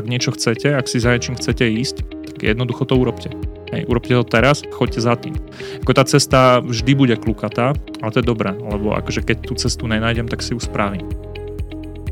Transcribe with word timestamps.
ak 0.00 0.08
niečo 0.08 0.32
chcete, 0.32 0.72
ak 0.72 0.88
si 0.88 0.96
za 0.96 1.12
niečím 1.12 1.36
chcete 1.36 1.68
ísť, 1.68 1.96
tak 2.32 2.40
jednoducho 2.40 2.88
to 2.88 2.96
urobte. 2.96 3.28
Hej, 3.68 3.84
urobte 3.84 4.16
to 4.16 4.24
teraz, 4.24 4.64
choďte 4.72 5.00
za 5.04 5.14
tým. 5.20 5.36
Ako 5.84 5.92
tá 5.92 6.08
cesta 6.08 6.64
vždy 6.64 6.92
bude 6.96 7.14
klukatá, 7.20 7.76
ale 8.00 8.10
to 8.10 8.24
je 8.24 8.26
dobré, 8.26 8.56
lebo 8.56 8.96
akože 8.96 9.20
keď 9.22 9.36
tú 9.44 9.52
cestu 9.60 9.84
nenájdem, 9.84 10.24
tak 10.24 10.40
si 10.40 10.56
ju 10.56 10.58
spravím. 10.58 11.04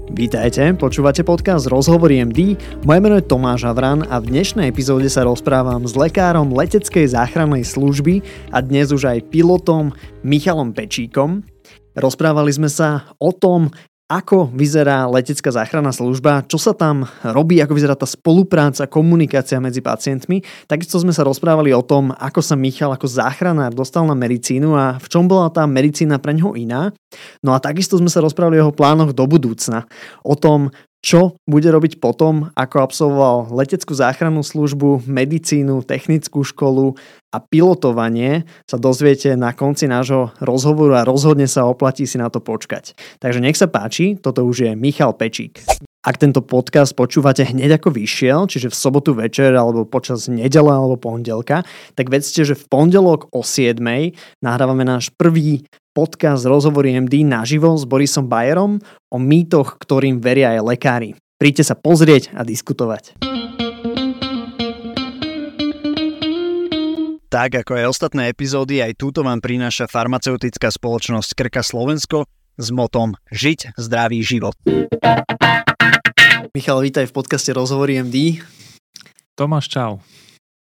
Vítajte, 0.09 0.73
počúvate 0.77 1.25
podcast 1.25 1.69
Rozhovory 1.69 2.25
MD, 2.25 2.57
moje 2.85 3.01
meno 3.01 3.17
je 3.17 3.29
Tomáš 3.29 3.65
Havran 3.65 4.05
a 4.09 4.21
v 4.21 4.37
dnešnej 4.37 4.69
epizóde 4.69 5.09
sa 5.09 5.25
rozprávam 5.25 5.85
s 5.85 5.97
lekárom 5.97 6.53
leteckej 6.53 7.13
záchrannej 7.13 7.65
služby 7.65 8.21
a 8.53 8.61
dnes 8.61 8.93
už 8.93 9.05
aj 9.05 9.29
pilotom 9.33 9.93
Michalom 10.25 10.73
Pečíkom. 10.73 11.45
Rozprávali 11.99 12.55
sme 12.55 12.71
sa 12.71 13.11
o 13.19 13.35
tom, 13.35 13.75
ako 14.09 14.49
vyzerá 14.57 15.05
letecká 15.05 15.53
záchranná 15.53 15.93
služba, 15.93 16.41
čo 16.49 16.57
sa 16.57 16.73
tam 16.73 17.05
robí, 17.21 17.61
ako 17.61 17.77
vyzerá 17.77 17.93
tá 17.93 18.09
spolupráca, 18.09 18.89
komunikácia 18.89 19.61
medzi 19.61 19.85
pacientmi. 19.85 20.41
Takisto 20.65 20.97
sme 20.97 21.13
sa 21.13 21.29
rozprávali 21.29 21.77
o 21.77 21.85
tom, 21.85 22.17
ako 22.17 22.41
sa 22.41 22.57
Michal 22.57 22.89
ako 22.97 23.05
záchranár 23.05 23.77
dostal 23.77 24.09
na 24.09 24.17
medicínu 24.17 24.73
a 24.73 24.97
v 24.97 25.07
čom 25.13 25.29
bola 25.29 25.53
tá 25.53 25.69
medicína 25.69 26.17
pre 26.17 26.33
ňoho 26.33 26.57
iná. 26.57 26.89
No 27.45 27.53
a 27.53 27.61
takisto 27.61 28.01
sme 28.01 28.09
sa 28.09 28.25
rozprávali 28.25 28.57
o 28.57 28.63
jeho 28.65 28.73
plánoch 28.73 29.13
do 29.13 29.29
budúcna. 29.29 29.85
O 30.25 30.33
tom, 30.33 30.73
čo 30.99 31.39
bude 31.47 31.71
robiť 31.71 32.03
potom, 32.03 32.51
ako 32.59 32.77
absolvoval 32.83 33.37
leteckú 33.55 33.95
záchrannú 33.95 34.43
službu, 34.43 35.07
medicínu, 35.07 35.87
technickú 35.87 36.43
školu 36.43 36.99
a 37.31 37.39
pilotovanie, 37.39 38.49
sa 38.67 38.77
dozviete 38.81 39.39
na 39.39 39.55
konci 39.55 39.87
nášho 39.87 40.35
rozhovoru 40.43 40.99
a 40.99 41.07
rozhodne 41.07 41.47
sa 41.47 41.69
oplatí 41.71 42.05
si 42.05 42.19
na 42.19 42.29
to 42.29 42.43
počkať. 42.43 42.99
Takže 43.23 43.39
nech 43.39 43.57
sa 43.57 43.71
páči, 43.71 44.19
toto 44.19 44.43
už 44.43 44.57
je 44.69 44.71
Michal 44.75 45.15
Pečík. 45.15 45.88
Ak 45.99 46.15
tento 46.15 46.47
podcast 46.47 46.95
počúvate 46.95 47.43
hneď 47.43 47.83
ako 47.83 47.91
vyšiel, 47.91 48.47
čiže 48.47 48.71
v 48.71 48.79
sobotu 48.79 49.19
večer 49.19 49.51
alebo 49.51 49.83
počas 49.83 50.31
nedele 50.31 50.71
alebo 50.71 50.95
pondelka, 50.95 51.67
tak 51.99 52.07
vedzte, 52.07 52.47
že 52.47 52.55
v 52.55 52.71
pondelok 52.71 53.27
o 53.35 53.43
7. 53.43 53.83
nahrávame 54.39 54.87
náš 54.87 55.11
prvý 55.19 55.67
podcast 55.91 56.47
Rozhovory 56.47 56.95
MD 57.03 57.27
naživo 57.27 57.75
s 57.75 57.83
Borisom 57.83 58.31
Bajerom 58.31 58.79
o 59.11 59.19
mýtoch, 59.19 59.75
ktorým 59.83 60.23
veria 60.23 60.55
aj 60.55 60.71
lekári. 60.71 61.11
Príďte 61.35 61.67
sa 61.67 61.75
pozrieť 61.75 62.31
a 62.31 62.47
diskutovať. 62.47 63.19
Tak 67.27 67.51
ako 67.67 67.75
aj 67.75 67.91
ostatné 67.91 68.31
epizódy, 68.31 68.87
aj 68.87 68.95
túto 68.95 69.27
vám 69.27 69.43
prináša 69.43 69.91
farmaceutická 69.91 70.71
spoločnosť 70.71 71.35
Krka 71.35 71.67
Slovensko 71.67 72.38
s 72.59 72.75
motom 72.75 73.15
Žiť 73.31 73.79
zdravý 73.79 74.19
život. 74.27 74.59
Michal, 76.51 76.83
vítaj 76.83 77.07
v 77.07 77.15
podcaste 77.15 77.55
Rozhovory 77.55 78.03
MD. 78.03 78.43
Tomáš, 79.39 79.71
čau. 79.71 80.03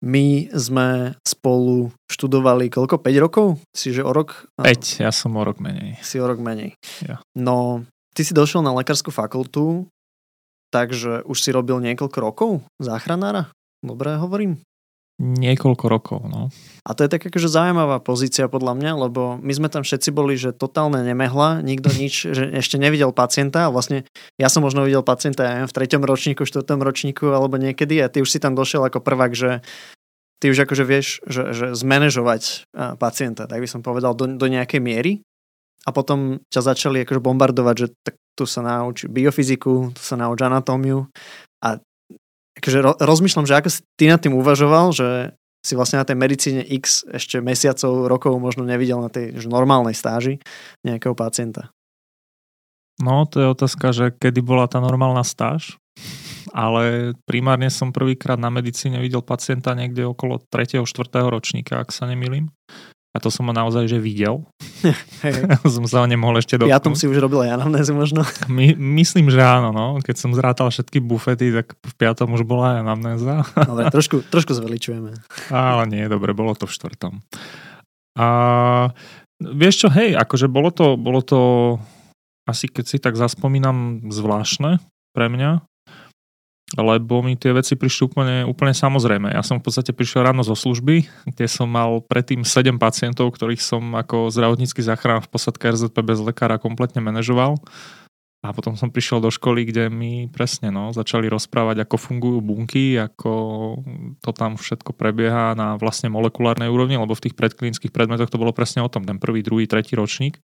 My 0.05 0.49
sme 0.53 1.17
spolu 1.25 1.89
študovali 2.05 2.69
koľko? 2.69 3.01
5 3.01 3.25
rokov? 3.25 3.47
Si 3.73 3.89
že 3.89 4.05
o 4.05 4.13
rok? 4.13 4.45
5, 4.61 5.01
ja 5.01 5.09
som 5.09 5.33
o 5.33 5.41
rok 5.41 5.57
menej. 5.57 5.97
Si 6.05 6.21
o 6.21 6.25
rok 6.29 6.38
menej. 6.38 6.77
Ja. 7.01 7.17
No, 7.33 7.85
ty 8.13 8.21
si 8.21 8.38
došiel 8.38 8.61
na 8.61 8.73
lekárskú 8.77 9.09
fakultu, 9.09 9.89
takže 10.69 11.25
už 11.25 11.38
si 11.41 11.49
robil 11.49 11.81
niekoľko 11.81 12.17
rokov 12.21 12.51
záchranára? 12.77 13.49
Dobre 13.81 14.21
hovorím? 14.21 14.61
Niekoľko 15.22 15.86
rokov, 15.86 16.19
no. 16.25 16.50
A 16.81 16.97
to 16.97 17.05
je 17.05 17.14
tak 17.14 17.22
akože 17.22 17.45
zaujímavá 17.45 18.02
pozícia 18.02 18.50
podľa 18.50 18.73
mňa, 18.73 18.91
lebo 19.05 19.38
my 19.38 19.53
sme 19.53 19.69
tam 19.69 19.86
všetci 19.86 20.09
boli, 20.09 20.33
že 20.33 20.50
totálne 20.50 21.05
nemehla, 21.05 21.61
nikto 21.61 21.94
nič, 22.02 22.33
že 22.33 22.50
ešte 22.58 22.81
nevidel 22.81 23.13
pacienta 23.13 23.69
vlastne 23.69 24.09
ja 24.41 24.50
som 24.50 24.66
možno 24.66 24.81
videl 24.81 25.05
pacienta 25.05 25.45
ja 25.45 25.52
neviem, 25.61 25.69
v 25.69 25.78
treťom 25.78 26.02
ročníku, 26.02 26.41
štvrtom 26.50 26.81
ročníku 26.81 27.30
alebo 27.30 27.61
niekedy 27.61 28.02
a 28.02 28.09
ty 28.09 28.25
už 28.25 28.33
si 28.33 28.41
tam 28.41 28.58
došiel 28.58 28.81
ako 28.81 28.97
prvák, 28.97 29.38
že 29.38 29.61
ty 30.41 30.50
už 30.50 30.66
akože 30.66 30.83
vieš, 30.89 31.22
že, 31.30 31.53
že 31.53 31.66
zmanéžovať 31.78 32.66
pacienta, 32.97 33.45
tak 33.45 33.61
by 33.61 33.69
som 33.69 33.85
povedal, 33.85 34.17
do, 34.17 34.25
do 34.25 34.47
nejakej 34.50 34.81
miery 34.81 35.22
a 35.85 35.94
potom 35.94 36.41
ťa 36.50 36.74
začali 36.74 37.06
akože 37.06 37.22
bombardovať, 37.22 37.75
že 37.78 37.88
tak 38.01 38.18
tu 38.34 38.50
sa 38.50 38.66
nauč 38.66 39.06
biofyziku, 39.06 39.94
tu 39.94 40.01
sa 40.01 40.18
nauč 40.18 40.41
anatómiu 40.41 41.06
a 41.62 41.78
akože 42.61 42.79
ro, 42.85 42.94
rozmýšľam, 43.01 43.49
že 43.49 43.57
ako 43.57 43.69
si 43.73 43.81
ty 43.97 44.05
nad 44.05 44.22
tým 44.22 44.38
uvažoval, 44.38 44.94
že 44.94 45.33
si 45.61 45.73
vlastne 45.77 46.01
na 46.01 46.05
tej 46.05 46.17
medicíne 46.17 46.61
X 46.61 47.05
ešte 47.09 47.41
mesiacov, 47.41 48.09
rokov 48.09 48.33
možno 48.38 48.66
nevidel 48.66 49.01
na 49.01 49.09
tej 49.09 49.38
že 49.38 49.49
normálnej 49.49 49.97
stáži 49.97 50.41
nejakého 50.85 51.13
pacienta. 51.13 51.73
No, 53.01 53.25
to 53.25 53.41
je 53.41 53.47
otázka, 53.50 53.85
že 53.94 54.05
kedy 54.13 54.45
bola 54.45 54.69
tá 54.69 54.77
normálna 54.77 55.25
stáž, 55.25 55.81
ale 56.53 57.13
primárne 57.25 57.69
som 57.73 57.89
prvýkrát 57.89 58.38
na 58.38 58.53
medicíne 58.53 59.01
videl 59.01 59.25
pacienta 59.25 59.73
niekde 59.73 60.05
okolo 60.05 60.41
3. 60.50 60.85
4. 60.85 60.85
ročníka, 61.29 61.81
ak 61.81 61.89
sa 61.89 62.05
nemýlim. 62.05 62.53
A 63.11 63.19
to 63.19 63.27
som 63.27 63.44
ho 63.44 63.53
naozaj 63.53 63.91
že 63.91 63.99
videl. 63.99 64.47
som 65.67 65.83
sa 65.83 66.03
ho 66.03 66.07
nemohol 66.07 66.39
ešte 66.39 66.55
dotknúť. 66.55 66.72
Ja 66.72 66.79
tom 66.79 66.95
si 66.95 67.11
už 67.11 67.19
robil 67.19 67.44
aj 67.44 67.59
anamnézu 67.59 67.91
možno. 67.91 68.23
My, 68.47 68.72
myslím, 68.75 69.27
že 69.27 69.44
áno. 69.44 69.75
No. 69.75 69.99
Keď 69.99 70.16
som 70.16 70.31
zrátal 70.31 70.72
všetky 70.72 71.03
bufety, 71.03 71.51
tak 71.51 71.75
v 71.75 71.94
piatom 72.00 72.31
už 72.39 72.47
bola 72.47 72.79
aj 72.79 72.88
anamnéza. 72.88 73.44
Dobre, 73.51 73.91
trošku, 73.91 74.23
trošku 74.31 74.55
zveličujeme. 74.55 75.11
Ale 75.51 75.83
nie, 75.91 76.07
dobre, 76.07 76.31
bolo 76.31 76.55
to 76.55 76.71
v 76.71 76.75
štvrtom. 76.75 77.13
A 78.16 78.27
vieš 79.44 79.83
čo, 79.83 79.88
hej, 79.91 80.16
akože 80.16 80.47
bolo 80.47 80.71
to, 80.71 80.95
bolo 80.95 81.19
to 81.19 81.39
asi 82.47 82.67
keď 82.67 82.85
si 82.88 82.97
tak 82.97 83.16
zaspomínam 83.16 84.09
zvláštne 84.09 84.81
pre 85.16 85.27
mňa, 85.27 85.63
lebo 86.79 87.19
mi 87.19 87.35
tie 87.35 87.51
veci 87.51 87.75
prišli 87.75 88.01
úplne, 88.07 88.35
úplne 88.47 88.71
samozrejme. 88.71 89.35
Ja 89.35 89.43
som 89.43 89.59
v 89.59 89.67
podstate 89.67 89.91
prišiel 89.91 90.23
ráno 90.23 90.43
zo 90.45 90.55
služby, 90.55 91.03
kde 91.27 91.45
som 91.51 91.67
mal 91.67 91.99
predtým 91.99 92.47
7 92.47 92.79
pacientov, 92.79 93.35
ktorých 93.35 93.59
som 93.59 93.83
ako 93.95 94.31
zdravotnícky 94.31 94.79
záchranár 94.79 95.27
v 95.27 95.31
posadke 95.35 95.67
RZP 95.67 95.99
bez 95.99 96.23
lekára 96.23 96.55
kompletne 96.55 97.03
manažoval. 97.03 97.59
A 98.41 98.57
potom 98.57 98.73
som 98.73 98.89
prišiel 98.89 99.21
do 99.21 99.29
školy, 99.29 99.69
kde 99.69 99.85
mi 99.93 100.25
presne 100.25 100.73
no, 100.73 100.89
začali 100.89 101.29
rozprávať, 101.29 101.85
ako 101.85 101.95
fungujú 102.01 102.41
bunky, 102.41 102.97
ako 102.97 103.33
to 104.17 104.31
tam 104.33 104.57
všetko 104.57 104.97
prebieha 104.97 105.53
na 105.53 105.77
vlastne 105.77 106.09
molekulárnej 106.09 106.65
úrovni, 106.65 106.97
lebo 106.97 107.13
v 107.13 107.29
tých 107.29 107.38
predklinických 107.38 107.93
predmetoch 107.93 108.33
to 108.33 108.41
bolo 108.41 108.49
presne 108.49 108.81
o 108.81 108.89
tom, 108.89 109.05
ten 109.05 109.21
prvý, 109.21 109.45
druhý, 109.45 109.69
tretí 109.69 109.93
ročník. 109.93 110.41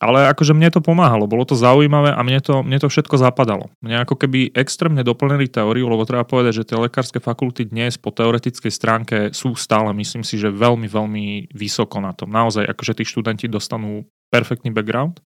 Ale 0.00 0.32
akože 0.32 0.56
mne 0.56 0.72
to 0.72 0.80
pomáhalo, 0.80 1.28
bolo 1.28 1.44
to 1.44 1.52
zaujímavé 1.52 2.16
a 2.16 2.20
mne 2.24 2.40
to, 2.40 2.64
mne 2.64 2.80
to 2.80 2.88
všetko 2.88 3.20
zapadalo. 3.20 3.68
Mne 3.84 4.08
ako 4.08 4.16
keby 4.16 4.56
extrémne 4.56 5.04
doplnili 5.04 5.44
teóriu, 5.44 5.92
lebo 5.92 6.08
treba 6.08 6.24
povedať, 6.24 6.64
že 6.64 6.66
tie 6.72 6.80
lekárske 6.80 7.20
fakulty 7.20 7.68
dnes 7.68 8.00
po 8.00 8.08
teoretickej 8.08 8.72
stránke 8.72 9.16
sú 9.36 9.52
stále, 9.60 9.92
myslím 9.92 10.24
si, 10.24 10.40
že 10.40 10.48
veľmi, 10.48 10.88
veľmi 10.88 11.52
vysoko 11.52 12.00
na 12.00 12.16
tom. 12.16 12.32
Naozaj, 12.32 12.64
akože 12.64 12.96
tí 12.96 13.04
študenti 13.04 13.44
dostanú 13.44 14.08
perfektný 14.32 14.72
background. 14.72 15.20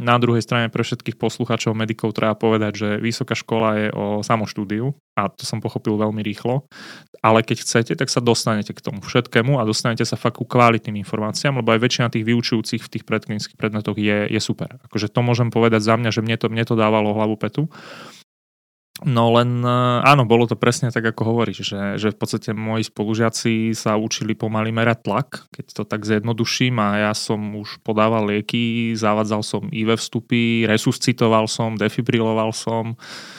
Na 0.00 0.16
druhej 0.16 0.40
strane 0.40 0.72
pre 0.72 0.80
všetkých 0.80 1.20
poslucháčov 1.20 1.76
medikov 1.76 2.16
treba 2.16 2.32
povedať, 2.32 2.72
že 2.72 2.88
vysoká 2.96 3.36
škola 3.36 3.68
je 3.76 3.88
o 3.92 4.24
samoštúdiu 4.24 4.96
a 5.12 5.28
to 5.28 5.44
som 5.44 5.60
pochopil 5.60 6.00
veľmi 6.00 6.24
rýchlo. 6.24 6.64
Ale 7.20 7.44
keď 7.44 7.60
chcete, 7.60 7.92
tak 8.00 8.08
sa 8.08 8.24
dostanete 8.24 8.72
k 8.72 8.80
tomu 8.80 9.04
všetkému 9.04 9.60
a 9.60 9.68
dostanete 9.68 10.08
sa 10.08 10.16
fakt 10.16 10.40
ku 10.40 10.48
kvalitným 10.48 10.96
informáciám, 11.04 11.60
lebo 11.60 11.76
aj 11.76 11.84
väčšina 11.84 12.08
tých 12.08 12.24
vyučujúcich 12.24 12.80
v 12.80 12.92
tých 12.96 13.04
predklinických 13.04 13.60
predmetoch 13.60 14.00
je, 14.00 14.24
je 14.32 14.40
super. 14.40 14.80
Akože 14.88 15.12
to 15.12 15.20
môžem 15.20 15.52
povedať 15.52 15.84
za 15.84 16.00
mňa, 16.00 16.10
že 16.16 16.24
mne 16.24 16.36
to, 16.40 16.48
mne 16.48 16.64
to 16.64 16.74
dávalo 16.80 17.12
hlavu 17.12 17.36
petu. 17.36 17.68
No 19.04 19.32
len 19.32 19.64
e, 19.64 19.76
áno, 20.04 20.28
bolo 20.28 20.44
to 20.44 20.60
presne 20.60 20.92
tak, 20.92 21.04
ako 21.14 21.32
hovoríš, 21.32 21.72
že, 21.72 21.80
že 21.96 22.08
v 22.12 22.18
podstate 22.20 22.52
moji 22.52 22.84
spolužiaci 22.84 23.72
sa 23.72 23.96
učili 23.96 24.36
pomaly 24.36 24.70
merať 24.70 24.98
tlak, 25.08 25.28
keď 25.54 25.66
to 25.72 25.82
tak 25.88 26.04
zjednoduším 26.04 26.76
a 26.76 27.10
ja 27.10 27.12
som 27.16 27.40
už 27.56 27.80
podával 27.80 28.28
lieky, 28.28 28.92
zavadzal 28.92 29.40
som 29.40 29.68
IV 29.72 29.96
vstupy, 29.96 30.68
resuscitoval 30.68 31.48
som, 31.48 31.80
defibriloval 31.80 32.52
som, 32.52 32.98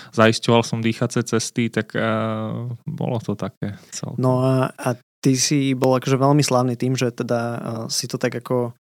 zaistoval 0.10 0.66
som 0.66 0.82
dýchacie 0.82 1.22
cesty, 1.22 1.70
tak 1.70 1.94
uh, 1.94 2.66
bolo 2.90 3.18
to 3.22 3.38
také 3.38 3.78
celé. 3.94 4.18
No 4.18 4.42
a, 4.42 4.74
a 4.74 4.98
ty 5.22 5.38
si 5.38 5.78
bol 5.78 5.94
akože 6.02 6.18
veľmi 6.18 6.42
slávny 6.42 6.74
tým, 6.74 6.98
že 6.98 7.14
teda 7.14 7.40
uh, 7.40 7.60
si 7.88 8.10
to 8.10 8.18
tak 8.18 8.34
ako 8.34 8.74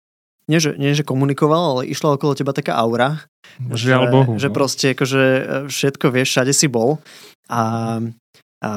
nie 0.49 0.59
že, 0.59 0.73
nie, 0.75 0.97
že 0.97 1.05
komunikoval, 1.05 1.77
ale 1.77 1.81
išla 1.93 2.17
okolo 2.17 2.33
teba 2.33 2.51
taká 2.51 2.73
aura. 2.75 3.21
Žiaľ 3.61 4.03
že, 4.03 4.11
Bohu. 4.11 4.31
Že 4.41 4.49
no. 4.49 4.55
proste 4.57 4.85
akože 4.97 5.23
e, 5.23 5.43
všetko 5.69 6.05
vieš, 6.09 6.29
všade 6.33 6.53
si 6.57 6.65
bol. 6.65 6.97
A, 7.45 7.61
a 8.65 8.69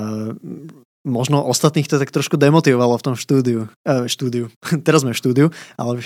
možno 1.03 1.43
ostatných 1.43 1.91
to 1.91 1.99
tak 1.99 2.15
trošku 2.15 2.39
demotivovalo 2.39 2.95
v 2.95 3.05
tom 3.05 3.15
štúdiu. 3.19 3.67
E, 3.83 4.07
štúdiu. 4.07 4.49
Teraz 4.87 5.03
sme 5.03 5.15
v 5.15 5.21
štúdiu, 5.21 5.47
ale 5.75 5.99
e, 5.99 6.03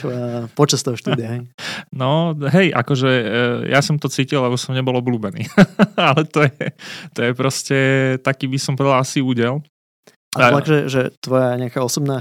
počas 0.57 0.81
toho 0.81 0.97
štúdia. 0.97 1.37
Hej. 1.37 1.43
No, 1.97 2.37
hej, 2.37 2.77
akože 2.77 3.09
e, 3.09 3.27
ja 3.73 3.81
som 3.81 3.97
to 3.97 4.13
cítil, 4.13 4.45
lebo 4.45 4.61
som 4.61 4.77
nebol 4.77 4.97
obľúbený. 5.01 5.49
ale 5.97 6.29
to 6.29 6.45
je, 6.45 6.65
to 7.17 7.21
je 7.25 7.33
proste 7.33 7.79
taký, 8.21 8.49
by 8.53 8.59
som 8.61 8.77
povedal, 8.77 9.01
asi 9.01 9.25
údel. 9.25 9.65
A 10.37 10.53
tlak, 10.53 10.69
že, 10.69 10.79
že 10.93 11.03
tvoja 11.25 11.57
nejaká 11.57 11.81
osobná 11.81 12.21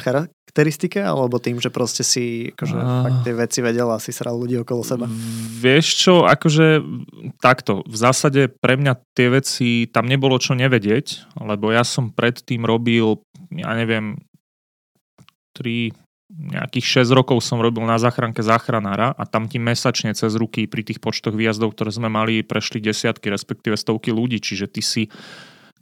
charakteristike, 0.56 1.04
alebo 1.04 1.36
tým, 1.36 1.60
že 1.60 1.68
proste 1.68 2.08
si 2.08 2.56
akože, 2.56 2.78
uh, 2.80 3.04
fakt 3.04 3.20
tie 3.28 3.34
veci 3.36 3.60
vedel 3.60 3.92
a 3.92 4.00
si 4.00 4.16
sral 4.16 4.40
ľudí 4.40 4.56
okolo 4.64 4.88
seba? 4.88 5.04
Vieš 5.60 5.86
čo, 6.00 6.14
akože 6.24 6.80
takto, 7.44 7.84
v 7.84 7.98
zásade 8.00 8.48
pre 8.48 8.80
mňa 8.80 8.96
tie 9.12 9.28
veci, 9.28 9.92
tam 9.92 10.08
nebolo 10.08 10.40
čo 10.40 10.56
nevedieť, 10.56 11.36
lebo 11.44 11.76
ja 11.76 11.84
som 11.84 12.08
predtým 12.16 12.64
robil, 12.64 13.20
ja 13.52 13.76
neviem, 13.76 14.16
3, 15.60 15.92
nejakých 16.56 17.04
6 17.04 17.20
rokov 17.20 17.44
som 17.44 17.60
robil 17.60 17.84
na 17.84 18.00
záchranke 18.00 18.40
záchranára 18.40 19.12
a 19.12 19.24
tam 19.28 19.52
ti 19.52 19.60
mesačne 19.60 20.16
cez 20.16 20.40
ruky 20.40 20.72
pri 20.72 20.88
tých 20.88 21.04
počtoch 21.04 21.36
výjazdov, 21.36 21.76
ktoré 21.76 21.92
sme 21.92 22.08
mali, 22.08 22.48
prešli 22.48 22.80
desiatky, 22.80 23.28
respektíve 23.28 23.76
stovky 23.76 24.16
ľudí, 24.16 24.40
čiže 24.40 24.72
ty 24.72 24.80
si, 24.80 25.04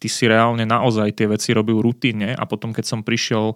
ty 0.02 0.08
si 0.10 0.26
reálne 0.26 0.66
naozaj 0.66 1.14
tie 1.14 1.30
veci 1.30 1.54
robil 1.54 1.78
rutinne 1.78 2.34
a 2.34 2.44
potom 2.50 2.74
keď 2.74 2.86
som 2.86 3.06
prišiel 3.06 3.54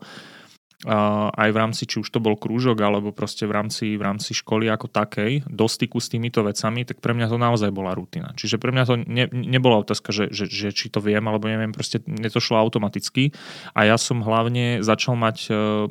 aj 0.85 1.49
v 1.49 1.57
rámci, 1.57 1.89
či 1.89 1.97
už 1.97 2.13
to 2.13 2.21
bol 2.21 2.37
krúžok, 2.37 2.77
alebo 2.85 3.09
proste 3.09 3.49
v 3.49 3.55
rámci, 3.57 3.97
v 3.97 4.03
rámci 4.05 4.37
školy 4.37 4.69
ako 4.69 4.93
takej, 4.93 5.49
do 5.49 5.65
styku 5.65 5.97
s 5.97 6.13
týmito 6.13 6.45
vecami, 6.45 6.85
tak 6.85 7.01
pre 7.01 7.17
mňa 7.17 7.33
to 7.33 7.37
naozaj 7.41 7.73
bola 7.73 7.97
rutina. 7.97 8.29
Čiže 8.37 8.61
pre 8.61 8.69
mňa 8.69 8.83
to 8.85 8.95
ne, 9.01 9.25
nebola 9.33 9.81
otázka, 9.81 10.13
že, 10.13 10.29
že, 10.29 10.45
že 10.45 10.69
či 10.69 10.93
to 10.93 11.01
viem, 11.01 11.25
alebo 11.25 11.49
neviem, 11.49 11.73
proste 11.73 12.05
mne 12.05 12.29
to 12.29 12.37
šlo 12.37 12.61
automaticky 12.61 13.33
a 13.73 13.89
ja 13.89 13.97
som 13.97 14.21
hlavne 14.21 14.85
začal 14.85 15.17
mať 15.17 15.37
uh, 15.49 15.89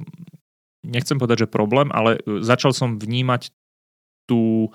nechcem 0.86 1.18
povedať, 1.18 1.46
že 1.46 1.48
problém, 1.50 1.90
ale 1.90 2.22
e, 2.22 2.40
začal 2.46 2.70
som 2.70 2.96
vnímať 2.96 3.50
tú 4.26 4.74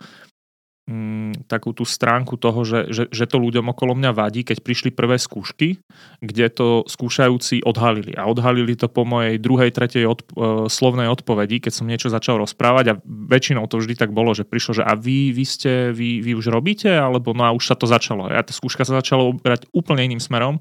mm, 0.87 1.45
takú 1.45 1.75
tú 1.75 1.85
stránku 1.85 2.37
toho, 2.37 2.63
že, 2.65 2.79
že, 2.89 3.03
že 3.11 3.25
to 3.29 3.37
ľuďom 3.37 3.69
okolo 3.73 3.93
mňa 3.97 4.11
vadí, 4.15 4.41
keď 4.41 4.63
prišli 4.63 4.89
prvé 4.93 5.21
skúšky, 5.21 5.81
kde 6.21 6.45
to 6.49 6.67
skúšajúci 6.87 7.61
odhalili. 7.65 8.13
A 8.17 8.25
odhalili 8.25 8.73
to 8.73 8.89
po 8.89 9.05
mojej 9.05 9.37
druhej, 9.37 9.69
tretej 9.73 10.07
od, 10.07 10.19
uh, 10.33 10.65
slovnej 10.71 11.11
odpovedi, 11.11 11.61
keď 11.61 11.73
som 11.73 11.89
niečo 11.89 12.09
začal 12.09 12.41
rozprávať 12.41 12.85
a 12.91 12.99
väčšinou 13.05 13.65
to 13.69 13.81
vždy 13.81 13.93
tak 13.97 14.15
bolo, 14.15 14.33
že 14.33 14.47
prišlo, 14.47 14.81
že 14.81 14.83
a 14.85 14.97
vy, 14.97 15.35
vy 15.35 15.45
ste, 15.45 15.73
vy, 15.93 16.21
vy 16.23 16.31
už 16.33 16.49
robíte, 16.49 16.89
alebo 16.89 17.31
no 17.35 17.45
a 17.45 17.55
už 17.55 17.73
sa 17.73 17.75
to 17.77 17.85
začalo. 17.85 18.27
A 18.29 18.41
tá 18.41 18.53
skúška 18.53 18.87
sa 18.87 18.99
začala 18.99 19.27
uberať 19.27 19.69
úplne 19.75 20.05
iným 20.05 20.21
smerom 20.21 20.59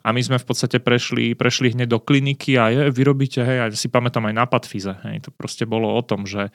a 0.00 0.08
my 0.16 0.20
sme 0.24 0.40
v 0.40 0.46
podstate 0.48 0.80
prešli, 0.80 1.36
prešli 1.36 1.76
hneď 1.76 1.88
do 1.92 2.00
kliniky 2.00 2.56
a 2.56 2.72
je, 2.72 2.80
vyrobíte, 2.88 3.44
hej, 3.44 3.58
a 3.60 3.66
si 3.72 3.92
pamätám 3.92 4.32
aj 4.32 4.34
na 4.34 4.44
patfize, 4.48 4.92
hej, 5.04 5.28
to 5.28 5.30
proste 5.32 5.68
bolo 5.68 5.92
o 5.92 6.00
tom, 6.00 6.24
že 6.24 6.48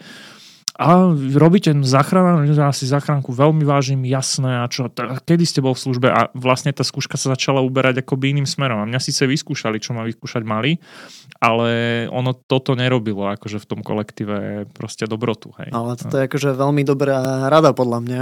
a 0.75 1.07
robíte 1.39 1.72
záchranu, 1.88 2.44
ja 2.51 2.75
si 2.75 2.83
záchranku 2.83 3.31
veľmi 3.31 3.63
vážim, 3.63 4.04
jasné, 4.04 4.60
a 4.60 4.68
čo, 4.68 4.92
t- 4.92 5.07
kedy 5.24 5.48
ste 5.48 5.63
bol 5.63 5.72
v 5.72 5.80
službe 5.88 6.07
a 6.12 6.27
vlastne 6.36 6.75
tá 6.75 6.83
skúška 6.83 7.16
sa 7.16 7.31
začala 7.31 7.63
uberať 7.63 8.04
akoby 8.04 8.36
iným 8.36 8.44
smerom. 8.44 8.83
A 8.83 8.89
mňa 8.89 9.00
síce 9.00 9.24
vyskúšali, 9.24 9.80
čo 9.80 9.95
ma 9.95 10.04
vyskúšať 10.04 10.44
mali, 10.44 10.83
ale 11.39 12.04
ono 12.12 12.36
toto 12.36 12.75
nerobilo 12.75 13.24
akože 13.39 13.63
v 13.63 13.69
tom 13.72 13.80
kolektíve 13.88 14.68
proste 14.75 15.07
dobrotu. 15.07 15.56
Hej. 15.63 15.72
Ale 15.72 15.95
toto 15.95 16.19
je 16.19 16.27
akože 16.27 16.60
veľmi 16.60 16.83
dobrá 16.83 17.48
rada 17.48 17.72
podľa 17.72 18.00
mňa 18.04 18.22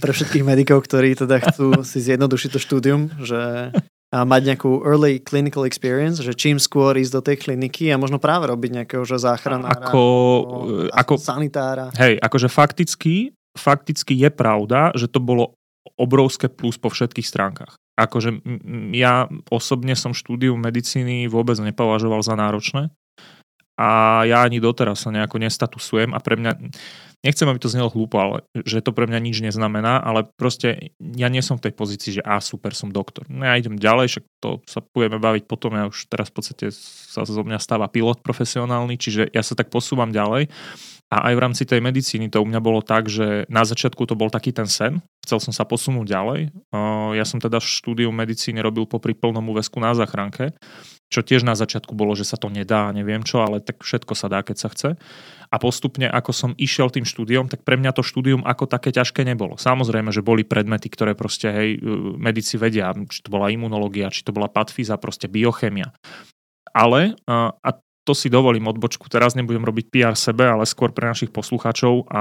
pre 0.00 0.12
všetkých 0.16 0.44
medikov, 0.44 0.80
ktorí 0.88 1.20
teda 1.20 1.36
chcú 1.52 1.80
si 1.90 2.00
zjednodušiť 2.00 2.50
to 2.56 2.60
štúdium, 2.64 3.12
že 3.20 3.76
a 4.10 4.26
mať 4.26 4.42
nejakú 4.54 4.82
early 4.82 5.22
clinical 5.22 5.62
experience, 5.62 6.18
že 6.18 6.34
čím 6.34 6.58
skôr 6.58 6.98
ísť 6.98 7.12
do 7.14 7.22
tej 7.22 7.36
kliniky 7.46 7.94
a 7.94 8.00
možno 8.00 8.18
práve 8.18 8.50
robiť 8.50 8.82
nejakého 8.82 9.06
že 9.06 9.22
záchranára 9.22 9.90
ako, 9.90 10.04
ako 10.90 11.14
sanitára. 11.14 11.94
Hej, 11.94 12.18
akože 12.18 12.50
fakticky, 12.50 13.30
fakticky 13.54 14.18
je 14.18 14.30
pravda, 14.34 14.90
že 14.98 15.06
to 15.06 15.22
bolo 15.22 15.54
obrovské 15.94 16.50
plus 16.50 16.74
po 16.74 16.90
všetkých 16.90 17.26
stránkach. 17.26 17.78
Akože 17.94 18.42
ja 18.96 19.30
osobne 19.52 19.94
som 19.94 20.16
štúdium 20.16 20.58
medicíny 20.58 21.30
vôbec 21.30 21.60
nepovažoval 21.60 22.24
za 22.26 22.34
náročné 22.34 22.90
a 23.80 24.20
ja 24.28 24.44
ani 24.44 24.60
doteraz 24.60 25.00
sa 25.00 25.08
nejako 25.08 25.40
nestatusujem 25.40 26.12
a 26.12 26.20
pre 26.20 26.36
mňa 26.36 26.52
nechcem, 27.24 27.48
aby 27.48 27.56
to 27.56 27.72
znelo 27.72 27.88
hlúpo, 27.88 28.20
ale 28.20 28.36
že 28.52 28.84
to 28.84 28.92
pre 28.92 29.08
mňa 29.08 29.20
nič 29.24 29.40
neznamená, 29.40 30.04
ale 30.04 30.28
proste 30.36 30.92
ja 31.00 31.32
nie 31.32 31.40
som 31.40 31.56
v 31.56 31.68
tej 31.68 31.72
pozícii, 31.76 32.10
že 32.20 32.22
a 32.24 32.40
super, 32.44 32.76
som 32.76 32.92
doktor. 32.92 33.24
No 33.32 33.44
ja 33.48 33.56
idem 33.56 33.80
ďalej, 33.80 34.06
však 34.12 34.24
to 34.40 34.60
sa 34.68 34.84
budeme 34.84 35.16
baviť 35.16 35.48
potom, 35.48 35.72
ja 35.76 35.88
už 35.88 36.12
teraz 36.12 36.28
v 36.28 36.34
podstate 36.36 36.66
sa 36.76 37.24
zo 37.24 37.40
mňa 37.40 37.56
stáva 37.56 37.88
pilot 37.88 38.20
profesionálny, 38.20 39.00
čiže 39.00 39.32
ja 39.32 39.40
sa 39.40 39.56
tak 39.56 39.72
posúvam 39.72 40.12
ďalej. 40.12 40.52
A 41.10 41.26
aj 41.30 41.34
v 41.34 41.42
rámci 41.42 41.62
tej 41.66 41.82
medicíny 41.82 42.30
to 42.30 42.38
u 42.38 42.46
mňa 42.46 42.62
bolo 42.62 42.86
tak, 42.86 43.10
že 43.10 43.42
na 43.50 43.66
začiatku 43.66 44.06
to 44.06 44.14
bol 44.14 44.30
taký 44.30 44.54
ten 44.54 44.70
sen, 44.70 45.02
chcel 45.26 45.42
som 45.42 45.50
sa 45.50 45.66
posunúť 45.66 46.06
ďalej. 46.06 46.40
Ja 47.18 47.26
som 47.26 47.42
teda 47.42 47.58
štúdium 47.58 48.14
medicíny 48.14 48.62
robil 48.62 48.86
po 48.86 49.02
plnom 49.02 49.42
úvesku 49.50 49.82
na 49.82 49.90
záchranke, 49.90 50.54
čo 51.10 51.26
tiež 51.26 51.42
na 51.42 51.58
začiatku 51.58 51.98
bolo, 51.98 52.14
že 52.14 52.22
sa 52.22 52.38
to 52.38 52.46
nedá, 52.46 52.94
neviem 52.94 53.26
čo, 53.26 53.42
ale 53.42 53.58
tak 53.58 53.82
všetko 53.82 54.14
sa 54.14 54.30
dá, 54.30 54.46
keď 54.46 54.56
sa 54.62 54.68
chce. 54.70 54.90
A 55.50 55.56
postupne, 55.58 56.06
ako 56.06 56.30
som 56.30 56.50
išiel 56.54 56.94
tým 56.94 57.02
štúdiom, 57.02 57.50
tak 57.50 57.66
pre 57.66 57.74
mňa 57.74 57.90
to 57.90 58.06
štúdium 58.06 58.46
ako 58.46 58.70
také 58.70 58.94
ťažké 58.94 59.26
nebolo. 59.26 59.58
Samozrejme, 59.58 60.14
že 60.14 60.22
boli 60.22 60.46
predmety, 60.46 60.86
ktoré 60.86 61.18
proste, 61.18 61.50
hej, 61.50 61.70
e, 61.74 61.90
medici 62.14 62.54
vedia, 62.54 62.94
či 63.10 63.26
to 63.26 63.34
bola 63.34 63.50
imunológia, 63.50 64.14
či 64.14 64.22
to 64.22 64.30
bola 64.30 64.46
patfíza, 64.46 64.94
proste 65.02 65.26
biochemia. 65.26 65.90
Ale, 66.70 67.18
a 67.26 67.70
to 68.10 68.18
si 68.18 68.26
dovolím 68.26 68.66
odbočku, 68.66 69.06
teraz 69.06 69.38
nebudem 69.38 69.62
robiť 69.62 69.86
PR 69.86 70.18
sebe, 70.18 70.42
ale 70.42 70.66
skôr 70.66 70.90
pre 70.90 71.06
našich 71.06 71.30
poslucháčov, 71.30 72.10
a 72.10 72.20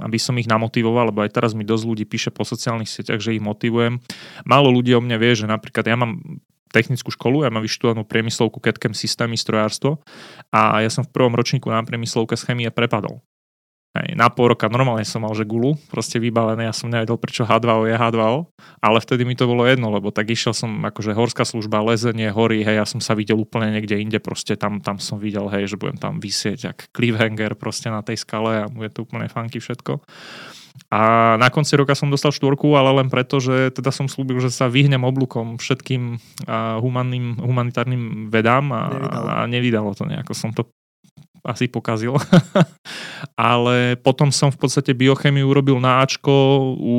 aby 0.00 0.16
som 0.16 0.32
ich 0.40 0.48
namotivoval, 0.48 1.12
lebo 1.12 1.20
aj 1.20 1.36
teraz 1.36 1.52
mi 1.52 1.68
dosť 1.68 1.84
ľudí 1.84 2.04
píše 2.08 2.32
po 2.32 2.48
sociálnych 2.48 2.88
sieťach, 2.88 3.20
že 3.20 3.36
ich 3.36 3.44
motivujem. 3.44 4.00
Málo 4.48 4.72
ľudí 4.72 4.96
o 4.96 5.04
mne 5.04 5.20
vie, 5.20 5.36
že 5.36 5.44
napríklad 5.44 5.84
ja 5.84 6.00
mám 6.00 6.24
technickú 6.72 7.12
školu, 7.12 7.44
ja 7.44 7.52
mám 7.52 7.60
vyštudovanú 7.60 8.08
priemyslovku 8.08 8.64
CAD-CAM 8.64 8.96
systémy, 8.96 9.36
strojárstvo 9.36 10.00
a 10.48 10.80
ja 10.80 10.88
som 10.88 11.04
v 11.04 11.12
prvom 11.12 11.36
ročníku 11.36 11.68
na 11.68 11.84
priemyslovke 11.84 12.38
z 12.38 12.48
chemie 12.48 12.70
prepadol. 12.72 13.20
Hej, 13.90 14.14
na 14.14 14.30
pol 14.30 14.54
roka 14.54 14.70
normálne 14.70 15.02
som 15.02 15.26
mal, 15.26 15.34
že 15.34 15.42
gulu, 15.42 15.74
proste 15.90 16.22
vybavené, 16.22 16.62
ja 16.62 16.70
som 16.70 16.86
nevedel, 16.86 17.18
prečo 17.18 17.42
H2O 17.42 17.90
je 17.90 17.98
H2O, 17.98 18.46
ale 18.78 18.98
vtedy 19.02 19.26
mi 19.26 19.34
to 19.34 19.50
bolo 19.50 19.66
jedno, 19.66 19.90
lebo 19.90 20.14
tak 20.14 20.30
išiel 20.30 20.54
som 20.54 20.78
akože 20.86 21.10
horská 21.10 21.42
služba, 21.42 21.82
lezenie, 21.82 22.30
hory, 22.30 22.62
hej, 22.62 22.78
ja 22.78 22.86
som 22.86 23.02
sa 23.02 23.18
videl 23.18 23.42
úplne 23.42 23.74
niekde 23.74 23.98
inde, 23.98 24.22
proste 24.22 24.54
tam, 24.54 24.78
tam 24.78 25.02
som 25.02 25.18
videl, 25.18 25.50
hej, 25.50 25.74
že 25.74 25.74
budem 25.74 25.98
tam 25.98 26.22
vysieť, 26.22 26.58
jak 26.70 26.78
cliffhanger 26.94 27.58
proste 27.58 27.90
na 27.90 27.98
tej 28.06 28.22
skale 28.22 28.62
a 28.62 28.70
bude 28.70 28.94
to 28.94 29.02
úplne 29.02 29.26
funky 29.26 29.58
všetko. 29.58 29.98
A 30.90 31.34
na 31.38 31.50
konci 31.50 31.74
roka 31.74 31.98
som 31.98 32.14
dostal 32.14 32.30
štvorku, 32.30 32.78
ale 32.78 32.94
len 33.02 33.10
preto, 33.10 33.42
že 33.42 33.74
teda 33.74 33.90
som 33.90 34.06
slúbil, 34.06 34.38
že 34.38 34.54
sa 34.54 34.70
vyhnem 34.70 35.02
oblúkom 35.02 35.58
všetkým 35.58 36.18
humanným, 36.78 37.42
humanitárnym 37.42 38.30
vedám 38.30 38.70
a 38.70 38.80
nevydalo. 38.86 39.26
a 39.26 39.36
nevydalo 39.50 39.90
to 39.98 40.04
nejako. 40.06 40.32
Som 40.34 40.54
to 40.54 40.70
asi 41.44 41.66
pokazil. 41.66 42.16
ale 43.36 43.96
potom 44.00 44.28
som 44.34 44.52
v 44.52 44.58
podstate 44.60 44.92
biochemiu 44.96 45.48
urobil 45.48 45.80
na 45.80 46.04
Ačko 46.04 46.32
u 46.76 46.96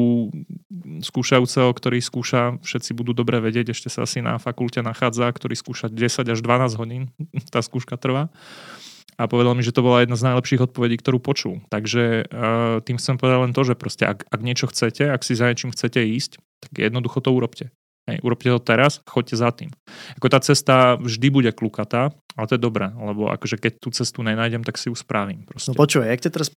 skúšajúceho, 1.02 1.70
ktorý 1.74 2.02
skúša, 2.02 2.62
všetci 2.62 2.92
budú 2.94 3.14
dobre 3.18 3.42
vedieť, 3.42 3.74
ešte 3.74 3.90
sa 3.90 4.06
asi 4.06 4.22
na 4.22 4.38
fakulte 4.38 4.82
nachádza, 4.86 5.30
ktorý 5.30 5.58
skúša 5.58 5.90
10 5.90 6.34
až 6.34 6.40
12 6.40 6.82
hodín, 6.82 7.04
tá 7.54 7.62
skúška 7.62 7.98
trvá 7.98 8.30
a 9.22 9.30
povedal 9.30 9.54
mi, 9.54 9.62
že 9.62 9.76
to 9.76 9.86
bola 9.86 10.02
jedna 10.02 10.18
z 10.18 10.26
najlepších 10.34 10.66
odpovedí, 10.72 10.98
ktorú 10.98 11.22
počul. 11.22 11.62
Takže 11.70 12.26
uh, 12.26 12.82
tým 12.82 12.98
chcem 12.98 13.22
povedať 13.22 13.38
len 13.46 13.54
to, 13.54 13.62
že 13.62 13.78
proste 13.78 14.10
ak, 14.10 14.26
ak 14.26 14.42
niečo 14.42 14.66
chcete, 14.66 15.06
ak 15.06 15.22
si 15.22 15.38
za 15.38 15.46
niečím 15.46 15.70
chcete 15.70 16.02
ísť, 16.02 16.42
tak 16.64 16.72
jednoducho 16.74 17.22
to 17.22 17.30
urobte. 17.30 17.70
Hej, 18.10 18.18
urobte 18.26 18.50
to 18.50 18.58
teraz, 18.58 18.98
choďte 19.06 19.36
za 19.38 19.50
tým. 19.54 19.70
Ako 20.18 20.28
tá 20.32 20.42
cesta 20.42 20.98
vždy 20.98 21.28
bude 21.30 21.52
klukatá, 21.54 22.10
ale 22.34 22.46
to 22.50 22.58
je 22.58 22.62
dobré, 22.62 22.90
lebo 22.90 23.30
akože 23.30 23.62
keď 23.62 23.78
tú 23.78 23.94
cestu 23.94 24.26
nenájdem, 24.26 24.66
tak 24.66 24.82
si 24.82 24.90
ju 24.90 24.96
spravím. 24.98 25.46
Proste. 25.46 25.72
No 25.72 25.78
počúvaj, 25.78 26.10
jak 26.10 26.24
ťa 26.26 26.32
teraz 26.34 26.50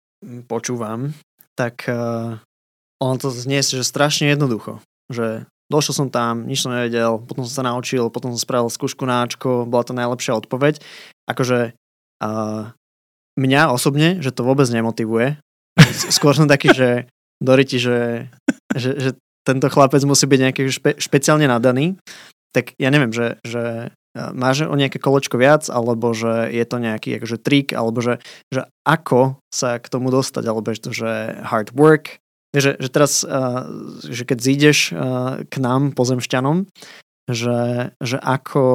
počúvam, 0.48 1.12
tak 1.60 1.84
uh, 1.92 2.40
ono 3.04 3.16
to 3.20 3.28
znie, 3.28 3.60
že 3.60 3.84
strašne 3.84 4.32
jednoducho. 4.32 4.80
Že 5.12 5.44
došiel 5.68 5.94
som 5.94 6.08
tam, 6.08 6.48
nič 6.48 6.64
som 6.64 6.72
nevedel, 6.72 7.20
potom 7.20 7.44
som 7.44 7.60
sa 7.60 7.68
naučil, 7.68 8.08
potom 8.08 8.32
som 8.32 8.40
spravil 8.40 8.72
skúšku 8.72 9.04
na 9.04 9.28
Ačko, 9.28 9.68
bola 9.68 9.84
to 9.84 9.92
najlepšia 9.92 10.40
odpoveď. 10.40 10.80
Akože 11.28 11.76
a 12.24 12.30
mňa 13.36 13.62
osobne, 13.76 14.24
že 14.24 14.32
to 14.32 14.48
vôbec 14.48 14.68
nemotivuje. 14.72 15.36
Skôr 16.16 16.32
som 16.32 16.48
taký, 16.48 16.72
že 16.72 16.90
Doriti, 17.44 17.76
že, 17.76 18.32
že, 18.72 18.96
že 18.96 19.10
tento 19.44 19.68
chlapec 19.68 20.04
musí 20.08 20.26
byť 20.26 20.40
nejaký 20.40 20.62
špe, 20.72 20.92
špeciálne 21.00 21.48
nadaný, 21.48 22.00
tak 22.56 22.76
ja 22.80 22.90
neviem, 22.94 23.12
že, 23.12 23.42
že 23.44 23.92
máš 24.14 24.70
o 24.70 24.76
nejaké 24.78 25.02
kolečko 25.02 25.42
viac, 25.42 25.66
alebo 25.74 26.14
že 26.14 26.54
je 26.54 26.66
to 26.70 26.78
nejaký 26.78 27.18
akože 27.18 27.38
trik, 27.42 27.74
alebo 27.74 27.98
že, 27.98 28.22
že 28.54 28.70
ako 28.86 29.42
sa 29.50 29.82
k 29.82 29.90
tomu 29.90 30.14
dostať, 30.14 30.44
alebo 30.46 30.70
že 30.70 30.82
to, 30.86 30.90
že 30.94 31.12
hard 31.42 31.74
work, 31.74 32.22
že, 32.54 32.78
že 32.78 32.90
teraz, 32.94 33.26
že 34.06 34.24
keď 34.30 34.38
zídeš 34.38 34.94
k 35.50 35.56
nám, 35.58 35.98
pozemšťanom, 35.98 36.70
že, 37.26 37.90
že 37.98 38.18
ako, 38.22 38.66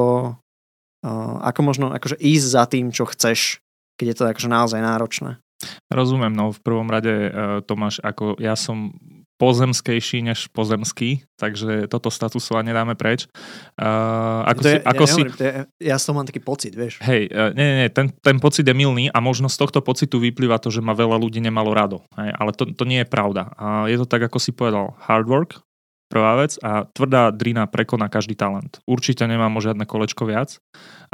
ako 1.39 1.59
možno 1.63 1.95
akože 1.95 2.19
ísť 2.19 2.47
za 2.51 2.63
tým, 2.67 2.91
čo 2.91 3.07
chceš, 3.07 3.63
keď 3.95 4.05
je 4.11 4.15
to 4.19 4.23
akože 4.27 4.49
naozaj 4.51 4.79
náročné? 4.83 5.39
Rozumiem, 5.87 6.35
no 6.35 6.51
v 6.51 6.59
prvom 6.59 6.91
rade, 6.91 7.31
Tomáš, 7.63 8.03
ako 8.03 8.35
ja 8.43 8.59
som 8.59 8.91
pozemskejší 9.39 10.19
než 10.27 10.51
pozemský, 10.51 11.23
takže 11.39 11.87
toto 11.87 12.11
statusová 12.11 12.59
nedáme 12.59 12.99
preč. 12.99 13.31
Uh, 13.79 14.43
ako 14.43 14.61
to 14.61 14.67
si, 14.67 14.75
je, 14.75 14.79
ako 14.83 15.03
ja, 15.03 15.07
si... 15.07 15.19
Nehovorím, 15.23 15.37
to 15.39 15.43
je, 15.47 15.53
ja 15.79 15.97
som 15.97 16.13
mám 16.19 16.27
taký 16.27 16.43
pocit, 16.43 16.75
vieš. 16.75 16.99
Hej, 16.99 17.31
uh, 17.31 17.55
nie, 17.55 17.87
nie, 17.87 17.87
ten, 17.87 18.11
ten 18.19 18.37
pocit 18.43 18.67
je 18.67 18.75
milný 18.75 19.07
a 19.07 19.23
možno 19.23 19.47
z 19.47 19.55
tohto 19.55 19.79
pocitu 19.79 20.19
vyplýva 20.19 20.59
to, 20.59 20.67
že 20.67 20.83
ma 20.83 20.91
veľa 20.91 21.15
ľudí 21.15 21.39
nemalo 21.39 21.71
rado. 21.71 22.03
Hej, 22.19 22.35
ale 22.35 22.51
to, 22.51 22.67
to 22.75 22.83
nie 22.83 22.99
je 23.01 23.07
pravda. 23.07 23.55
A 23.55 23.87
je 23.87 23.95
to 23.95 24.05
tak, 24.05 24.27
ako 24.27 24.43
si 24.43 24.51
povedal, 24.51 24.99
hard 24.99 25.31
work, 25.31 25.63
prvá 26.11 26.35
vec 26.41 26.59
a 26.59 26.83
tvrdá 26.89 27.31
drina 27.31 27.63
prekoná 27.69 28.11
každý 28.11 28.35
talent. 28.35 28.83
Určite 28.89 29.23
nemám 29.23 29.55
o 29.55 29.63
žiadne 29.63 29.87
kolečko 29.87 30.27
viac 30.27 30.59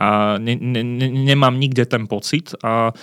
a 0.01 0.39
ne, 0.41 0.55
ne, 0.57 0.81
ne, 0.81 1.07
nemám 1.11 1.53
nikde 1.59 1.85
ten 1.85 2.09
pocit 2.09 2.55
a 2.63 2.95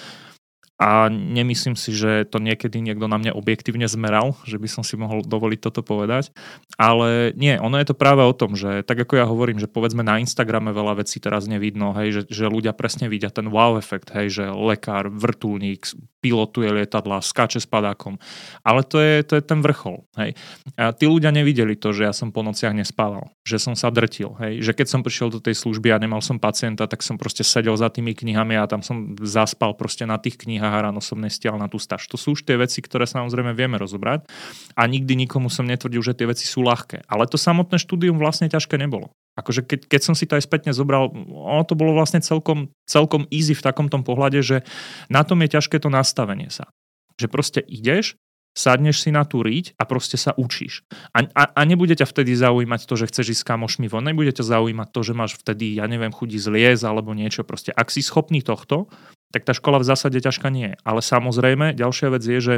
a 0.80 1.06
nemyslím 1.12 1.78
si, 1.78 1.94
že 1.94 2.26
to 2.26 2.42
niekedy 2.42 2.82
niekto 2.82 3.06
na 3.06 3.20
mňa 3.20 3.36
objektívne 3.38 3.86
zmeral, 3.86 4.34
že 4.48 4.58
by 4.58 4.66
som 4.66 4.82
si 4.82 4.98
mohol 4.98 5.22
dovoliť 5.22 5.60
toto 5.62 5.86
povedať. 5.86 6.34
Ale 6.74 7.30
nie, 7.38 7.54
ono 7.60 7.78
je 7.78 7.86
to 7.92 7.94
práve 7.94 8.24
o 8.24 8.34
tom, 8.34 8.58
že 8.58 8.82
tak 8.82 8.98
ako 9.06 9.14
ja 9.14 9.26
hovorím, 9.28 9.62
že 9.62 9.70
povedzme 9.70 10.02
na 10.02 10.18
Instagrame 10.18 10.74
veľa 10.74 11.04
vecí 11.04 11.22
teraz 11.22 11.46
nevidno, 11.46 11.94
hej, 11.94 12.08
že, 12.10 12.22
že 12.26 12.50
ľudia 12.50 12.74
presne 12.74 13.06
vidia 13.06 13.30
ten 13.30 13.46
wow 13.46 13.78
efekt, 13.78 14.10
hej, 14.10 14.42
že 14.42 14.44
lekár, 14.50 15.06
vrtulník, 15.12 15.86
pilotuje 16.22 16.70
lietadla, 16.70 17.18
skáče 17.18 17.58
s 17.58 17.66
padákom. 17.66 18.16
Ale 18.62 18.86
to 18.86 19.02
je, 19.02 19.26
to 19.26 19.34
je 19.36 19.42
ten 19.42 19.58
vrchol. 19.58 20.06
Hej. 20.14 20.38
A 20.78 20.94
tí 20.94 21.10
ľudia 21.10 21.34
nevideli 21.34 21.74
to, 21.74 21.90
že 21.90 22.06
ja 22.06 22.14
som 22.14 22.30
po 22.30 22.46
nociach 22.46 22.70
nespával, 22.70 23.34
že 23.42 23.58
som 23.58 23.74
sa 23.74 23.90
drtil. 23.90 24.38
Hej. 24.38 24.62
Že 24.62 24.72
keď 24.78 24.86
som 24.86 25.00
prišiel 25.02 25.34
do 25.34 25.42
tej 25.42 25.58
služby 25.58 25.90
a 25.90 25.98
nemal 25.98 26.22
som 26.22 26.38
pacienta, 26.38 26.86
tak 26.86 27.02
som 27.02 27.18
proste 27.18 27.42
sedel 27.42 27.74
za 27.74 27.90
tými 27.90 28.14
knihami 28.14 28.54
a 28.54 28.70
tam 28.70 28.86
som 28.86 29.18
zaspal 29.18 29.74
proste 29.74 30.06
na 30.06 30.16
tých 30.22 30.38
knihách 30.38 30.72
a 30.72 30.82
ráno 30.88 31.02
som 31.02 31.18
nestial 31.18 31.58
na 31.58 31.66
tú 31.66 31.82
staž. 31.82 32.06
To 32.06 32.14
sú 32.14 32.38
už 32.38 32.46
tie 32.46 32.54
veci, 32.54 32.78
ktoré 32.78 33.02
samozrejme 33.04 33.50
vieme 33.58 33.74
rozobrať 33.82 34.30
a 34.78 34.86
nikdy 34.86 35.26
nikomu 35.26 35.50
som 35.50 35.66
netvrdil, 35.66 36.06
že 36.06 36.14
tie 36.14 36.30
veci 36.30 36.46
sú 36.46 36.62
ľahké. 36.62 37.02
Ale 37.10 37.26
to 37.26 37.34
samotné 37.34 37.82
štúdium 37.82 38.22
vlastne 38.22 38.46
ťažké 38.46 38.78
nebolo. 38.78 39.10
Akože 39.32 39.64
keď, 39.64 39.88
keď 39.88 40.00
som 40.04 40.14
si 40.16 40.28
to 40.28 40.36
aj 40.36 40.44
spätne 40.44 40.76
zobral, 40.76 41.08
ono 41.32 41.64
to 41.64 41.72
bolo 41.72 41.96
vlastne 41.96 42.20
celkom, 42.20 42.68
celkom 42.84 43.24
easy 43.32 43.56
v 43.56 43.64
takom 43.64 43.88
tom 43.88 44.04
pohľade, 44.04 44.44
že 44.44 44.60
na 45.08 45.24
tom 45.24 45.40
je 45.40 45.56
ťažké 45.56 45.80
to 45.80 45.88
nastavenie 45.88 46.52
sa. 46.52 46.68
Že 47.16 47.26
proste 47.32 47.60
ideš, 47.64 48.20
sadneš 48.52 49.00
si 49.00 49.10
na 49.10 49.24
tú 49.24 49.40
riť 49.40 49.72
a 49.80 49.88
proste 49.88 50.20
sa 50.20 50.36
učíš. 50.36 50.84
A, 51.16 51.24
a, 51.32 51.42
a 51.56 51.60
nebude 51.64 51.96
ťa 51.96 52.04
vtedy 52.04 52.36
zaujímať 52.36 52.84
to, 52.84 52.94
že 53.00 53.08
chceš 53.08 53.32
ísť 53.32 53.42
s 53.44 53.48
kamošmi 53.48 53.88
von, 53.88 54.04
nebude 54.04 54.36
ťa 54.36 54.44
zaujímať 54.44 54.88
to, 54.92 55.00
že 55.00 55.12
máš 55.16 55.32
vtedy, 55.40 55.80
ja 55.80 55.88
neviem, 55.88 56.12
chudí 56.12 56.36
z 56.36 56.52
liez 56.52 56.80
alebo 56.84 57.16
niečo. 57.16 57.48
Proste 57.48 57.72
ak 57.72 57.88
si 57.88 58.04
schopný 58.04 58.44
tohto, 58.44 58.92
tak 59.32 59.48
tá 59.48 59.56
škola 59.56 59.80
v 59.80 59.88
zásade 59.88 60.20
ťažká 60.20 60.52
nie 60.52 60.76
je. 60.76 60.78
Ale 60.84 61.00
samozrejme, 61.00 61.72
ďalšia 61.72 62.12
vec 62.12 62.22
je, 62.28 62.38
že 62.44 62.54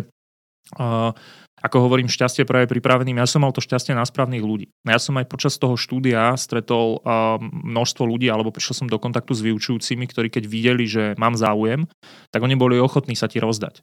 ako 1.64 1.76
hovorím, 1.80 2.12
šťastie 2.12 2.44
práve 2.44 2.68
pripraveným. 2.68 3.16
Ja 3.16 3.28
som 3.28 3.40
mal 3.40 3.52
to 3.56 3.64
šťastie 3.64 3.96
na 3.96 4.04
správnych 4.04 4.44
ľudí. 4.44 4.68
Ja 4.84 5.00
som 5.00 5.16
aj 5.16 5.32
počas 5.32 5.56
toho 5.56 5.80
štúdia 5.80 6.36
stretol 6.36 7.00
uh, 7.00 7.40
množstvo 7.40 8.04
ľudí, 8.04 8.28
alebo 8.28 8.52
prišiel 8.52 8.84
som 8.84 8.88
do 8.88 9.00
kontaktu 9.00 9.32
s 9.32 9.40
vyučujúcimi, 9.40 10.04
ktorí 10.04 10.28
keď 10.28 10.44
videli, 10.44 10.84
že 10.84 11.16
mám 11.16 11.40
záujem, 11.40 11.88
tak 12.36 12.44
oni 12.44 12.52
boli 12.52 12.76
ochotní 12.76 13.16
sa 13.16 13.32
ti 13.32 13.40
rozdať. 13.40 13.80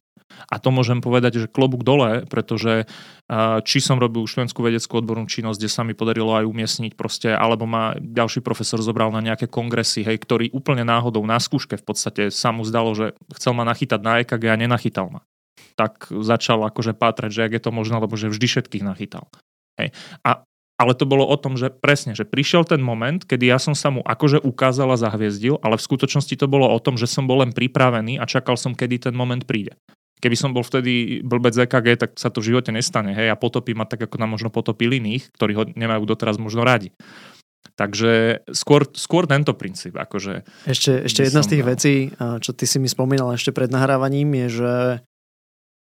A 0.53 0.61
to 0.61 0.69
môžem 0.69 1.01
povedať, 1.01 1.41
že 1.41 1.51
klobúk 1.51 1.81
dole, 1.81 2.29
pretože 2.29 2.85
uh, 2.85 3.59
či 3.65 3.81
som 3.81 3.97
robil 3.97 4.29
študentskú 4.29 4.61
vedeckú 4.61 5.01
odbornú 5.01 5.25
činnosť, 5.25 5.57
kde 5.57 5.69
sa 5.73 5.81
mi 5.81 5.97
podarilo 5.97 6.37
aj 6.37 6.45
umiestniť 6.45 6.93
proste, 6.93 7.33
alebo 7.33 7.65
ma 7.65 7.97
ďalší 7.97 8.45
profesor 8.45 8.77
zobral 8.85 9.09
na 9.09 9.25
nejaké 9.25 9.49
kongresy, 9.49 10.05
hej, 10.05 10.21
ktorý 10.21 10.53
úplne 10.53 10.85
náhodou 10.85 11.25
na 11.25 11.41
skúške 11.41 11.81
v 11.81 11.85
podstate 11.85 12.29
sa 12.29 12.53
mu 12.53 12.61
zdalo, 12.61 12.93
že 12.93 13.17
chcel 13.41 13.57
ma 13.57 13.65
nachytať 13.65 13.99
na 14.05 14.21
EKG 14.21 14.43
a 14.53 14.55
nenachytal 14.61 15.09
ma 15.09 15.25
tak 15.75 16.07
začal 16.09 16.63
akože 16.67 16.93
pátrať, 16.93 17.31
že 17.31 17.41
ak 17.47 17.53
je 17.57 17.63
to 17.63 17.71
možné, 17.71 17.97
lebo 18.01 18.13
že 18.19 18.31
vždy 18.31 18.47
všetkých 18.47 18.83
nachytal. 18.85 19.27
Hej. 19.79 19.95
A, 20.21 20.43
ale 20.81 20.97
to 20.97 21.05
bolo 21.05 21.29
o 21.29 21.37
tom, 21.37 21.55
že 21.55 21.69
presne, 21.69 22.17
že 22.17 22.25
prišiel 22.25 22.65
ten 22.65 22.81
moment, 22.81 23.21
kedy 23.21 23.53
ja 23.53 23.61
som 23.61 23.77
sa 23.77 23.93
mu 23.93 24.01
akože 24.01 24.41
ukázal 24.41 24.93
a 24.93 24.97
zahviezdil, 24.97 25.61
ale 25.61 25.77
v 25.77 25.85
skutočnosti 25.85 26.33
to 26.33 26.49
bolo 26.49 26.65
o 26.65 26.79
tom, 26.81 26.97
že 26.97 27.05
som 27.05 27.29
bol 27.29 27.45
len 27.45 27.53
pripravený 27.53 28.17
a 28.17 28.25
čakal 28.25 28.57
som, 28.57 28.73
kedy 28.73 29.09
ten 29.09 29.15
moment 29.15 29.45
príde. 29.45 29.77
Keby 30.21 30.37
som 30.37 30.53
bol 30.53 30.61
vtedy 30.61 31.25
blbec 31.25 31.57
EKG, 31.57 31.87
tak 31.97 32.09
sa 32.17 32.29
to 32.29 32.45
v 32.45 32.53
živote 32.53 32.69
nestane. 32.69 33.13
Hej, 33.13 33.33
a 33.33 33.37
potopí 33.37 33.73
ma 33.73 33.89
tak, 33.89 34.05
ako 34.05 34.21
nám 34.21 34.37
možno 34.37 34.53
potopil 34.53 34.93
iných, 34.93 35.33
ktorí 35.33 35.51
ho 35.57 35.63
nemajú 35.73 36.05
doteraz 36.05 36.37
možno 36.37 36.61
radi. 36.61 36.93
Takže 37.73 38.45
skôr, 38.53 38.85
skôr 38.93 39.25
tento 39.25 39.57
princíp. 39.57 39.97
Akože 39.97 40.45
ešte, 40.69 41.09
ešte 41.09 41.25
jedna 41.25 41.41
z 41.41 41.49
tých 41.49 41.63
vecí, 41.65 41.95
čo 42.17 42.53
ty 42.53 42.65
si 42.69 42.77
mi 42.77 42.85
spomínal 42.85 43.33
ešte 43.33 43.49
pred 43.49 43.73
nahrávaním, 43.73 44.45
je, 44.45 44.47
že 44.61 44.73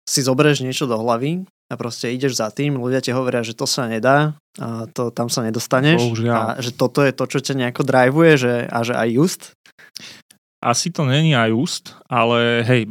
si 0.09 0.25
zoberieš 0.25 0.65
niečo 0.65 0.89
do 0.89 0.97
hlavy 0.97 1.45
a 1.69 1.75
proste 1.77 2.09
ideš 2.09 2.41
za 2.41 2.49
tým, 2.49 2.81
ľudia 2.81 3.05
ti 3.05 3.13
hovoria, 3.13 3.45
že 3.45 3.53
to 3.53 3.69
sa 3.69 3.85
nedá, 3.85 4.41
a 4.57 4.89
to 4.89 5.13
tam 5.13 5.29
sa 5.29 5.45
nedostaneš 5.45 6.01
Bohužiaľ. 6.01 6.33
a 6.33 6.43
že 6.65 6.73
toto 6.73 7.05
je 7.05 7.13
to, 7.13 7.29
čo 7.29 7.45
ťa 7.45 7.55
nejako 7.61 7.85
drivuje 7.85 8.33
že, 8.41 8.55
a 8.65 8.79
že 8.81 8.97
aj 8.97 9.09
just? 9.13 9.43
Asi 10.65 10.89
to 10.89 11.05
není 11.05 11.37
aj 11.37 11.53
just, 11.53 11.85
ale 12.09 12.65
hej, 12.65 12.89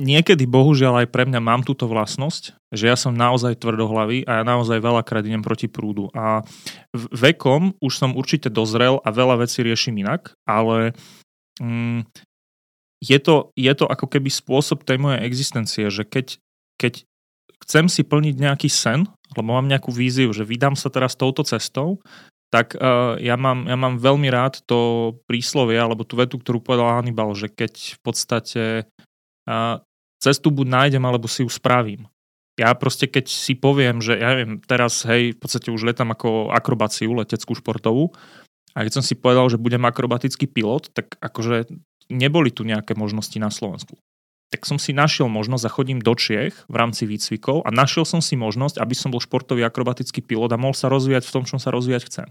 niekedy 0.00 0.44
bohužiaľ 0.48 1.04
aj 1.04 1.08
pre 1.12 1.28
mňa 1.28 1.40
mám 1.40 1.62
túto 1.64 1.88
vlastnosť, 1.88 2.56
že 2.72 2.84
ja 2.88 2.96
som 2.96 3.16
naozaj 3.16 3.60
tvrdohlavý 3.60 4.28
a 4.28 4.40
ja 4.40 4.44
naozaj 4.44 4.80
veľakrát 4.80 5.24
idem 5.24 5.40
proti 5.40 5.68
prúdu. 5.68 6.12
A 6.12 6.44
vekom 6.96 7.76
už 7.80 7.92
som 7.96 8.16
určite 8.16 8.52
dozrel 8.52 9.00
a 9.04 9.08
veľa 9.12 9.44
vecí 9.44 9.64
riešim 9.64 9.96
inak, 9.96 10.36
ale 10.44 10.92
mm, 11.60 12.04
je 13.02 13.18
to, 13.20 13.52
je 13.56 13.72
to 13.76 13.84
ako 13.84 14.06
keby 14.08 14.32
spôsob 14.32 14.84
tej 14.84 14.96
mojej 14.96 15.20
existencie, 15.24 15.92
že 15.92 16.08
keď, 16.08 16.40
keď 16.80 17.04
chcem 17.64 17.86
si 17.92 18.02
plniť 18.04 18.34
nejaký 18.40 18.68
sen, 18.72 19.04
lebo 19.36 19.52
mám 19.52 19.68
nejakú 19.68 19.92
víziu, 19.92 20.32
že 20.32 20.46
vydám 20.46 20.78
sa 20.78 20.88
teraz 20.88 21.18
touto 21.18 21.44
cestou, 21.44 22.00
tak 22.48 22.78
uh, 22.78 23.18
ja, 23.18 23.34
mám, 23.34 23.66
ja 23.66 23.74
mám 23.74 23.98
veľmi 23.98 24.30
rád 24.30 24.62
to 24.64 25.12
príslovie, 25.26 25.76
alebo 25.76 26.06
tú 26.06 26.14
vetu, 26.16 26.38
ktorú 26.38 26.62
povedal 26.62 26.94
Hannibal, 26.94 27.34
že 27.34 27.50
keď 27.50 27.98
v 27.98 28.00
podstate 28.06 28.64
uh, 29.50 29.82
cestu 30.22 30.54
buď 30.54 30.66
nájdem, 30.70 31.04
alebo 31.04 31.26
si 31.26 31.42
ju 31.42 31.50
spravím. 31.50 32.06
Ja 32.56 32.72
proste 32.72 33.04
keď 33.04 33.28
si 33.28 33.52
poviem, 33.52 34.00
že 34.00 34.16
ja 34.16 34.32
neviem, 34.32 34.62
teraz 34.64 35.04
hej, 35.04 35.36
v 35.36 35.38
podstate 35.42 35.68
už 35.68 35.84
letam 35.84 36.08
ako 36.08 36.54
akrobáciu 36.54 37.12
leteckú 37.12 37.52
športovú, 37.52 38.14
a 38.76 38.84
keď 38.84 39.00
som 39.00 39.04
si 39.04 39.16
povedal, 39.16 39.48
že 39.48 39.56
budem 39.56 39.80
akrobatický 39.88 40.52
pilot, 40.52 40.92
tak 40.92 41.16
akože 41.16 41.72
neboli 42.12 42.50
tu 42.54 42.62
nejaké 42.62 42.94
možnosti 42.94 43.36
na 43.38 43.50
Slovensku. 43.50 43.98
Tak 44.54 44.62
som 44.62 44.78
si 44.78 44.94
našiel 44.94 45.26
možnosť 45.26 45.64
a 45.66 45.74
chodím 45.74 45.98
do 45.98 46.14
Čiech 46.14 46.54
v 46.70 46.76
rámci 46.78 47.02
výcvikov 47.02 47.66
a 47.66 47.74
našiel 47.74 48.06
som 48.06 48.22
si 48.22 48.38
možnosť, 48.38 48.78
aby 48.78 48.94
som 48.94 49.10
bol 49.10 49.18
športový 49.18 49.66
akrobatický 49.66 50.22
pilot 50.22 50.54
a 50.54 50.60
mohol 50.60 50.74
sa 50.74 50.86
rozvíjať 50.86 51.26
v 51.26 51.34
tom, 51.34 51.42
čom 51.42 51.58
sa 51.58 51.74
rozvíjať 51.74 52.02
chcem. 52.06 52.28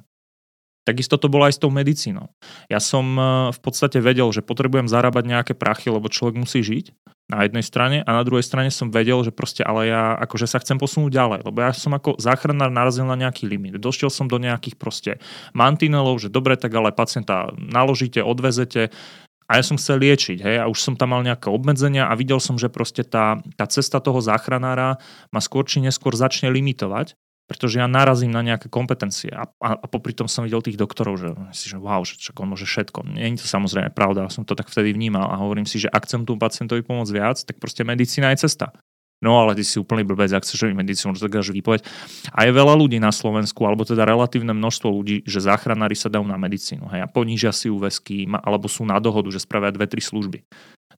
Takisto 0.86 1.18
to 1.18 1.34
bolo 1.34 1.50
aj 1.50 1.58
s 1.58 1.62
tou 1.66 1.74
medicínou. 1.74 2.30
Ja 2.70 2.78
som 2.78 3.18
e, 3.18 3.22
v 3.50 3.60
podstate 3.60 3.98
vedel, 3.98 4.30
že 4.30 4.46
potrebujem 4.46 4.86
zarábať 4.86 5.24
nejaké 5.26 5.54
prachy, 5.58 5.90
lebo 5.90 6.14
človek 6.14 6.38
musí 6.38 6.62
žiť 6.62 6.94
na 7.26 7.42
jednej 7.42 7.66
strane 7.66 7.98
a 8.06 8.10
na 8.14 8.22
druhej 8.22 8.46
strane 8.46 8.70
som 8.70 8.94
vedel, 8.94 9.18
že 9.26 9.34
proste 9.34 9.66
ale 9.66 9.90
ja 9.90 10.14
akože 10.14 10.46
sa 10.46 10.62
chcem 10.62 10.78
posunúť 10.78 11.10
ďalej, 11.10 11.40
lebo 11.42 11.58
ja 11.58 11.74
som 11.74 11.90
ako 11.98 12.22
záchranár 12.22 12.70
narazil 12.70 13.10
na 13.10 13.18
nejaký 13.18 13.50
limit. 13.50 13.82
Došiel 13.82 14.14
som 14.14 14.30
do 14.30 14.38
nejakých 14.38 14.78
proste 14.78 15.12
mantinelov, 15.58 16.22
že 16.22 16.30
dobre, 16.30 16.54
tak 16.54 16.70
ale 16.78 16.94
pacienta 16.94 17.50
naložíte, 17.58 18.22
odvezete, 18.22 18.94
a 19.46 19.62
ja 19.62 19.64
som 19.64 19.78
chcel 19.78 20.02
liečiť, 20.02 20.38
hej, 20.42 20.58
a 20.62 20.66
už 20.66 20.80
som 20.82 20.94
tam 20.98 21.14
mal 21.14 21.22
nejaké 21.22 21.54
obmedzenia 21.54 22.10
a 22.10 22.18
videl 22.18 22.42
som, 22.42 22.58
že 22.58 22.70
proste 22.70 23.06
tá, 23.06 23.38
tá 23.54 23.66
cesta 23.70 24.02
toho 24.02 24.18
záchranára 24.18 24.98
ma 25.30 25.42
skôr 25.42 25.70
či 25.70 25.86
neskôr 25.86 26.18
začne 26.18 26.50
limitovať, 26.50 27.14
pretože 27.46 27.78
ja 27.78 27.86
narazím 27.86 28.34
na 28.34 28.42
nejaké 28.42 28.74
kompetencie 28.74 29.30
a, 29.30 29.46
a, 29.62 29.78
a 29.78 29.86
popri 29.86 30.18
tom 30.18 30.26
som 30.26 30.42
videl 30.42 30.66
tých 30.66 30.82
doktorov, 30.82 31.22
že 31.22 31.30
si, 31.54 31.70
že 31.70 31.78
wow, 31.78 32.02
že 32.02 32.34
on 32.34 32.50
môže 32.50 32.66
všetko. 32.66 33.06
Nie 33.06 33.30
je 33.38 33.46
to 33.46 33.48
samozrejme 33.48 33.94
pravda, 33.94 34.26
som 34.34 34.50
to 34.50 34.58
tak 34.58 34.66
vtedy 34.66 34.98
vnímal 34.98 35.30
a 35.30 35.38
hovorím 35.38 35.70
si, 35.70 35.78
že 35.78 35.94
ak 35.94 36.10
chcem 36.10 36.26
tomu 36.26 36.42
pacientovi 36.42 36.82
pomôcť 36.82 37.14
viac, 37.14 37.38
tak 37.46 37.62
proste 37.62 37.86
medicína 37.86 38.34
je 38.34 38.50
cesta. 38.50 38.74
No 39.24 39.40
ale 39.40 39.56
ty 39.56 39.64
si 39.64 39.80
úplný 39.80 40.04
blbec, 40.04 40.28
ak 40.36 40.44
chceš 40.44 40.68
robiť 40.68 40.76
medicínu, 40.76 41.16
že 41.16 41.26
dokážeš 41.26 41.56
vypovedať. 41.56 41.88
A 42.36 42.46
je 42.46 42.52
veľa 42.52 42.76
ľudí 42.76 43.00
na 43.00 43.16
Slovensku, 43.16 43.64
alebo 43.64 43.88
teda 43.88 44.04
relatívne 44.04 44.52
množstvo 44.52 44.88
ľudí, 44.92 45.24
že 45.24 45.40
záchranári 45.40 45.96
sa 45.96 46.12
dajú 46.12 46.28
na 46.28 46.36
medicínu 46.36 46.92
hej, 46.92 47.02
a 47.04 47.08
ponížia 47.08 47.56
si 47.56 47.72
úvesky, 47.72 48.28
alebo 48.44 48.68
sú 48.68 48.84
na 48.84 49.00
dohodu, 49.00 49.32
že 49.32 49.40
spravia 49.40 49.72
dve, 49.72 49.88
tri 49.88 50.04
služby. 50.04 50.44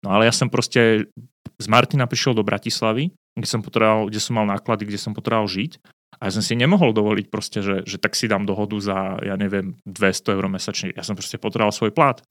No 0.02 0.14
ale 0.14 0.30
ja 0.30 0.34
som 0.34 0.50
proste 0.50 1.10
z 1.58 1.68
Martina 1.70 2.06
prišiel 2.10 2.38
do 2.38 2.46
Bratislavy, 2.46 3.14
kde 3.38 3.48
som, 3.48 3.62
potreboval, 3.62 4.10
kde 4.10 4.22
som 4.22 4.34
mal 4.38 4.46
náklady, 4.50 4.90
kde 4.90 5.00
som 5.02 5.14
potreboval 5.14 5.50
žiť 5.50 5.78
a 6.18 6.30
ja 6.30 6.32
som 6.34 6.42
si 6.42 6.58
nemohol 6.58 6.98
dovoliť 6.98 7.26
proste, 7.30 7.62
že, 7.62 7.86
že 7.86 8.02
tak 8.02 8.18
si 8.18 8.26
dám 8.26 8.50
dohodu 8.50 8.74
za, 8.82 9.22
ja 9.22 9.38
neviem, 9.38 9.78
200 9.86 10.34
eur 10.34 10.46
mesačne. 10.50 10.90
Ja 10.98 11.06
som 11.06 11.14
proste 11.14 11.38
potreboval 11.38 11.70
svoj 11.70 11.94
plat. 11.94 12.26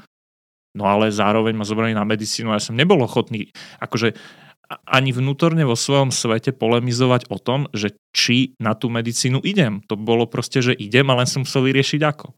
No 0.77 0.85
ale 0.91 1.09
zároveň 1.09 1.57
ma 1.57 1.65
zobrali 1.65 1.97
na 1.97 2.05
medicínu 2.05 2.53
a 2.53 2.59
ja 2.59 2.63
som 2.63 2.77
nebol 2.77 3.01
ochotný, 3.01 3.49
akože 3.81 4.13
ani 4.67 5.15
vnútorne 5.15 5.63
vo 5.63 5.79
svojom 5.79 6.11
svete 6.11 6.51
polemizovať 6.51 7.31
o 7.31 7.39
tom, 7.39 7.71
že 7.71 7.95
či 8.11 8.59
na 8.59 8.75
tú 8.75 8.91
medicínu 8.91 9.39
idem. 9.47 9.83
To 9.87 9.95
bolo 9.95 10.27
proste, 10.27 10.59
že 10.63 10.75
idem, 10.75 11.07
ale 11.11 11.23
len 11.23 11.31
som 11.31 11.47
musel 11.47 11.67
vyriešiť 11.67 12.03
ako. 12.03 12.35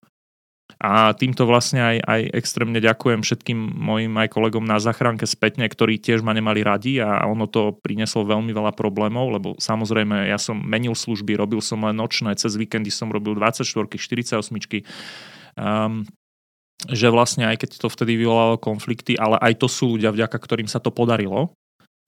A 0.78 1.16
týmto 1.16 1.48
vlastne 1.48 1.80
aj, 1.80 1.96
aj 2.04 2.20
extrémne 2.38 2.78
ďakujem 2.78 3.24
všetkým 3.24 3.56
mojim 3.56 4.12
aj 4.20 4.30
kolegom 4.30 4.62
na 4.62 4.78
zachránke 4.78 5.24
spätne, 5.24 5.66
ktorí 5.66 5.98
tiež 5.98 6.20
ma 6.20 6.36
nemali 6.36 6.60
radi 6.62 7.00
a 7.02 7.24
ono 7.24 7.48
to 7.48 7.74
prinieslo 7.80 8.28
veľmi 8.28 8.52
veľa 8.52 8.76
problémov, 8.76 9.32
lebo 9.32 9.48
samozrejme 9.58 10.28
ja 10.28 10.38
som 10.38 10.60
menil 10.60 10.92
služby, 10.94 11.34
robil 11.34 11.64
som 11.64 11.82
len 11.82 11.96
nočné, 11.96 12.36
cez 12.38 12.54
víkendy 12.54 12.92
som 12.92 13.10
robil 13.10 13.34
24 13.34 13.66
48 13.66 14.38
um, 15.58 16.06
že 16.86 17.10
vlastne 17.10 17.42
aj 17.50 17.66
keď 17.66 17.70
to 17.82 17.88
vtedy 17.90 18.14
vyvolalo 18.14 18.54
konflikty, 18.62 19.18
ale 19.18 19.34
aj 19.42 19.58
to 19.58 19.66
sú 19.66 19.98
ľudia, 19.98 20.14
vďaka 20.14 20.38
ktorým 20.38 20.70
sa 20.70 20.78
to 20.78 20.94
podarilo, 20.94 21.57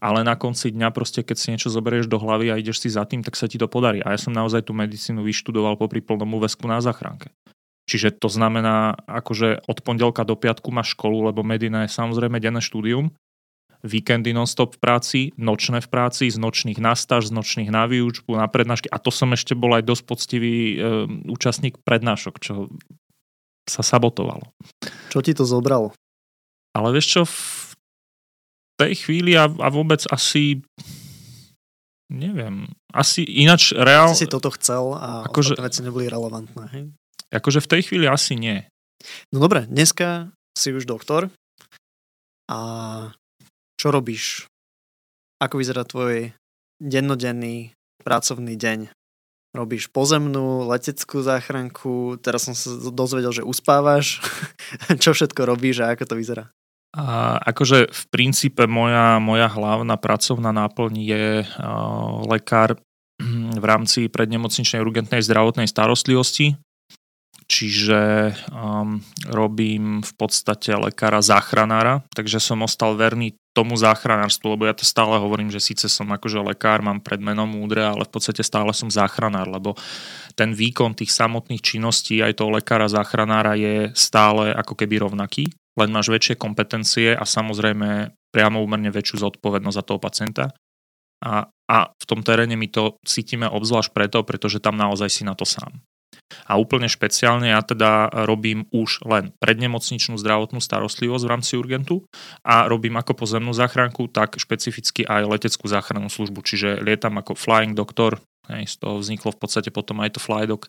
ale 0.00 0.24
na 0.24 0.34
konci 0.34 0.72
dňa 0.72 0.88
proste, 0.96 1.20
keď 1.20 1.36
si 1.36 1.46
niečo 1.52 1.68
zoberieš 1.68 2.08
do 2.08 2.16
hlavy 2.16 2.48
a 2.50 2.58
ideš 2.58 2.82
si 2.82 2.88
za 2.88 3.04
tým, 3.04 3.20
tak 3.20 3.36
sa 3.36 3.46
ti 3.46 3.60
to 3.60 3.68
podarí. 3.68 4.00
A 4.00 4.16
ja 4.16 4.18
som 4.18 4.32
naozaj 4.32 4.66
tú 4.66 4.72
medicínu 4.72 5.20
vyštudoval 5.20 5.76
popri 5.76 6.00
plnom 6.00 6.28
úvesku 6.40 6.64
na 6.64 6.80
záchranke. 6.80 7.28
Čiže 7.84 8.16
to 8.16 8.32
znamená, 8.32 8.96
akože 9.04 9.66
od 9.68 9.78
pondelka 9.84 10.24
do 10.24 10.38
piatku 10.38 10.72
máš 10.72 10.96
školu, 10.96 11.28
lebo 11.28 11.44
Medina 11.44 11.84
je 11.84 11.92
samozrejme 11.92 12.40
denné 12.40 12.62
štúdium, 12.62 13.12
víkendy 13.80 14.36
non-stop 14.36 14.76
v 14.76 14.80
práci, 14.80 15.20
nočné 15.40 15.80
v 15.80 15.88
práci, 15.88 16.28
z 16.28 16.36
nočných 16.36 16.78
na 16.78 16.92
stáž, 16.92 17.28
z 17.28 17.36
nočných 17.36 17.72
na 17.72 17.88
výučbu, 17.88 18.36
na 18.36 18.46
prednášky. 18.46 18.88
A 18.92 19.00
to 19.00 19.08
som 19.08 19.32
ešte 19.32 19.56
bol 19.56 19.72
aj 19.72 19.84
dosť 19.88 20.04
poctivý 20.04 20.54
e, 20.54 21.08
účastník 21.28 21.80
prednášok, 21.80 22.34
čo 22.38 22.54
sa 23.64 23.82
sabotovalo. 23.82 24.52
Čo 25.08 25.24
ti 25.24 25.32
to 25.32 25.48
zobralo? 25.48 25.96
Ale 26.76 26.88
vieš 26.94 27.06
čo, 27.10 27.20
v 27.26 27.59
tej 28.80 28.92
chvíli 28.96 29.36
a, 29.36 29.44
a 29.46 29.68
vôbec 29.68 30.00
asi 30.08 30.64
neviem, 32.10 32.66
asi 32.90 33.22
ináč 33.22 33.70
reál... 33.70 34.10
Si 34.18 34.26
toto 34.26 34.50
chcel 34.58 34.98
a 34.98 35.30
akože, 35.30 35.54
veci 35.62 35.80
neboli 35.86 36.10
relevantné, 36.10 36.64
hej? 36.74 36.84
Akože 37.30 37.62
v 37.62 37.70
tej 37.70 37.82
chvíli 37.86 38.10
asi 38.10 38.34
nie. 38.34 38.66
No 39.30 39.38
dobre, 39.38 39.64
dneska 39.70 40.34
si 40.58 40.74
už 40.74 40.84
doktor 40.84 41.30
a 42.50 42.58
čo 43.78 43.88
robíš? 43.94 44.50
Ako 45.40 45.62
vyzerá 45.62 45.86
tvoj 45.86 46.34
dennodenný 46.82 47.72
pracovný 48.02 48.58
deň? 48.58 48.92
Robíš 49.50 49.90
pozemnú, 49.90 50.66
leteckú 50.66 51.22
záchranku, 51.22 52.18
teraz 52.22 52.46
som 52.46 52.54
sa 52.54 52.70
dozvedel, 52.90 53.30
že 53.34 53.46
uspávaš. 53.46 54.18
čo 55.02 55.14
všetko 55.14 55.46
robíš 55.46 55.82
a 55.86 55.94
ako 55.94 56.04
to 56.06 56.14
vyzerá? 56.18 56.50
A 56.90 57.38
akože 57.38 57.86
v 57.86 58.02
princípe 58.10 58.66
moja, 58.66 59.22
moja 59.22 59.46
hlavná 59.46 59.94
pracovná 59.94 60.50
náplň 60.50 60.92
je 60.98 61.26
uh, 61.46 62.26
lekár 62.26 62.82
v 63.54 63.64
rámci 63.64 64.08
prednemocničnej 64.10 64.80
urgentnej 64.82 65.22
zdravotnej 65.22 65.68
starostlivosti, 65.68 66.56
čiže 67.46 68.32
um, 68.50 69.02
robím 69.28 70.00
v 70.02 70.12
podstate 70.16 70.74
lekára 70.74 71.20
záchranára, 71.20 72.02
takže 72.14 72.42
som 72.42 72.64
ostal 72.64 72.96
verný 72.96 73.36
tomu 73.50 73.74
záchranárstvu, 73.74 74.54
lebo 74.54 74.70
ja 74.70 74.74
to 74.74 74.86
stále 74.86 75.18
hovorím, 75.18 75.50
že 75.50 75.58
síce 75.58 75.90
som 75.90 76.06
akože 76.06 76.38
lekár, 76.38 76.86
mám 76.86 77.02
pred 77.02 77.18
menom 77.18 77.50
múdre, 77.50 77.82
ale 77.82 78.06
v 78.06 78.12
podstate 78.14 78.46
stále 78.46 78.70
som 78.70 78.86
záchranár, 78.86 79.50
lebo 79.50 79.74
ten 80.38 80.54
výkon 80.54 80.94
tých 80.94 81.10
samotných 81.10 81.58
činností 81.58 82.22
aj 82.22 82.38
toho 82.38 82.54
lekára 82.54 82.86
záchranára 82.86 83.58
je 83.58 83.90
stále 83.98 84.54
ako 84.54 84.78
keby 84.78 85.02
rovnaký 85.02 85.50
len 85.80 85.90
máš 85.90 86.12
väčšie 86.12 86.36
kompetencie 86.36 87.16
a 87.16 87.24
samozrejme 87.24 88.12
priamo 88.30 88.62
úmerne 88.62 88.92
väčšiu 88.92 89.16
zodpovednosť 89.26 89.76
za 89.76 89.84
toho 89.84 89.98
pacienta. 89.98 90.44
A, 91.20 91.48
a 91.48 91.78
v 91.92 92.04
tom 92.08 92.24
teréne 92.24 92.56
my 92.56 92.68
to 92.68 92.96
cítime 93.04 93.44
obzvlášť 93.44 93.92
preto, 93.92 94.24
pretože 94.24 94.60
tam 94.60 94.76
naozaj 94.76 95.08
si 95.08 95.22
na 95.24 95.36
to 95.36 95.44
sám. 95.44 95.84
A 96.46 96.58
úplne 96.58 96.86
špeciálne 96.86 97.50
ja 97.50 97.60
teda 97.62 98.10
robím 98.26 98.66
už 98.70 99.02
len 99.06 99.34
prednemocničnú 99.42 100.14
zdravotnú 100.18 100.62
starostlivosť 100.62 101.24
v 101.26 101.30
rámci 101.30 101.52
urgentu 101.58 102.06
a 102.46 102.70
robím 102.70 102.98
ako 102.98 103.18
pozemnú 103.18 103.50
záchranku, 103.50 104.06
tak 104.10 104.38
špecificky 104.38 105.02
aj 105.06 105.26
leteckú 105.26 105.66
záchrannú 105.66 106.06
službu, 106.06 106.42
čiže 106.46 106.82
lietam 106.82 107.18
ako 107.18 107.34
flying 107.34 107.74
doktor, 107.74 108.22
hej, 108.50 108.66
z 108.66 108.76
toho 108.82 108.98
vzniklo 108.98 109.30
v 109.30 109.40
podstate 109.40 109.70
potom 109.70 110.02
aj 110.02 110.18
to 110.18 110.20
flydok 110.20 110.68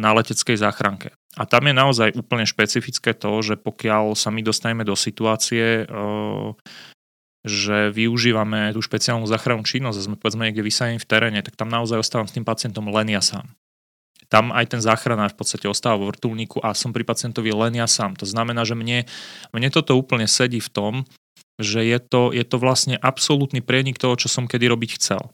na 0.00 0.10
leteckej 0.12 0.60
záchranke. 0.60 1.16
A 1.36 1.44
tam 1.44 1.68
je 1.68 1.74
naozaj 1.76 2.08
úplne 2.16 2.48
špecifické 2.48 3.12
to, 3.12 3.28
že 3.44 3.60
pokiaľ 3.60 4.16
sa 4.16 4.32
my 4.32 4.40
dostaneme 4.40 4.84
do 4.88 4.96
situácie, 4.96 5.84
že 7.46 7.76
využívame 7.94 8.74
tú 8.74 8.80
špeciálnu 8.82 9.28
záchrannú 9.28 9.62
činnosť 9.62 9.96
a 10.00 10.06
sme 10.10 10.16
povedzme 10.18 10.48
niekde 10.48 10.66
vysadení 10.66 10.98
v 10.98 11.06
teréne, 11.06 11.40
tak 11.44 11.54
tam 11.54 11.70
naozaj 11.70 12.02
ostávam 12.02 12.26
s 12.26 12.34
tým 12.34 12.42
pacientom 12.42 12.88
len 12.90 13.12
ja 13.12 13.22
sám. 13.22 13.46
Tam 14.26 14.50
aj 14.50 14.74
ten 14.74 14.82
záchranár 14.82 15.30
v 15.30 15.38
podstate 15.38 15.70
ostáva 15.70 16.02
vo 16.02 16.10
vrtulníku 16.10 16.58
a 16.58 16.74
som 16.74 16.90
pri 16.90 17.06
pacientovi 17.06 17.54
len 17.54 17.78
ja 17.78 17.86
sám. 17.86 18.18
To 18.18 18.26
znamená, 18.26 18.66
že 18.66 18.74
mne, 18.74 19.06
mne 19.54 19.68
toto 19.70 19.94
úplne 19.94 20.26
sedí 20.26 20.58
v 20.58 20.72
tom, 20.72 20.94
že 21.62 21.86
je 21.86 21.98
to, 22.02 22.34
je 22.34 22.42
to 22.42 22.58
vlastne 22.58 22.98
absolútny 22.98 23.62
prienik 23.62 24.02
toho, 24.02 24.18
čo 24.18 24.26
som 24.26 24.50
kedy 24.50 24.66
robiť 24.66 24.98
chcel. 24.98 25.30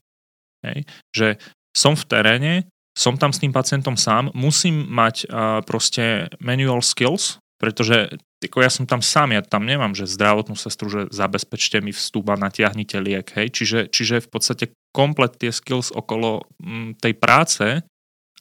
Hej? 0.63 0.89
Že 1.15 1.29
som 1.77 1.95
v 1.99 2.05
teréne, 2.05 2.53
som 2.93 3.17
tam 3.17 3.33
s 3.33 3.41
tým 3.41 3.53
pacientom 3.53 3.97
sám, 3.97 4.29
musím 4.37 4.85
mať 4.89 5.27
uh, 5.27 5.65
proste 5.65 6.29
manual 6.39 6.85
skills, 6.85 7.41
pretože 7.57 8.19
ako 8.43 8.59
ja 8.59 8.71
som 8.75 8.91
tam 8.91 8.99
sám, 8.99 9.39
ja 9.39 9.43
tam 9.47 9.63
nemám, 9.63 9.95
že 9.95 10.11
zdravotnú 10.11 10.59
sestru, 10.59 10.91
že 10.91 11.01
zabezpečte 11.15 11.79
mi 11.79 11.95
vstup 11.95 12.35
a 12.35 12.37
natiahnite 12.37 12.99
liek, 12.99 13.31
hej. 13.39 13.55
Čiže, 13.55 13.87
čiže 13.87 14.27
v 14.27 14.29
podstate 14.29 14.65
komplet 14.91 15.39
tie 15.39 15.55
skills 15.55 15.95
okolo 15.95 16.43
m, 16.59 16.99
tej 16.99 17.15
práce, 17.15 17.87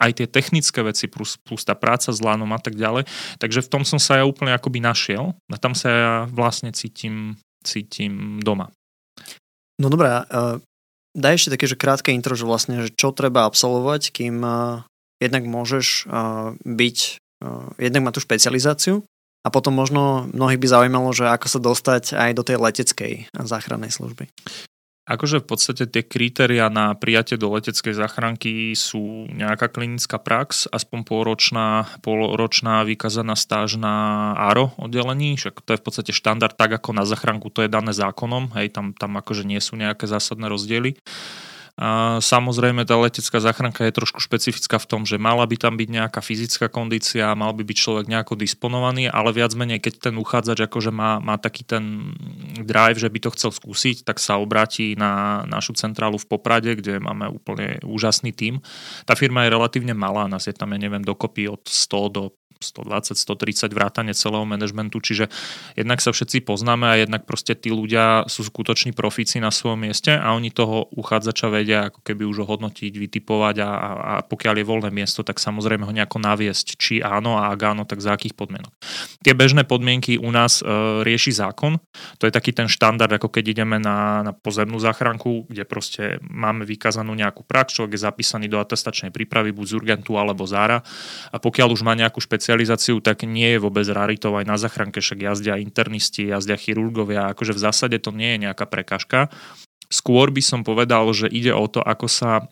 aj 0.02 0.12
tie 0.18 0.26
technické 0.26 0.82
veci 0.82 1.06
plus, 1.06 1.38
plus 1.38 1.62
tá 1.62 1.78
práca 1.78 2.10
s 2.10 2.18
lánom 2.18 2.50
a 2.50 2.58
tak 2.58 2.74
ďalej. 2.74 3.06
Takže 3.38 3.62
v 3.62 3.70
tom 3.70 3.84
som 3.86 4.02
sa 4.02 4.18
ja 4.18 4.26
úplne 4.26 4.58
akoby 4.58 4.82
našiel 4.82 5.38
a 5.54 5.56
tam 5.62 5.78
sa 5.78 5.88
ja 5.94 6.14
vlastne 6.34 6.74
cítim, 6.74 7.38
cítim 7.62 8.42
doma. 8.42 8.74
No 9.78 9.94
dobré, 9.94 10.26
Daj 11.12 11.43
ešte 11.43 11.54
také, 11.60 11.65
že 11.67 11.76
krátke 11.76 12.15
intro, 12.15 12.39
že 12.39 12.47
vlastne, 12.47 12.88
že 12.88 12.89
čo 12.95 13.12
treba 13.12 13.43
absolvovať, 13.43 14.15
kým 14.15 14.39
uh, 14.43 14.88
jednak 15.19 15.43
môžeš 15.43 16.08
uh, 16.08 16.56
byť, 16.63 16.97
uh, 17.43 17.67
jednak 17.76 18.08
mať 18.08 18.13
tú 18.15 18.21
špecializáciu 18.24 18.95
a 19.43 19.47
potom 19.52 19.76
možno 19.76 20.32
mnohých 20.32 20.62
by 20.62 20.67
zaujímalo, 20.71 21.10
že 21.12 21.28
ako 21.28 21.47
sa 21.52 21.60
dostať 21.60 22.04
aj 22.15 22.32
do 22.32 22.43
tej 22.47 22.58
leteckej 22.62 23.13
záchrannej 23.36 23.91
služby. 23.91 24.32
Akože 25.02 25.42
v 25.42 25.50
podstate 25.50 25.90
tie 25.90 26.06
kritéria 26.06 26.70
na 26.70 26.94
prijatie 26.94 27.34
do 27.34 27.50
leteckej 27.50 27.98
záchranky 27.98 28.78
sú 28.78 29.26
nejaká 29.34 29.66
klinická 29.66 30.22
prax, 30.22 30.70
aspoň 30.70 31.00
polročná, 31.10 31.90
polročná 32.06 32.86
vykazaná 32.86 33.34
stáž 33.34 33.82
na 33.82 34.32
ARO 34.38 34.78
oddelení, 34.78 35.42
však 35.42 35.66
to 35.66 35.74
je 35.74 35.82
v 35.82 35.86
podstate 35.90 36.12
štandard 36.14 36.54
tak 36.54 36.78
ako 36.78 36.94
na 36.94 37.10
záchranku, 37.10 37.50
to 37.50 37.66
je 37.66 37.74
dané 37.74 37.98
zákonom, 37.98 38.54
hej, 38.54 38.70
tam, 38.70 38.94
tam 38.94 39.18
akože 39.18 39.42
nie 39.42 39.58
sú 39.58 39.74
nejaké 39.74 40.06
zásadné 40.06 40.46
rozdiely. 40.46 40.94
A 41.80 42.20
samozrejme, 42.20 42.84
tá 42.84 43.00
letecká 43.00 43.40
záchranka 43.40 43.88
je 43.88 43.96
trošku 43.96 44.20
špecifická 44.20 44.76
v 44.78 44.90
tom, 44.90 45.02
že 45.08 45.16
mala 45.16 45.48
by 45.48 45.56
tam 45.56 45.80
byť 45.80 45.90
nejaká 45.90 46.20
fyzická 46.20 46.68
kondícia, 46.68 47.32
mal 47.38 47.56
by 47.56 47.64
byť 47.64 47.78
človek 47.78 48.06
nejako 48.12 48.36
disponovaný, 48.36 49.08
ale 49.08 49.32
viac 49.32 49.56
menej, 49.56 49.80
keď 49.80 50.12
ten 50.12 50.16
uchádzač 50.20 50.68
akože 50.68 50.92
má, 50.92 51.24
má 51.24 51.40
taký 51.40 51.64
ten 51.64 52.16
drive, 52.62 53.00
že 53.00 53.10
by 53.10 53.20
to 53.24 53.34
chcel 53.34 53.52
skúsiť, 53.56 54.04
tak 54.04 54.20
sa 54.20 54.38
obráti 54.38 54.94
na 55.00 55.44
našu 55.48 55.74
centrálu 55.74 56.20
v 56.20 56.28
Poprade, 56.28 56.76
kde 56.76 57.00
máme 57.00 57.32
úplne 57.32 57.80
úžasný 57.88 58.36
tím. 58.36 58.60
Tá 59.08 59.16
firma 59.16 59.48
je 59.48 59.54
relatívne 59.56 59.96
malá, 59.96 60.28
nás 60.28 60.46
je 60.46 60.54
tam, 60.54 60.76
ja 60.76 60.80
neviem, 60.80 61.02
dokopy 61.02 61.48
od 61.50 61.64
100 61.66 62.16
do 62.16 62.24
120, 62.63 63.17
130 63.17 63.74
vrátane 63.74 64.13
celého 64.15 64.45
manažmentu, 64.47 65.02
čiže 65.04 65.28
jednak 65.76 66.00
sa 66.00 66.15
všetci 66.15 66.45
poznáme 66.45 66.88
a 66.88 66.95
jednak 67.02 67.28
proste 67.28 67.58
tí 67.58 67.74
ľudia 67.74 68.30
sú 68.30 68.45
skutoční 68.47 68.95
profíci 68.95 69.43
na 69.43 69.52
svojom 69.52 69.84
mieste 69.84 70.15
a 70.15 70.32
oni 70.38 70.54
toho 70.54 70.88
uchádzača 70.95 71.47
vedia 71.52 71.91
ako 71.91 72.00
keby 72.06 72.24
už 72.24 72.47
ohodnotiť, 72.47 72.93
vytipovať 72.95 73.56
a, 73.65 73.69
a, 73.69 73.89
a 74.00 74.13
pokiaľ 74.24 74.63
je 74.63 74.65
voľné 74.65 74.89
miesto, 74.95 75.26
tak 75.28 75.41
samozrejme 75.43 75.84
ho 75.84 75.91
nejako 75.91 76.21
naviesť, 76.24 76.80
či 76.80 76.93
áno 77.04 77.41
a 77.41 77.52
ak 77.52 77.60
áno, 77.60 77.84
tak 77.84 78.00
za 78.00 78.15
akých 78.15 78.38
podmienok. 78.38 78.71
Tie 79.19 79.34
bežné 79.36 79.67
podmienky 79.67 80.15
u 80.15 80.30
nás 80.30 80.62
e, 80.62 80.65
rieši 81.04 81.36
zákon, 81.36 81.82
to 82.21 82.30
je 82.30 82.34
taký 82.34 82.56
ten 82.56 82.69
štandard, 82.69 83.12
ako 83.12 83.28
keď 83.28 83.58
ideme 83.58 83.82
na, 83.82 84.24
na 84.24 84.32
pozemnú 84.32 84.80
záchranku, 84.80 85.50
kde 85.52 85.67
proste 85.67 86.04
máme 86.24 86.63
vykazanú 86.63 87.12
nejakú 87.12 87.43
prax, 87.43 87.76
človek 87.76 87.97
je 87.97 88.06
zapísaný 88.06 88.45
do 88.47 88.62
atestačnej 88.62 89.10
prípravy 89.12 89.52
buď 89.52 89.65
z 89.65 89.74
Urgentu 89.78 90.15
alebo 90.15 90.45
Zára 90.45 90.86
a 91.32 91.38
pokiaľ 91.41 91.67
už 91.74 91.82
má 91.82 91.97
nejakú 91.97 92.21
špeciálnu 92.21 92.51
špecializáciu, 92.52 93.00
tak 93.00 93.24
nie 93.24 93.56
je 93.56 93.64
vôbec 93.64 93.88
raritou 93.88 94.36
aj 94.36 94.44
na 94.44 94.60
zachránke, 94.60 95.00
však 95.00 95.24
jazdia 95.24 95.56
internisti, 95.56 96.28
jazdia 96.28 96.60
chirurgovia, 96.60 97.32
akože 97.32 97.56
v 97.56 97.64
zásade 97.64 97.98
to 98.04 98.12
nie 98.12 98.36
je 98.36 98.44
nejaká 98.44 98.68
prekažka. 98.68 99.32
Skôr 99.88 100.36
by 100.36 100.44
som 100.44 100.68
povedal, 100.68 101.08
že 101.16 101.32
ide 101.32 101.56
o 101.56 101.64
to, 101.72 101.80
ako 101.80 102.12
sa 102.12 102.52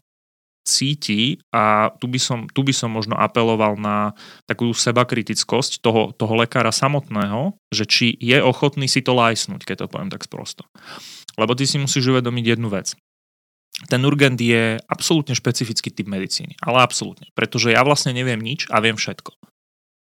cíti 0.63 1.43
a 1.51 1.91
tu 1.99 2.07
by 2.07 2.15
som, 2.15 2.47
tu 2.47 2.63
by 2.63 2.71
som 2.71 2.95
možno 2.95 3.19
apeloval 3.19 3.75
na 3.75 4.15
takú 4.47 4.71
sebakritickosť 4.71 5.83
toho, 5.83 6.15
toho 6.15 6.33
lekára 6.39 6.71
samotného, 6.71 7.59
že 7.75 7.83
či 7.83 8.07
je 8.15 8.39
ochotný 8.39 8.87
si 8.87 9.03
to 9.03 9.11
lajsnúť, 9.11 9.67
keď 9.67 9.83
to 9.83 9.91
poviem 9.91 10.07
tak 10.07 10.23
sprosto. 10.23 10.63
Lebo 11.35 11.59
ty 11.59 11.67
si 11.67 11.75
musíš 11.75 12.07
uvedomiť 12.07 12.55
jednu 12.55 12.71
vec 12.71 12.95
ten 13.87 14.03
urgent 14.03 14.35
je 14.35 14.75
absolútne 14.91 15.31
špecifický 15.31 15.87
typ 15.87 16.11
medicíny. 16.11 16.59
Ale 16.59 16.83
absolútne. 16.83 17.31
Pretože 17.31 17.71
ja 17.71 17.79
vlastne 17.87 18.11
neviem 18.11 18.41
nič 18.41 18.67
a 18.67 18.83
viem 18.83 18.99
všetko. 18.99 19.31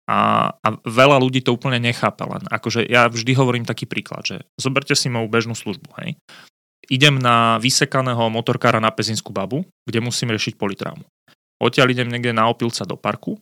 A, 0.08 0.52
a 0.56 0.68
veľa 0.88 1.20
ľudí 1.20 1.44
to 1.44 1.52
úplne 1.52 1.84
nechápe 1.84 2.24
len. 2.24 2.48
Akože 2.48 2.88
ja 2.88 3.12
vždy 3.12 3.36
hovorím 3.36 3.68
taký 3.68 3.84
príklad, 3.84 4.24
že 4.24 4.36
zoberte 4.56 4.96
si 4.96 5.12
moju 5.12 5.28
bežnú 5.28 5.52
službu, 5.52 5.92
hej. 6.00 6.16
Idem 6.88 7.20
na 7.20 7.60
vysekaného 7.60 8.32
motorkára 8.32 8.80
na 8.80 8.88
Pezinskú 8.88 9.36
babu, 9.36 9.68
kde 9.84 10.00
musím 10.00 10.32
riešiť 10.32 10.56
politrámu. 10.56 11.04
Odtiaľ 11.60 11.92
idem 11.92 12.08
niekde 12.08 12.32
na 12.32 12.48
opilca 12.48 12.88
do 12.88 12.96
parku, 12.96 13.36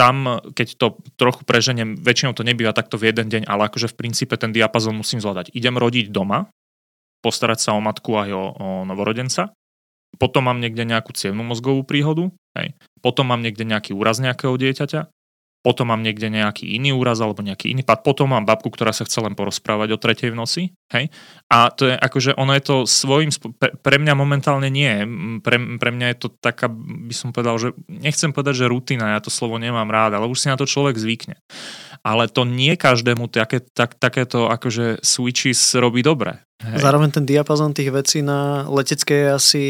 tam, 0.00 0.40
keď 0.56 0.80
to 0.80 0.86
trochu 1.20 1.44
preženiem, 1.44 1.92
väčšinou 2.00 2.32
to 2.32 2.40
nebýva 2.40 2.72
takto 2.72 2.96
v 2.96 3.12
jeden 3.12 3.28
deň, 3.28 3.42
ale 3.44 3.68
akože 3.68 3.92
v 3.92 3.98
princípe 4.00 4.32
ten 4.40 4.48
diapazon 4.48 4.96
musím 4.96 5.20
zvládať. 5.20 5.52
Idem 5.52 5.76
rodiť 5.76 6.08
doma, 6.08 6.48
postarať 7.20 7.68
sa 7.68 7.70
o 7.76 7.84
matku 7.84 8.16
aj 8.16 8.32
o, 8.32 8.44
o 8.56 8.68
novorodenca, 8.88 9.52
potom 10.16 10.48
mám 10.48 10.56
niekde 10.56 10.88
nejakú 10.88 11.12
cievnú 11.12 11.44
mozgovú 11.44 11.84
príhodu, 11.84 12.32
hej. 12.56 12.72
potom 13.04 13.28
mám 13.28 13.44
niekde 13.44 13.68
nejaký 13.68 13.92
úraz 13.92 14.24
nejakého 14.24 14.56
dieťaťa, 14.56 15.00
potom 15.60 15.92
mám 15.92 16.00
niekde 16.00 16.32
nejaký 16.32 16.76
iný 16.76 16.96
úraz 16.96 17.20
alebo 17.20 17.44
nejaký 17.44 17.68
iný 17.72 17.84
pad, 17.84 18.00
potom 18.00 18.32
mám 18.32 18.48
babku, 18.48 18.72
ktorá 18.72 18.96
sa 18.96 19.04
chce 19.04 19.20
len 19.20 19.36
porozprávať 19.36 19.92
o 19.92 20.00
tretej 20.00 20.32
v 20.32 20.38
noci, 20.40 20.62
hej. 20.92 21.12
A 21.52 21.68
to 21.68 21.92
je 21.92 21.94
akože, 22.00 22.40
ono 22.40 22.56
je 22.56 22.62
to 22.64 22.76
svojím, 22.88 23.28
pre, 23.60 23.76
pre 23.76 23.96
mňa 24.00 24.14
momentálne 24.16 24.72
nie, 24.72 25.04
pre, 25.44 25.60
pre 25.76 25.90
mňa 25.92 26.06
je 26.12 26.16
to 26.16 26.28
taká, 26.32 26.72
by 26.72 27.12
som 27.12 27.36
povedal, 27.36 27.60
že 27.60 27.76
nechcem 27.92 28.32
povedať, 28.32 28.64
že 28.64 28.72
rutina, 28.72 29.16
ja 29.16 29.20
to 29.20 29.28
slovo 29.28 29.60
nemám 29.60 29.88
rád, 29.92 30.16
ale 30.16 30.32
už 30.32 30.40
si 30.40 30.48
na 30.48 30.56
to 30.56 30.64
človek 30.64 30.96
zvykne. 30.96 31.36
Ale 32.00 32.32
to 32.32 32.48
nie 32.48 32.80
každému 32.80 33.28
také, 33.28 33.60
tak, 33.60 34.00
takéto 34.00 34.48
akože 34.48 35.04
switches 35.04 35.76
robí 35.76 36.00
dobre. 36.00 36.40
Hej. 36.60 36.84
Zároveň 36.84 37.08
ten 37.12 37.24
diapazon 37.24 37.72
tých 37.72 37.88
vecí 37.88 38.20
na 38.20 38.68
leteckej 38.68 39.16
je 39.16 39.28
asi 39.32 39.62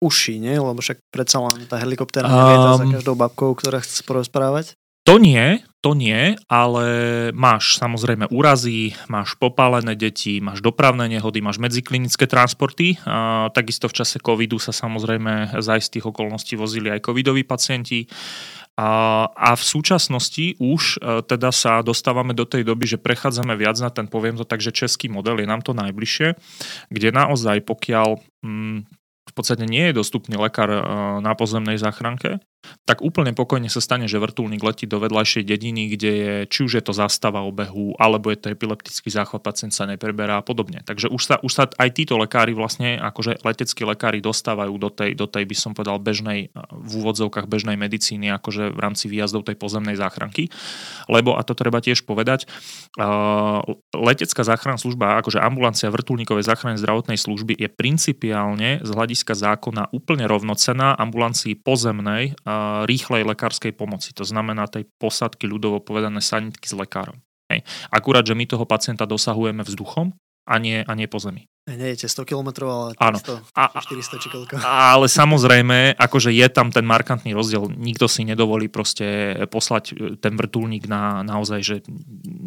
uší, 0.00 0.40
nie? 0.40 0.56
Lebo 0.56 0.80
však 0.80 1.04
predsa 1.12 1.44
len 1.44 1.68
tá 1.68 1.76
helikoptéra 1.76 2.24
um, 2.24 2.80
za 2.80 2.84
každou 2.88 3.16
babkou, 3.20 3.52
ktorá 3.52 3.84
chce 3.84 4.00
porozprávať. 4.04 4.72
To 5.08 5.16
nie, 5.16 5.64
to 5.80 5.96
nie, 5.96 6.36
ale 6.52 6.84
máš 7.32 7.80
samozrejme 7.80 8.28
úrazy, 8.28 8.92
máš 9.08 9.40
popálené 9.40 9.96
deti, 9.96 10.36
máš 10.36 10.60
dopravné 10.60 11.08
nehody, 11.08 11.40
máš 11.40 11.56
medziklinické 11.56 12.28
transporty. 12.28 13.00
A 13.08 13.48
takisto 13.56 13.88
v 13.88 13.96
čase 13.96 14.20
covidu 14.20 14.60
sa 14.60 14.68
samozrejme 14.68 15.64
za 15.64 15.80
istých 15.80 16.12
okolností 16.12 16.60
vozili 16.60 16.92
aj 16.92 17.08
covidoví 17.08 17.40
pacienti. 17.48 18.04
A, 18.76 19.24
a 19.32 19.56
v 19.56 19.64
súčasnosti 19.64 20.60
už 20.60 21.00
e, 21.00 21.24
teda 21.24 21.56
sa 21.56 21.80
dostávame 21.80 22.36
do 22.36 22.44
tej 22.44 22.68
doby, 22.68 22.84
že 22.84 23.00
prechádzame 23.00 23.56
viac 23.56 23.80
na 23.80 23.88
ten, 23.88 24.12
poviem 24.12 24.36
to 24.36 24.44
tak, 24.44 24.60
že 24.60 24.76
český 24.76 25.08
model 25.08 25.40
je 25.40 25.48
nám 25.48 25.64
to 25.64 25.72
najbližšie, 25.72 26.36
kde 26.92 27.08
naozaj 27.16 27.64
pokiaľ 27.64 28.20
mm, 28.44 28.97
podstate 29.38 29.64
nie 29.64 29.90
je 29.90 29.98
dostupný 29.98 30.34
lekár 30.34 30.66
e, 30.66 30.82
na 31.22 31.32
pozemnej 31.38 31.78
záchranke, 31.78 32.42
tak 32.84 33.04
úplne 33.04 33.36
pokojne 33.36 33.70
sa 33.70 33.78
stane, 33.78 34.10
že 34.10 34.18
vrtulník 34.18 34.60
letí 34.64 34.84
do 34.88 34.98
vedľajšej 34.98 35.44
dediny, 35.46 35.94
kde 35.94 36.10
je, 36.10 36.34
či 36.48 36.58
už 36.66 36.72
je 36.80 36.82
to 36.82 36.92
zástava 36.96 37.44
obehu, 37.44 37.94
alebo 38.00 38.32
je 38.32 38.38
to 38.40 38.50
epileptický 38.52 39.08
záchvat, 39.12 39.44
pacient 39.44 39.72
sa 39.72 39.84
nepreberá 39.86 40.40
a 40.40 40.44
podobne. 40.44 40.82
Takže 40.82 41.12
už 41.12 41.22
sa, 41.22 41.36
už 41.40 41.52
sa 41.52 41.64
aj 41.68 41.88
títo 41.94 42.18
lekári 42.18 42.56
vlastne, 42.56 42.98
akože 42.98 43.44
leteckí 43.44 43.84
lekári 43.86 44.18
dostávajú 44.18 44.74
do 44.80 44.90
tej, 44.90 45.14
do 45.14 45.30
tej, 45.30 45.44
by 45.46 45.56
som 45.56 45.72
povedal, 45.76 46.00
bežnej, 46.00 46.50
v 46.72 46.92
úvodzovkách 46.98 47.46
bežnej 47.46 47.78
medicíny, 47.78 48.32
akože 48.36 48.74
v 48.74 48.78
rámci 48.78 49.06
výjazdov 49.06 49.46
tej 49.46 49.56
pozemnej 49.56 49.94
záchranky. 49.94 50.50
Lebo, 51.06 51.36
a 51.38 51.44
to 51.44 51.52
treba 51.54 51.78
tiež 51.78 52.04
povedať, 52.08 52.48
uh, 52.98 53.62
letecká 53.94 54.42
záchranná 54.42 54.80
služba, 54.80 55.20
akože 55.20 55.40
ambulancia 55.40 55.92
vrtulníkovej 55.92 56.44
záchrany 56.44 56.80
zdravotnej 56.80 57.20
služby 57.20 57.54
je 57.54 57.68
principiálne 57.68 58.80
z 58.80 58.90
hľadiska 58.90 59.27
zákona 59.32 59.90
úplne 59.96 60.28
rovnocená 60.28 60.94
ambulancii 60.96 61.58
pozemnej 61.58 62.36
rýchlej 62.84 63.24
lekárskej 63.24 63.72
pomoci. 63.74 64.12
To 64.14 64.24
znamená 64.28 64.68
tej 64.68 64.86
posadky 65.00 65.48
ľudovo 65.48 65.80
povedané 65.80 66.20
sanitky 66.22 66.68
s 66.68 66.76
lekárom. 66.76 67.18
Hej. 67.48 67.64
Akurát, 67.88 68.28
že 68.28 68.36
my 68.36 68.44
toho 68.44 68.68
pacienta 68.68 69.08
dosahujeme 69.08 69.64
vzduchom 69.64 70.12
a 70.44 70.54
nie, 70.60 70.84
a 70.84 70.92
nie 70.92 71.08
po 71.08 71.16
zemi. 71.16 71.48
Nejete 71.68 72.08
100 72.08 72.24
km, 72.24 72.64
ale 72.64 72.96
300, 72.96 73.44
a, 73.52 73.64
400 73.76 74.24
či 74.24 74.28
koľko. 74.32 74.56
Ale 74.64 75.04
samozrejme, 75.04 76.00
akože 76.00 76.32
je 76.32 76.46
tam 76.48 76.72
ten 76.72 76.88
markantný 76.88 77.36
rozdiel. 77.36 77.68
Nikto 77.68 78.08
si 78.08 78.24
nedovolí 78.24 78.72
proste 78.72 79.36
poslať 79.52 79.84
e, 79.92 79.94
ten 80.16 80.32
vrtulník 80.32 80.88
na 80.88 81.20
naozaj 81.20 81.60
že 81.60 81.76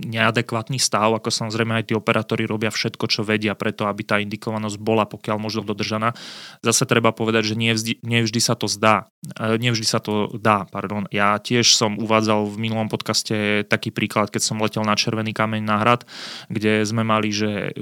neadekvátny 0.10 0.82
stav, 0.82 1.14
ako 1.14 1.30
samozrejme 1.30 1.78
aj 1.78 1.86
tí 1.86 1.94
operátori 1.94 2.50
robia 2.50 2.74
všetko, 2.74 3.06
čo 3.06 3.22
vedia 3.22 3.54
preto, 3.54 3.86
aby 3.86 4.02
tá 4.02 4.18
indikovanosť 4.18 4.82
bola 4.82 5.06
pokiaľ 5.06 5.38
možno 5.38 5.62
dodržaná. 5.62 6.18
Zase 6.66 6.90
treba 6.90 7.14
povedať, 7.14 7.54
že 7.54 7.56
nevždy, 7.62 7.94
nevždy 8.02 8.42
sa 8.42 8.58
to 8.58 8.66
zdá. 8.66 9.06
E, 9.38 9.62
nevždy 9.62 9.86
sa 9.86 10.02
to 10.02 10.34
dá, 10.34 10.66
pardon. 10.66 11.06
Ja 11.14 11.38
tiež 11.38 11.78
som 11.78 12.02
uvádzal 12.02 12.50
v 12.50 12.58
minulom 12.58 12.90
podcaste 12.90 13.70
taký 13.70 13.94
príklad, 13.94 14.34
keď 14.34 14.42
som 14.42 14.58
letel 14.58 14.82
na 14.82 14.98
Červený 14.98 15.30
kameň 15.30 15.62
na 15.62 15.78
hrad, 15.78 16.10
kde 16.50 16.82
sme 16.90 17.06
mali, 17.06 17.30
že 17.30 17.78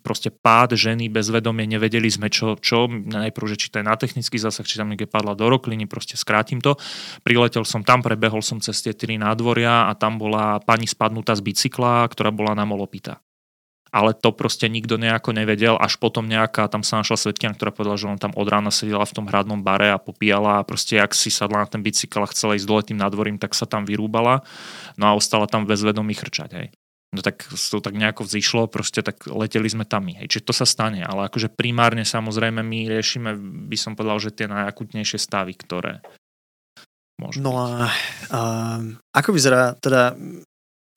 proste 0.00 0.32
pár 0.32 0.61
pád 0.62 0.78
ženy 0.78 1.10
bez 1.10 1.26
vedomie, 1.26 1.66
nevedeli 1.66 2.06
sme 2.06 2.30
čo, 2.30 2.54
čo 2.54 2.86
najprv, 2.86 3.46
že 3.50 3.58
či 3.58 3.74
to 3.74 3.82
je 3.82 3.88
na 3.90 3.98
technický 3.98 4.38
zásah, 4.38 4.62
či 4.62 4.78
tam 4.78 4.94
niekde 4.94 5.10
padla 5.10 5.34
do 5.34 5.50
rokliny, 5.50 5.90
proste 5.90 6.14
skrátim 6.14 6.62
to. 6.62 6.78
Priletel 7.26 7.66
som 7.66 7.82
tam, 7.82 7.98
prebehol 7.98 8.46
som 8.46 8.62
cez 8.62 8.78
tie 8.78 8.94
tri 8.94 9.18
nádvoria 9.18 9.90
a 9.90 9.98
tam 9.98 10.22
bola 10.22 10.62
pani 10.62 10.86
spadnutá 10.86 11.34
z 11.34 11.42
bicykla, 11.42 12.06
ktorá 12.06 12.30
bola 12.30 12.54
na 12.54 12.62
molopita. 12.62 13.18
Ale 13.90 14.14
to 14.14 14.30
proste 14.30 14.70
nikto 14.70 15.02
nejako 15.02 15.34
nevedel, 15.34 15.74
až 15.82 15.98
potom 15.98 16.30
nejaká, 16.30 16.70
tam 16.70 16.86
sa 16.86 17.02
našla 17.02 17.18
svetkina, 17.18 17.58
ktorá 17.58 17.74
povedala, 17.74 17.98
že 17.98 18.06
on 18.08 18.22
tam 18.22 18.32
od 18.38 18.46
rána 18.46 18.70
sedela 18.70 19.02
v 19.02 19.18
tom 19.18 19.26
hradnom 19.26 19.66
bare 19.66 19.90
a 19.90 19.98
popíjala 19.98 20.62
a 20.62 20.64
proste 20.64 21.02
ak 21.02 21.10
si 21.10 21.28
sadla 21.28 21.66
na 21.66 21.68
ten 21.68 21.82
bicykel 21.82 22.22
a 22.22 22.30
chcela 22.30 22.54
ísť 22.54 22.70
dole 22.70 22.86
tým 22.86 23.02
nadvorím, 23.02 23.42
tak 23.42 23.52
sa 23.58 23.66
tam 23.66 23.82
vyrúbala, 23.82 24.46
no 24.94 25.10
a 25.10 25.18
ostala 25.18 25.50
tam 25.50 25.66
bez 25.66 25.82
vedomí 25.82 26.14
chrčať, 26.14 26.50
hej 26.54 26.68
no 27.12 27.20
tak 27.20 27.44
to 27.44 27.78
tak 27.78 27.94
nejako 27.94 28.24
vzýšlo, 28.24 28.72
proste 28.72 29.04
tak 29.04 29.28
leteli 29.28 29.68
sme 29.68 29.84
tam 29.84 30.08
my. 30.08 30.24
Hej. 30.24 30.36
Čiže 30.36 30.46
to 30.48 30.54
sa 30.56 30.64
stane, 30.64 31.04
ale 31.04 31.28
akože 31.28 31.52
primárne 31.52 32.08
samozrejme 32.08 32.64
my 32.64 32.78
riešime, 32.88 33.36
by 33.68 33.76
som 33.76 33.92
povedal, 33.92 34.18
že 34.18 34.32
tie 34.32 34.48
najakutnejšie 34.48 35.20
stavy, 35.20 35.52
ktoré 35.52 36.00
môžu 37.20 37.44
No 37.44 37.60
a, 37.60 37.92
a 38.32 38.40
ako 39.12 39.30
vyzerá 39.36 39.76
teda 39.78 40.16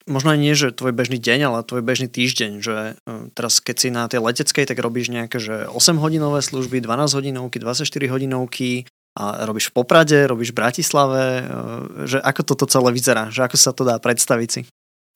možno 0.06 0.32
aj 0.32 0.38
nie, 0.40 0.54
že 0.54 0.72
tvoj 0.72 0.94
bežný 0.94 1.18
deň, 1.18 1.40
ale 1.50 1.66
tvoj 1.66 1.82
bežný 1.82 2.08
týždeň, 2.08 2.52
že 2.62 2.76
e, 2.94 3.12
teraz 3.34 3.58
keď 3.58 3.76
si 3.76 3.88
na 3.90 4.06
tej 4.06 4.22
leteckej, 4.22 4.64
tak 4.64 4.78
robíš 4.78 5.10
nejaké, 5.10 5.36
že 5.42 5.66
8 5.68 5.98
hodinové 5.98 6.40
služby, 6.40 6.80
12 6.80 7.12
hodinovky, 7.12 7.58
24 7.58 7.84
hodinovky, 8.08 8.86
a 9.16 9.48
robíš 9.48 9.72
v 9.72 9.80
Poprade, 9.80 10.28
robíš 10.28 10.52
v 10.52 10.60
Bratislave, 10.60 11.24
e, 11.24 11.42
že 12.06 12.18
ako 12.22 12.42
toto 12.54 12.64
celé 12.70 12.94
vyzerá, 12.94 13.32
že 13.34 13.42
ako 13.42 13.56
sa 13.58 13.72
to 13.74 13.82
dá 13.82 13.98
predstaviť 13.98 14.48
si? 14.48 14.62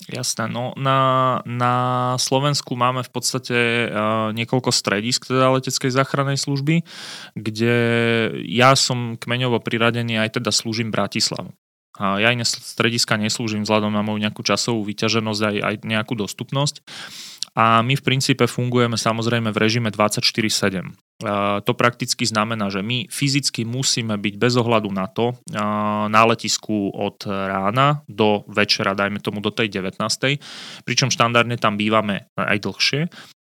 Jasné, 0.09 0.49
no 0.49 0.73
na, 0.81 1.41
na 1.45 1.75
Slovensku 2.17 2.73
máme 2.73 3.05
v 3.05 3.11
podstate 3.13 3.57
uh, 3.85 4.33
niekoľko 4.33 4.73
stredisk 4.73 5.29
teda 5.29 5.53
leteckej 5.53 5.93
záchrannej 5.93 6.41
služby, 6.41 6.89
kde 7.37 7.75
ja 8.49 8.73
som 8.73 9.21
kmeňovo 9.21 9.61
priradený 9.61 10.17
aj 10.17 10.41
teda 10.41 10.49
slúžim 10.57 10.89
Bratislavu. 10.89 11.53
A 12.01 12.17
ja 12.17 12.33
iné 12.33 12.49
strediska 12.49 13.21
neslúžim 13.21 13.69
vzhľadom 13.69 13.93
na 13.93 14.01
moju 14.01 14.25
nejakú 14.25 14.41
časovú 14.41 14.81
vyťaženosť 14.89 15.43
aj, 15.45 15.57
aj 15.61 15.75
nejakú 15.85 16.17
dostupnosť. 16.17 16.81
A 17.53 17.85
my 17.85 17.93
v 17.93 18.07
princípe 18.07 18.49
fungujeme 18.49 18.97
samozrejme 18.97 19.53
v 19.53 19.59
režime 19.61 19.93
24-7. 19.93 20.97
To 21.65 21.73
prakticky 21.77 22.25
znamená, 22.25 22.73
že 22.73 22.81
my 22.81 23.05
fyzicky 23.13 23.69
musíme 23.69 24.17
byť 24.17 24.35
bez 24.41 24.57
ohľadu 24.57 24.89
na 24.89 25.05
to 25.05 25.37
na 26.09 26.23
letisku 26.25 26.89
od 26.97 27.29
rána 27.29 28.01
do 28.09 28.41
večera, 28.49 28.97
dajme 28.97 29.21
tomu 29.21 29.45
do 29.45 29.53
tej 29.53 29.69
19. 29.69 30.01
Pričom 30.89 31.13
štandardne 31.13 31.61
tam 31.61 31.77
bývame 31.77 32.33
aj 32.41 32.59
dlhšie 32.65 33.01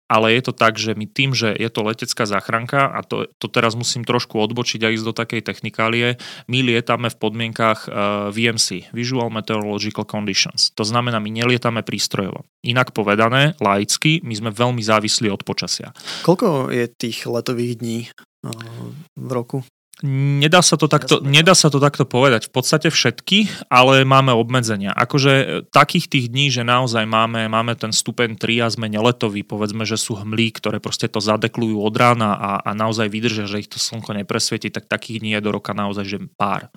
ale 0.04 0.36
je 0.36 0.42
to 0.44 0.52
tak, 0.52 0.76
že 0.76 0.92
my 0.92 1.08
tým, 1.08 1.32
že 1.32 1.52
je 1.56 1.68
to 1.72 1.80
letecká 1.80 2.28
záchranka 2.28 2.92
a 2.92 3.00
to, 3.00 3.28
to 3.40 3.48
teraz 3.48 3.72
musím 3.72 4.04
trošku 4.04 4.36
odbočiť 4.36 4.80
a 4.84 4.92
ísť 4.92 5.04
do 5.04 5.14
takej 5.16 5.42
technikálie, 5.42 6.20
my 6.46 6.58
lietame 6.60 7.08
v 7.08 7.16
podmienkach 7.16 7.88
e, 7.88 7.88
VMC, 8.30 8.92
Visual 8.92 9.32
Meteorological 9.32 10.04
Conditions. 10.04 10.70
To 10.76 10.84
znamená, 10.84 11.18
my 11.18 11.32
nelietame 11.32 11.80
prístrojovo. 11.80 12.44
Inak 12.64 12.92
povedané, 12.92 13.56
laicky, 13.58 14.20
my 14.20 14.34
sme 14.36 14.50
veľmi 14.52 14.80
závislí 14.84 15.32
od 15.32 15.40
počasia. 15.42 15.96
Koľko 16.24 16.68
je 16.68 16.84
tých 16.88 17.24
letových 17.24 17.80
dní 17.80 17.98
uh, 18.08 18.52
v 19.16 19.30
roku? 19.32 19.58
Nedá 20.02 20.58
sa, 20.58 20.74
to 20.74 20.90
takto, 20.90 21.22
nedá 21.22 21.54
sa 21.54 21.70
to 21.70 21.78
takto 21.78 22.02
povedať. 22.02 22.50
V 22.50 22.58
podstate 22.58 22.90
všetky, 22.90 23.70
ale 23.70 24.02
máme 24.02 24.34
obmedzenia. 24.34 24.90
Akože 24.90 25.32
e, 25.32 25.46
takých 25.70 26.10
tých 26.10 26.26
dní, 26.34 26.50
že 26.50 26.66
naozaj 26.66 27.06
máme, 27.06 27.46
máme 27.46 27.78
ten 27.78 27.94
stupeň 27.94 28.34
3 28.34 28.66
a 28.66 28.74
sme 28.74 28.90
neletoví, 28.90 29.46
povedzme, 29.46 29.86
že 29.86 29.94
sú 29.94 30.18
hmlí, 30.18 30.58
ktoré 30.58 30.82
proste 30.82 31.06
to 31.06 31.22
zadeklujú 31.22 31.78
od 31.78 31.94
rána 31.94 32.34
a, 32.34 32.50
a 32.66 32.70
naozaj 32.74 33.06
vydržia, 33.06 33.46
že 33.46 33.62
ich 33.62 33.70
to 33.70 33.78
slnko 33.78 34.18
nepresvieti, 34.18 34.66
tak 34.66 34.90
takých 34.90 35.22
dní 35.22 35.38
je 35.38 35.46
do 35.46 35.54
roka 35.54 35.70
naozaj 35.70 36.02
že 36.02 36.18
pár. 36.34 36.74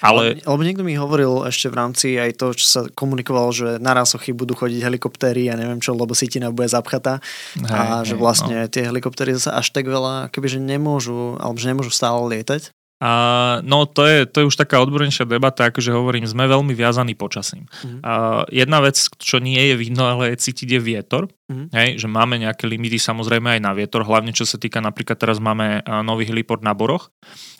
Ale... 0.00 0.40
Lebo 0.40 0.64
niekto 0.64 0.88
mi 0.88 0.96
hovoril 0.96 1.44
ešte 1.44 1.68
v 1.68 1.76
rámci 1.76 2.16
aj 2.16 2.40
to, 2.40 2.56
čo 2.56 2.64
sa 2.64 2.80
komunikovalo, 2.88 3.52
že 3.52 3.68
na 3.76 3.92
rásochy 3.92 4.32
budú 4.32 4.56
chodiť 4.56 4.88
helikoptéry 4.88 5.52
a 5.52 5.52
ja 5.52 5.54
neviem 5.60 5.84
čo, 5.84 5.92
lebo 5.92 6.16
Sitina 6.16 6.48
bude 6.48 6.72
zapchatá 6.72 7.20
hej, 7.60 7.68
a 7.68 8.08
že 8.08 8.16
vlastne 8.16 8.64
no. 8.64 8.72
tie 8.72 8.88
helikoptéry 8.88 9.36
zase 9.36 9.52
až 9.52 9.68
tak 9.76 9.84
veľa, 9.84 10.32
kebyže 10.32 10.64
nemôžu, 10.64 11.36
alebo 11.36 11.60
že 11.60 11.68
nemôžu 11.68 11.92
stále 11.92 12.37
lietať. 12.38 12.70
A, 12.98 13.62
no 13.62 13.86
to 13.86 14.02
je, 14.06 14.26
to 14.26 14.42
je 14.42 14.48
už 14.50 14.58
taká 14.58 14.82
odbornejšia 14.82 15.22
debata, 15.22 15.70
akože 15.70 15.94
hovorím, 15.94 16.26
sme 16.26 16.50
veľmi 16.50 16.74
viazaní 16.74 17.14
počasím. 17.14 17.70
Mm. 17.86 18.00
A, 18.02 18.12
jedna 18.50 18.82
vec, 18.82 18.98
čo 19.22 19.38
nie 19.38 19.58
je 19.70 19.74
vidno, 19.78 20.06
ale 20.10 20.34
je 20.34 20.42
cítiť 20.50 20.78
je 20.78 20.80
vietor. 20.82 21.30
Mm. 21.48 21.72
Hej, 21.72 21.88
že 22.04 22.08
máme 22.12 22.36
nejaké 22.36 22.68
limity 22.68 23.00
samozrejme 23.00 23.56
aj 23.56 23.60
na 23.64 23.72
vietor, 23.72 24.04
hlavne 24.04 24.36
čo 24.36 24.44
sa 24.44 24.60
týka 24.60 24.84
napríklad 24.84 25.16
teraz 25.16 25.40
máme 25.40 25.80
nový 26.04 26.28
heliport 26.28 26.60
na 26.60 26.76
Boroch 26.76 27.08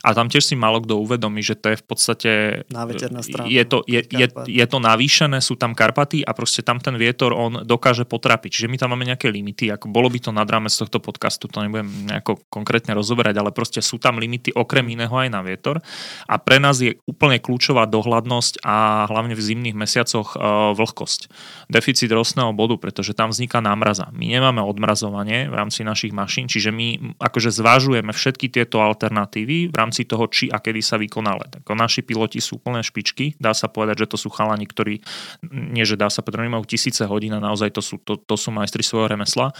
a 0.04 0.12
tam 0.12 0.28
tiež 0.28 0.44
si 0.44 0.54
málo 0.60 0.84
kto 0.84 1.00
uvedomí, 1.00 1.40
že 1.40 1.56
to 1.56 1.72
je 1.72 1.80
v 1.80 1.84
podstate... 1.88 2.30
Na 2.68 2.84
veterná 2.84 3.24
strana. 3.24 3.48
Je 3.48 3.64
to, 3.64 3.80
je, 3.88 4.04
je, 4.04 4.28
je 4.28 4.66
to 4.68 4.78
navýšené, 4.78 5.40
sú 5.40 5.56
tam 5.56 5.72
Karpaty 5.72 6.20
a 6.20 6.36
proste 6.36 6.60
tam 6.60 6.84
ten 6.84 7.00
vietor 7.00 7.32
on 7.32 7.64
dokáže 7.64 8.04
potrapiť. 8.04 8.60
Čiže 8.60 8.68
my 8.68 8.76
tam 8.76 8.92
máme 8.92 9.08
nejaké 9.08 9.32
limity, 9.32 9.72
ako 9.72 9.88
bolo 9.88 10.12
by 10.12 10.20
to 10.20 10.36
nad 10.36 10.44
rámec 10.44 10.76
tohto 10.76 11.00
podcastu, 11.00 11.48
to 11.48 11.64
nebudem 11.64 11.88
nejako 12.12 12.44
konkrétne 12.52 12.92
rozoberať, 12.92 13.40
ale 13.40 13.56
proste 13.56 13.80
sú 13.80 13.96
tam 13.96 14.20
limity 14.20 14.52
okrem 14.52 14.84
iného 14.84 15.16
aj 15.16 15.27
na 15.28 15.44
vietor. 15.44 15.80
A 16.26 16.36
pre 16.36 16.60
nás 16.60 16.80
je 16.80 16.98
úplne 17.04 17.40
kľúčová 17.40 17.86
dohľadnosť 17.88 18.64
a 18.64 19.08
hlavne 19.08 19.36
v 19.36 19.42
zimných 19.44 19.76
mesiacoch 19.76 20.34
e, 20.34 20.36
vlhkosť. 20.74 21.30
Deficit 21.68 22.10
rostného 22.12 22.52
bodu, 22.52 22.76
pretože 22.80 23.12
tam 23.12 23.30
vzniká 23.30 23.62
námraza. 23.62 24.10
My 24.12 24.28
nemáme 24.28 24.64
odmrazovanie 24.64 25.48
v 25.48 25.54
rámci 25.54 25.84
našich 25.84 26.12
mašín, 26.12 26.48
čiže 26.48 26.72
my 26.72 27.16
akože 27.20 27.52
zvážujeme 27.52 28.10
všetky 28.12 28.48
tieto 28.48 28.80
alternatívy 28.80 29.70
v 29.70 29.74
rámci 29.76 30.08
toho, 30.08 30.26
či 30.28 30.48
a 30.48 30.58
kedy 30.60 30.80
sa 30.80 30.96
vykoná 30.96 31.32
let. 31.36 31.52
Ako 31.64 31.76
naši 31.76 32.00
piloti 32.02 32.40
sú 32.40 32.58
úplne 32.58 32.80
špičky, 32.80 33.36
dá 33.36 33.52
sa 33.52 33.68
povedať, 33.68 34.08
že 34.08 34.10
to 34.12 34.16
sú 34.16 34.28
chalani, 34.32 34.64
ktorí, 34.64 35.00
nie 35.52 35.84
že 35.84 36.00
dá 36.00 36.08
sa 36.08 36.24
povedať, 36.24 36.48
majú 36.48 36.64
tisíce 36.64 37.04
hodín 37.04 37.36
a 37.36 37.40
naozaj 37.40 37.70
to 37.72 37.82
sú, 37.84 38.00
to, 38.00 38.16
to 38.16 38.34
sú 38.34 38.48
majstri 38.50 38.80
svojho 38.80 39.12
remesla, 39.12 39.52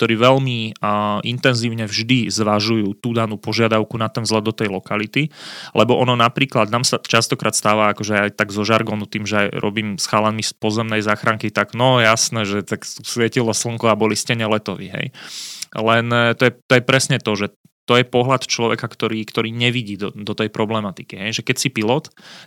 ktorí 0.00 0.16
veľmi 0.16 0.80
intenzívne 1.28 1.84
vždy 1.84 2.32
zvažujú 2.32 2.96
tú 3.04 3.12
danú 3.12 3.36
požiadavku 3.36 4.00
na 4.00 4.08
ten 4.08 4.24
vzhľad 4.24 4.48
do 4.48 4.56
tej 4.56 4.72
lokality, 4.72 5.28
lebo 5.76 5.92
ono 6.00 6.16
napríklad, 6.16 6.72
nám 6.72 6.88
sa 6.88 6.96
častokrát 7.04 7.52
stáva 7.52 7.92
akože 7.92 8.16
aj 8.16 8.30
tak 8.40 8.48
zo 8.48 8.64
žargonu 8.64 9.04
tým, 9.04 9.28
že 9.28 9.44
aj 9.44 9.60
robím 9.60 10.00
s 10.00 10.08
chalami 10.08 10.40
z 10.40 10.56
pozemnej 10.56 11.04
záchranky, 11.04 11.52
tak 11.52 11.76
no 11.76 12.00
jasné, 12.00 12.48
že 12.48 12.64
tak 12.64 12.88
svietilo 12.88 13.52
slnko 13.52 13.92
a 13.92 14.00
boli 14.00 14.16
stene 14.16 14.48
letoví, 14.48 14.88
hej. 14.88 15.12
Len 15.76 16.06
e, 16.08 16.32
to 16.32 16.48
je, 16.48 16.52
to 16.64 16.72
je 16.80 16.82
presne 16.82 17.20
to, 17.20 17.36
že 17.36 17.52
to 17.84 18.00
je 18.00 18.08
pohľad 18.08 18.48
človeka, 18.48 18.88
ktorý, 18.88 19.20
ktorý 19.28 19.52
nevidí 19.52 20.00
do, 20.00 20.14
do 20.16 20.32
tej 20.32 20.48
problematiky. 20.48 21.20
Hej? 21.20 21.42
Že 21.42 21.52
keď 21.52 21.56
si 21.60 21.68
pilot, 21.68 22.04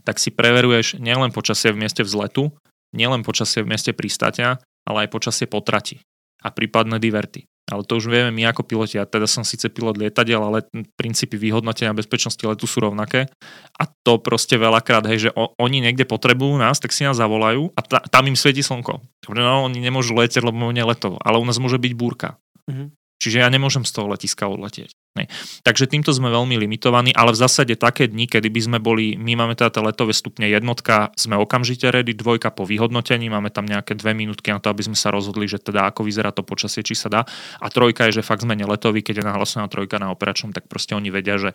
tak 0.07 0.17
si 0.17 0.33
preveruješ 0.33 0.97
nielen 0.97 1.29
počasie 1.35 1.69
v 1.71 1.85
mieste 1.85 2.01
vzletu, 2.01 2.49
nielen 2.95 3.21
počasie 3.27 3.61
v 3.61 3.75
mieste 3.75 3.91
pristáťa, 3.91 4.59
ale 4.87 4.97
aj 5.05 5.13
počasie 5.13 5.47
potrati 5.47 6.03
a 6.43 6.47
prípadné 6.51 6.99
diverty. 6.99 7.47
Ale 7.71 7.87
to 7.87 7.95
už 7.95 8.11
vieme 8.11 8.35
my 8.35 8.51
ako 8.51 8.67
piloti. 8.67 8.99
Ja 8.99 9.07
teda 9.07 9.23
som 9.23 9.47
síce 9.47 9.71
pilot 9.71 9.95
lietadiel, 9.95 10.43
ale 10.43 10.67
princípy 10.99 11.39
vyhodnotenia 11.39 11.95
bezpečnosti 11.95 12.43
letu 12.43 12.67
sú 12.67 12.83
rovnaké. 12.83 13.31
A 13.79 13.87
to 13.87 14.19
proste 14.19 14.59
veľakrát, 14.59 15.07
hej, 15.07 15.27
že 15.27 15.29
o, 15.31 15.55
oni 15.55 15.79
niekde 15.79 16.03
potrebujú 16.03 16.59
nás, 16.59 16.83
tak 16.83 16.91
si 16.91 17.07
nás 17.07 17.15
zavolajú 17.15 17.71
a 17.71 17.79
ta, 17.79 18.03
tam 18.03 18.27
im 18.27 18.35
svieti 18.35 18.59
slnko. 18.59 18.99
No, 19.31 19.63
oni 19.63 19.79
nemôžu 19.79 20.11
letieť, 20.11 20.43
lebo 20.43 20.59
letovo, 20.75 21.15
ale 21.23 21.39
u 21.39 21.45
nás 21.47 21.55
môže 21.55 21.79
byť 21.79 21.93
búrka. 21.95 22.35
Mm-hmm. 22.67 22.87
Čiže 23.23 23.37
ja 23.39 23.47
nemôžem 23.47 23.87
z 23.87 23.95
toho 23.95 24.11
letiska 24.11 24.43
odletieť. 24.51 24.91
Ne. 25.13 25.29
Takže 25.61 25.85
týmto 25.85 26.09
sme 26.09 26.33
veľmi 26.33 26.57
limitovaní, 26.57 27.13
ale 27.13 27.37
v 27.37 27.41
zásade 27.45 27.77
také 27.77 28.09
dni, 28.09 28.25
kedy 28.25 28.49
by 28.49 28.61
sme 28.65 28.77
boli, 28.81 29.13
my 29.13 29.37
máme 29.37 29.53
teda 29.53 29.77
letové 29.85 30.09
stupne 30.09 30.49
jednotka, 30.49 31.13
sme 31.13 31.37
okamžite 31.37 31.85
ready, 31.93 32.17
dvojka 32.17 32.49
po 32.49 32.65
vyhodnotení, 32.65 33.29
máme 33.29 33.53
tam 33.53 33.69
nejaké 33.69 33.93
dve 33.93 34.17
minútky 34.17 34.49
na 34.49 34.57
to, 34.57 34.73
aby 34.73 34.81
sme 34.81 34.97
sa 34.97 35.13
rozhodli, 35.13 35.45
že 35.45 35.61
teda 35.61 35.85
ako 35.93 36.01
vyzerá 36.09 36.33
to 36.33 36.41
počasie, 36.41 36.81
či 36.81 36.97
sa 36.97 37.13
dá. 37.13 37.21
A 37.61 37.69
trojka 37.69 38.09
je, 38.09 38.17
že 38.17 38.25
fakt 38.25 38.41
sme 38.41 38.57
neletoví, 38.57 39.05
keď 39.05 39.21
je 39.21 39.29
nahlasená 39.29 39.69
trojka 39.69 40.01
na 40.01 40.09
operačnom, 40.09 40.49
tak 40.49 40.65
proste 40.65 40.97
oni 40.97 41.13
vedia, 41.13 41.37
že 41.37 41.53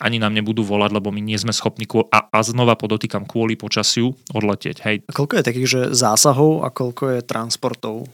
ani 0.00 0.16
nám 0.16 0.32
nebudú 0.32 0.64
volať, 0.64 0.96
lebo 0.96 1.12
my 1.12 1.20
nie 1.20 1.36
sme 1.36 1.52
schopní 1.52 1.84
a, 2.08 2.32
a 2.32 2.38
znova 2.40 2.72
podotýkam 2.80 3.28
kvôli 3.28 3.60
počasiu 3.60 4.16
odletieť. 4.32 4.80
Hej. 4.88 4.96
A 5.04 5.12
koľko 5.12 5.36
je 5.36 5.44
takých, 5.44 5.68
že 5.68 5.80
zásahov 5.92 6.64
a 6.64 6.72
koľko 6.72 7.12
je 7.12 7.20
transportov? 7.20 8.08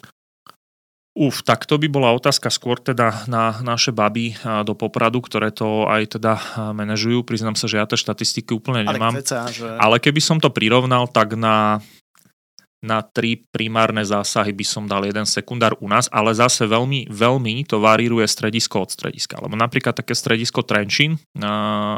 Uf, 1.11 1.42
tak 1.42 1.66
to 1.66 1.75
by 1.75 1.90
bola 1.90 2.14
otázka 2.14 2.55
skôr 2.55 2.79
teda 2.79 3.27
na 3.27 3.59
naše 3.66 3.90
baby 3.90 4.38
do 4.62 4.79
Popradu, 4.79 5.18
ktoré 5.18 5.51
to 5.51 5.90
aj 5.90 6.16
teda 6.16 6.38
manažujú. 6.70 7.27
Priznám 7.27 7.59
sa, 7.59 7.66
že 7.66 7.83
ja 7.83 7.87
tie 7.90 7.99
štatistiky 7.99 8.55
úplne 8.55 8.87
nemám. 8.87 9.18
Ale, 9.18 9.51
že... 9.51 9.66
Ale 9.75 9.99
keby 9.99 10.23
som 10.23 10.38
to 10.38 10.55
prirovnal, 10.55 11.11
tak 11.11 11.35
na 11.35 11.83
na 12.81 13.05
tri 13.05 13.45
primárne 13.53 14.01
zásahy 14.09 14.57
by 14.57 14.64
som 14.64 14.88
dal 14.88 15.05
jeden 15.05 15.29
sekundár 15.29 15.77
u 15.85 15.87
nás, 15.88 16.09
ale 16.09 16.33
zase 16.33 16.64
veľmi, 16.64 17.12
veľmi 17.12 17.69
to 17.69 17.77
varíruje 17.77 18.25
stredisko 18.25 18.88
od 18.88 18.90
strediska. 18.90 19.37
Lebo 19.37 19.53
napríklad 19.53 19.93
také 19.93 20.16
stredisko 20.16 20.64
Trenčín, 20.64 21.21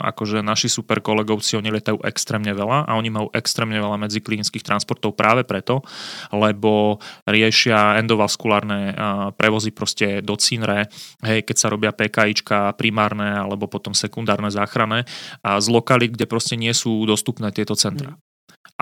akože 0.02 0.42
naši 0.42 0.66
super 0.66 0.98
kolegovci, 0.98 1.54
oni 1.54 1.70
letajú 1.70 2.02
extrémne 2.02 2.50
veľa 2.50 2.90
a 2.90 2.98
oni 2.98 3.14
majú 3.14 3.30
extrémne 3.30 3.78
veľa 3.78 3.94
medziklinických 4.02 4.66
transportov 4.66 5.14
práve 5.14 5.46
preto, 5.46 5.86
lebo 6.34 6.98
riešia 7.30 8.02
endovaskulárne 8.02 8.98
prevozy 9.38 9.70
proste 9.70 10.18
do 10.18 10.34
Cinre, 10.34 10.90
hej, 11.22 11.46
keď 11.46 11.56
sa 11.56 11.70
robia 11.70 11.94
PKIčka 11.94 12.74
primárne 12.74 13.38
alebo 13.38 13.70
potom 13.70 13.94
sekundárne 13.94 14.50
záchranné 14.50 15.06
a 15.46 15.62
z 15.62 15.66
lokalít, 15.70 16.18
kde 16.18 16.26
proste 16.26 16.58
nie 16.58 16.74
sú 16.74 17.06
dostupné 17.06 17.54
tieto 17.54 17.78
centra. 17.78 18.18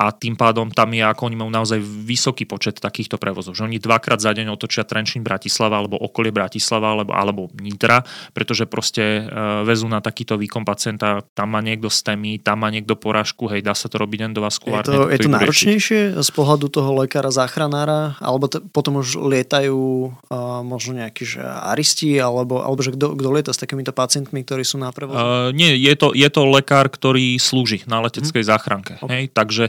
A 0.00 0.16
tým 0.16 0.32
pádom 0.32 0.72
tam 0.72 0.96
je, 0.96 1.04
ako 1.04 1.28
oni 1.28 1.36
majú 1.36 1.52
naozaj 1.52 1.76
vysoký 1.76 2.48
počet 2.48 2.80
takýchto 2.80 3.20
prevozov. 3.20 3.52
Že 3.52 3.68
oni 3.68 3.76
dvakrát 3.76 4.16
za 4.16 4.32
deň 4.32 4.48
otočia 4.48 4.88
Trenčín 4.88 5.20
Bratislava 5.20 5.76
alebo 5.76 6.00
okolie 6.00 6.32
Bratislava 6.32 6.96
alebo, 6.96 7.12
alebo 7.12 7.52
Nitra, 7.60 8.00
pretože 8.32 8.64
proste 8.64 9.28
e, 9.28 9.36
vezú 9.68 9.92
na 9.92 10.00
takýto 10.00 10.40
výkon 10.40 10.64
pacienta, 10.64 11.20
tam 11.36 11.52
má 11.52 11.60
niekto 11.60 11.92
stémy, 11.92 12.40
tam 12.40 12.64
má 12.64 12.72
niekto 12.72 12.96
porážku, 12.96 13.44
hej, 13.52 13.60
dá 13.60 13.76
sa 13.76 13.92
to 13.92 14.00
robiť 14.00 14.32
endovaskulárne. 14.32 14.88
Je 14.88 14.96
to, 14.96 15.02
je 15.12 15.18
to 15.20 15.30
náročnejšie 15.30 16.00
z 16.16 16.30
pohľadu 16.32 16.72
toho 16.72 16.96
lekára, 16.96 17.28
záchranára, 17.28 18.16
alebo 18.24 18.48
t- 18.48 18.64
potom 18.72 19.04
už 19.04 19.20
lietajú 19.20 19.76
uh, 20.08 20.64
možno 20.64 20.96
nejakí 20.96 21.28
že 21.28 21.44
aristi, 21.44 22.16
alebo, 22.16 22.64
alebo 22.64 22.80
že 22.80 22.96
kto, 22.96 23.12
lieta 23.28 23.52
s 23.52 23.60
takýmito 23.60 23.92
pacientmi, 23.92 24.40
ktorí 24.48 24.64
sú 24.64 24.80
na 24.80 24.88
prevoze? 24.96 25.20
Uh, 25.20 25.52
nie, 25.52 25.76
je 25.76 25.92
to, 25.92 26.16
je 26.16 26.28
to 26.32 26.48
lekár, 26.48 26.88
ktorý 26.88 27.36
slúži 27.36 27.84
na 27.84 28.00
leteckej 28.00 28.40
hmm. 28.40 28.50
záchranke. 28.50 28.92
Okay. 29.04 29.10
Hej, 29.12 29.24
takže 29.36 29.64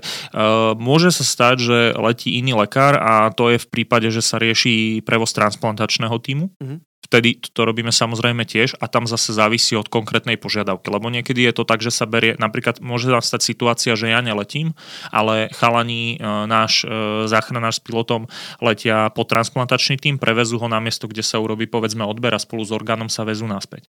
môže 0.77 1.09
sa 1.13 1.25
stať, 1.25 1.55
že 1.61 1.77
letí 1.97 2.37
iný 2.37 2.57
lekár 2.57 2.97
a 2.97 3.29
to 3.33 3.53
je 3.53 3.57
v 3.61 3.67
prípade, 3.67 4.07
že 4.13 4.23
sa 4.23 4.37
rieši 4.37 5.01
prevoz 5.03 5.33
transplantačného 5.33 6.17
týmu. 6.21 6.53
Mm-hmm. 6.57 6.79
Vtedy 7.01 7.41
to 7.41 7.65
robíme 7.65 7.89
samozrejme 7.89 8.45
tiež 8.45 8.77
a 8.77 8.85
tam 8.85 9.09
zase 9.09 9.33
závisí 9.33 9.73
od 9.73 9.89
konkrétnej 9.89 10.37
požiadavky, 10.37 10.85
lebo 10.93 11.09
niekedy 11.09 11.43
je 11.49 11.53
to 11.57 11.63
tak, 11.65 11.81
že 11.81 11.89
sa 11.89 12.05
berie, 12.05 12.37
napríklad 12.37 12.77
môže 12.77 13.09
nastať 13.09 13.41
situácia, 13.41 13.97
že 13.97 14.13
ja 14.13 14.21
neletím, 14.21 14.77
ale 15.09 15.49
chalani, 15.51 16.15
eh, 16.15 16.45
náš 16.45 16.85
eh, 16.85 16.89
záchranár 17.25 17.73
s 17.73 17.81
pilotom 17.81 18.29
letia 18.61 19.09
po 19.11 19.25
transplantačný 19.25 19.97
tým, 19.97 20.21
prevezú 20.21 20.61
ho 20.61 20.69
na 20.69 20.77
miesto, 20.77 21.09
kde 21.09 21.25
sa 21.25 21.41
urobí 21.41 21.65
povedzme 21.65 22.05
odber 22.05 22.37
a 22.37 22.39
spolu 22.39 22.61
s 22.63 22.71
orgánom 22.71 23.09
sa 23.09 23.25
vezú 23.25 23.49
naspäť. 23.49 23.89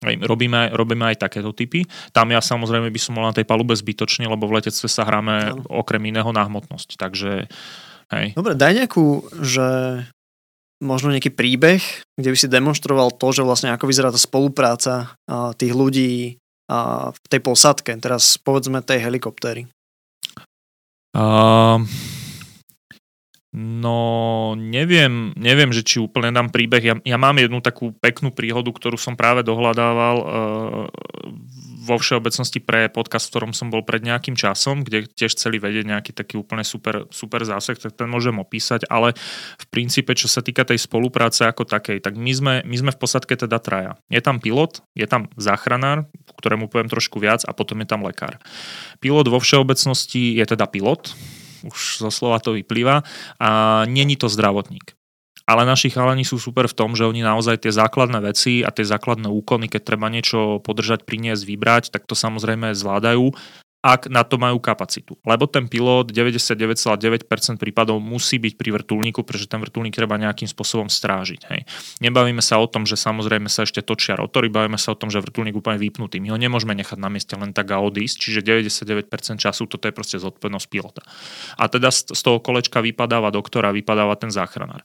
Robíme, 0.00 0.72
robíme 0.72 1.12
aj 1.12 1.28
takéto 1.28 1.52
typy. 1.52 1.84
Tam 2.16 2.32
ja 2.32 2.40
samozrejme 2.40 2.88
by 2.88 3.00
som 3.00 3.20
bol 3.20 3.28
na 3.28 3.36
tej 3.36 3.44
palube 3.44 3.76
zbytočne, 3.76 4.24
lebo 4.24 4.48
v 4.48 4.56
letectve 4.56 4.88
sa 4.88 5.04
hráme 5.04 5.60
no. 5.60 5.68
okrem 5.68 6.00
iného 6.08 6.32
na 6.32 6.48
hmotnosť. 6.48 6.96
Takže, 6.96 7.52
hej. 8.16 8.26
Dobre, 8.32 8.56
daj 8.56 8.80
nejakú, 8.80 9.28
že 9.44 9.68
možno 10.80 11.12
nejaký 11.12 11.36
príbeh, 11.36 11.84
kde 12.16 12.32
by 12.32 12.36
si 12.40 12.48
demonstroval 12.48 13.12
to, 13.12 13.28
že 13.36 13.44
vlastne 13.44 13.76
ako 13.76 13.84
vyzerá 13.84 14.08
tá 14.08 14.16
spolupráca 14.16 15.12
tých 15.60 15.76
ľudí 15.76 16.40
v 17.12 17.26
tej 17.28 17.40
posadke, 17.44 17.92
teraz 18.00 18.40
povedzme 18.40 18.80
tej 18.80 19.04
helikoptéry. 19.04 19.68
Uh, 21.10 21.84
No, 23.50 24.54
neviem, 24.54 25.34
neviem, 25.34 25.74
že 25.74 25.82
či 25.82 25.98
úplne 25.98 26.30
dám 26.30 26.54
príbeh. 26.54 26.82
Ja, 26.86 26.94
ja 27.02 27.18
mám 27.18 27.34
jednu 27.34 27.58
takú 27.58 27.90
peknú 27.98 28.30
príhodu, 28.30 28.70
ktorú 28.70 28.94
som 28.94 29.18
práve 29.18 29.42
dohľadával 29.42 30.16
uh, 30.22 30.86
vo 31.82 31.98
všeobecnosti 31.98 32.62
pre 32.62 32.86
podcast, 32.86 33.26
v 33.26 33.30
ktorom 33.34 33.50
som 33.50 33.66
bol 33.66 33.82
pred 33.82 34.06
nejakým 34.06 34.38
časom, 34.38 34.86
kde 34.86 35.10
tiež 35.10 35.34
chceli 35.34 35.58
vedieť 35.58 35.82
nejaký 35.82 36.14
taký 36.14 36.38
úplne 36.38 36.62
super, 36.62 37.10
super 37.10 37.42
zásah, 37.42 37.74
tak 37.74 37.98
ten 37.98 38.06
môžem 38.06 38.38
opísať, 38.38 38.86
ale 38.86 39.18
v 39.58 39.66
princípe, 39.66 40.14
čo 40.14 40.30
sa 40.30 40.46
týka 40.46 40.62
tej 40.62 40.78
spolupráce 40.78 41.42
ako 41.42 41.66
takej, 41.66 42.06
tak 42.06 42.14
my 42.14 42.30
sme, 42.30 42.54
my 42.62 42.76
sme 42.78 42.94
v 42.94 43.00
posadke 43.02 43.34
teda 43.34 43.58
traja. 43.58 43.98
Je 44.06 44.22
tam 44.22 44.38
pilot, 44.38 44.86
je 44.94 45.10
tam 45.10 45.26
záchranár, 45.34 46.06
ktorému 46.38 46.70
poviem 46.70 46.86
trošku 46.86 47.18
viac 47.18 47.42
a 47.42 47.50
potom 47.50 47.82
je 47.82 47.88
tam 47.90 48.06
lekár. 48.06 48.38
Pilot 49.02 49.26
vo 49.26 49.42
všeobecnosti 49.42 50.38
je 50.38 50.44
teda 50.46 50.70
pilot, 50.70 51.10
už 51.66 52.06
zo 52.06 52.10
slova 52.12 52.40
to 52.40 52.56
vyplýva, 52.56 53.02
a 53.40 53.48
není 53.88 54.16
to 54.16 54.28
zdravotník. 54.28 54.96
Ale 55.50 55.66
naši 55.66 55.90
chalani 55.90 56.22
sú 56.22 56.38
super 56.38 56.70
v 56.70 56.78
tom, 56.78 56.94
že 56.94 57.02
oni 57.02 57.26
naozaj 57.26 57.66
tie 57.66 57.74
základné 57.74 58.22
veci 58.22 58.62
a 58.62 58.70
tie 58.70 58.86
základné 58.86 59.26
úkony, 59.26 59.66
keď 59.66 59.82
treba 59.82 60.06
niečo 60.06 60.62
podržať, 60.62 61.02
priniesť, 61.02 61.42
vybrať, 61.42 61.84
tak 61.90 62.06
to 62.06 62.14
samozrejme 62.14 62.70
zvládajú 62.70 63.34
ak 63.80 64.12
na 64.12 64.20
to 64.28 64.36
majú 64.36 64.60
kapacitu. 64.60 65.16
Lebo 65.24 65.48
ten 65.48 65.64
pilot 65.64 66.12
99,9% 66.12 67.24
prípadov 67.56 67.96
musí 67.96 68.36
byť 68.36 68.54
pri 68.60 68.70
vrtulníku, 68.76 69.24
pretože 69.24 69.48
ten 69.48 69.56
vrtulník 69.56 69.96
treba 69.96 70.20
nejakým 70.20 70.44
spôsobom 70.44 70.92
strážiť. 70.92 71.40
Hej. 71.48 71.60
Nebavíme 72.04 72.44
sa 72.44 72.60
o 72.60 72.68
tom, 72.68 72.84
že 72.84 73.00
samozrejme 73.00 73.48
sa 73.48 73.64
ešte 73.64 73.80
točia 73.80 74.20
rotory, 74.20 74.52
bavíme 74.52 74.76
sa 74.76 74.92
o 74.92 75.00
tom, 75.00 75.08
že 75.08 75.24
vrtulník 75.24 75.56
úplne 75.56 75.80
vypnutý. 75.80 76.20
My 76.20 76.36
ho 76.36 76.38
nemôžeme 76.38 76.76
nechať 76.76 77.00
na 77.00 77.08
mieste 77.08 77.32
len 77.40 77.56
tak 77.56 77.72
a 77.72 77.80
odísť, 77.80 78.16
čiže 78.20 78.44
99% 78.44 79.40
času 79.40 79.64
toto 79.64 79.88
je 79.88 79.96
proste 79.96 80.20
zodpovednosť 80.20 80.66
pilota. 80.68 81.00
A 81.56 81.64
teda 81.72 81.88
z 81.88 82.20
toho 82.20 82.36
kolečka 82.36 82.84
vypadáva 82.84 83.32
doktora, 83.32 83.72
vypadáva 83.72 84.12
ten 84.20 84.28
záchranár. 84.28 84.84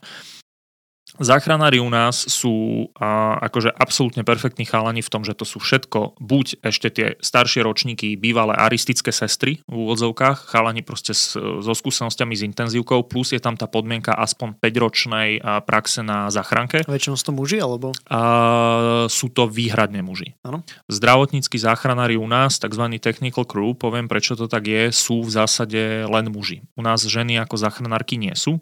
Záchranári 1.19 1.79
u 1.79 1.87
nás 1.87 2.27
sú 2.27 2.87
a, 2.99 3.39
akože 3.39 3.71
absolútne 3.71 4.27
perfektní 4.27 4.67
chalani 4.67 4.99
v 4.99 5.11
tom, 5.11 5.23
že 5.23 5.31
to 5.31 5.47
sú 5.47 5.63
všetko, 5.63 6.19
buď 6.19 6.45
ešte 6.65 6.87
tie 6.91 7.07
staršie 7.23 7.63
ročníky, 7.63 8.19
bývalé 8.19 8.55
aristické 8.55 9.15
sestry 9.15 9.63
v 9.65 9.75
úvodzovkách, 9.87 10.51
chalani 10.51 10.83
proste 10.83 11.15
s, 11.15 11.35
so 11.37 11.73
skúsenosťami 11.73 12.33
s 12.35 12.43
intenzívkou, 12.43 13.07
plus 13.07 13.31
je 13.31 13.39
tam 13.39 13.55
tá 13.55 13.69
podmienka 13.69 14.11
aspoň 14.11 14.59
5-ročnej 14.59 15.29
praxe 15.63 16.03
na 16.03 16.27
záchranke. 16.27 16.83
Väčšinou 16.83 17.15
sú 17.15 17.31
to 17.31 17.33
muži, 17.33 17.57
alebo? 17.63 17.95
A, 18.11 19.07
sú 19.07 19.31
to 19.31 19.47
výhradne 19.47 20.03
muži. 20.03 20.35
Ano. 20.43 20.67
Zdravotníckí 20.91 21.55
záchranári 21.55 22.19
u 22.19 22.27
nás, 22.27 22.59
tzv. 22.59 22.83
technical 22.99 23.47
crew, 23.47 23.71
poviem 23.77 24.11
prečo 24.11 24.35
to 24.35 24.51
tak 24.51 24.67
je, 24.67 24.91
sú 24.91 25.23
v 25.23 25.31
zásade 25.31 26.05
len 26.05 26.25
muži. 26.27 26.65
U 26.75 26.81
nás 26.83 27.05
ženy 27.05 27.39
ako 27.39 27.55
záchranárky 27.55 28.19
nie 28.19 28.33
sú. 28.35 28.59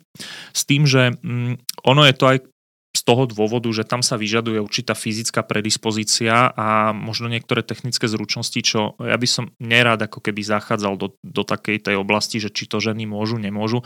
S 0.53 0.67
tým, 0.67 0.85
že 0.85 1.17
mm, 1.17 1.83
ono 1.83 2.05
je 2.07 2.15
to 2.15 2.25
aj 2.29 2.37
toho 3.03 3.27
dôvodu, 3.27 3.67
že 3.75 3.83
tam 3.83 3.99
sa 3.99 4.15
vyžaduje 4.15 4.63
určitá 4.63 4.95
fyzická 4.95 5.43
predispozícia 5.43 6.55
a 6.55 6.95
možno 6.95 7.27
niektoré 7.27 7.59
technické 7.59 8.07
zručnosti, 8.07 8.55
čo 8.63 8.95
ja 9.03 9.19
by 9.19 9.27
som 9.27 9.51
nerád 9.59 10.07
ako 10.07 10.23
keby 10.23 10.39
zachádzal 10.39 10.95
do, 10.95 11.07
do 11.19 11.43
takej 11.43 11.83
tej 11.83 11.95
oblasti, 11.99 12.39
že 12.39 12.47
či 12.47 12.63
to 12.71 12.79
ženy 12.79 13.03
môžu, 13.03 13.35
nemôžu. 13.35 13.83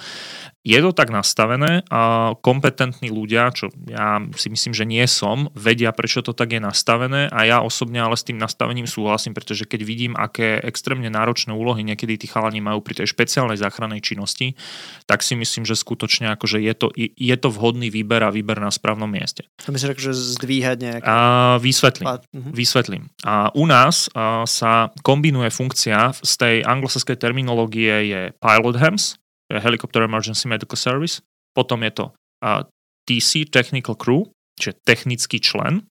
Je 0.62 0.77
to 0.77 0.93
tak 0.93 1.10
nastavené 1.10 1.82
a 1.89 2.34
kompetentní 2.45 3.10
ľudia, 3.10 3.49
čo 3.58 3.73
ja 3.89 4.21
si 4.38 4.53
myslím, 4.53 4.77
že 4.77 4.86
nie 4.86 5.01
som, 5.10 5.49
vedia, 5.58 5.89
prečo 5.89 6.21
to 6.21 6.38
tak 6.38 6.53
je 6.53 6.62
nastavené 6.62 7.25
a 7.34 7.39
ja 7.49 7.65
osobne 7.65 8.06
ale 8.06 8.13
s 8.13 8.27
tým 8.27 8.38
nastavením 8.38 8.86
súhlasím, 8.86 9.34
pretože 9.34 9.65
keď 9.65 9.82
vidím, 9.82 10.13
aké 10.13 10.62
extrémne 10.62 11.10
náročné 11.10 11.58
úlohy 11.58 11.82
niekedy 11.82 12.21
tí 12.21 12.30
chalani 12.30 12.62
majú 12.62 12.86
pri 12.86 13.01
tej 13.01 13.10
špeciálnej 13.10 13.58
záchrannej 13.58 14.06
činnosti, 14.06 14.53
tak 15.10 15.25
si 15.25 15.34
myslím, 15.34 15.65
že 15.65 15.73
skutočne 15.73 16.38
akože 16.38 16.62
je 16.62 16.73
to, 16.77 16.88
je 16.93 17.36
to 17.39 17.49
vhodný 17.49 17.89
výber 17.89 18.21
a 18.21 18.30
výber 18.30 18.62
na 18.62 18.69
správne 18.69 19.07
správnom 19.08 19.15
mieste. 19.15 19.48
To 19.63 19.72
myslíš, 19.72 19.98
že 19.98 20.12
zdvíhať 20.13 20.78
nejaké... 20.84 21.08
A 21.08 21.58
vysvetlím. 21.63 22.06
Uh-huh. 22.06 22.52
Vysvetlím. 22.52 23.04
A 23.24 23.50
u 23.56 23.63
nás 23.65 24.12
a, 24.12 24.43
sa 24.43 24.91
kombinuje 25.02 25.48
funkcia 25.50 26.12
z 26.20 26.34
tej 26.36 26.56
anglosaskej 26.67 27.15
terminológie 27.15 28.12
je 28.12 28.22
pilot 28.38 28.76
HEMS, 28.76 29.15
je 29.48 29.60
Helicopter 29.63 30.04
Emergency 30.04 30.52
Medical 30.52 30.76
Service, 30.76 31.24
potom 31.56 31.80
je 31.88 31.91
to 31.96 32.06
a, 32.43 32.67
TC, 33.08 33.48
Technical 33.48 33.96
Crew, 33.96 34.28
čiže 34.60 34.76
technický 34.84 35.39
člen, 35.39 35.88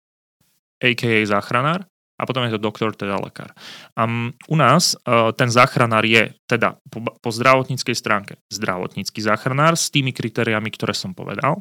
a.k.a. 0.83 1.23
záchranár, 1.23 1.87
a 2.15 2.23
potom 2.31 2.47
je 2.47 2.55
to 2.55 2.63
doktor, 2.63 2.95
teda 2.95 3.19
lekár. 3.19 3.51
Um, 3.99 4.31
u 4.47 4.55
nás 4.55 4.95
uh, 5.03 5.35
ten 5.35 5.51
záchranár 5.51 6.07
je 6.07 6.31
teda 6.47 6.79
po, 6.87 7.03
po 7.03 7.31
zdravotníckej 7.35 7.91
stránke 7.95 8.39
zdravotnícky 8.55 9.19
záchranár 9.19 9.75
s 9.75 9.91
tými 9.91 10.15
kritériami, 10.15 10.71
ktoré 10.71 10.95
som 10.95 11.11
povedal. 11.11 11.59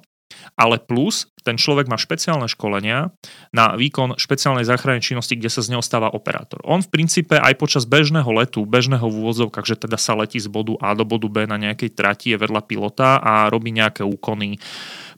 Ale 0.53 0.77
plus, 0.77 1.27
ten 1.43 1.59
človek 1.59 1.91
má 1.91 1.99
špeciálne 1.99 2.47
školenia 2.47 3.11
na 3.51 3.75
výkon 3.75 4.15
špeciálnej 4.15 4.63
záchrannej 4.63 5.03
činnosti, 5.03 5.35
kde 5.35 5.51
sa 5.51 5.59
z 5.59 5.75
neho 5.75 5.83
stáva 5.83 6.13
operátor. 6.13 6.63
On 6.63 6.79
v 6.79 6.89
princípe 6.89 7.35
aj 7.35 7.59
počas 7.59 7.83
bežného 7.83 8.29
letu, 8.31 8.63
bežného 8.63 9.03
v 9.03 9.17
úvodzovkách, 9.27 9.67
že 9.67 9.75
teda 9.75 9.99
sa 9.99 10.15
letí 10.15 10.39
z 10.39 10.47
bodu 10.47 10.79
A 10.79 10.95
do 10.95 11.03
bodu 11.03 11.27
B 11.27 11.43
na 11.43 11.59
nejakej 11.59 11.93
trati, 11.93 12.31
je 12.33 12.39
vedľa 12.39 12.63
pilota 12.63 13.19
a 13.19 13.51
robí 13.51 13.75
nejaké 13.75 14.07
úkony, 14.07 14.55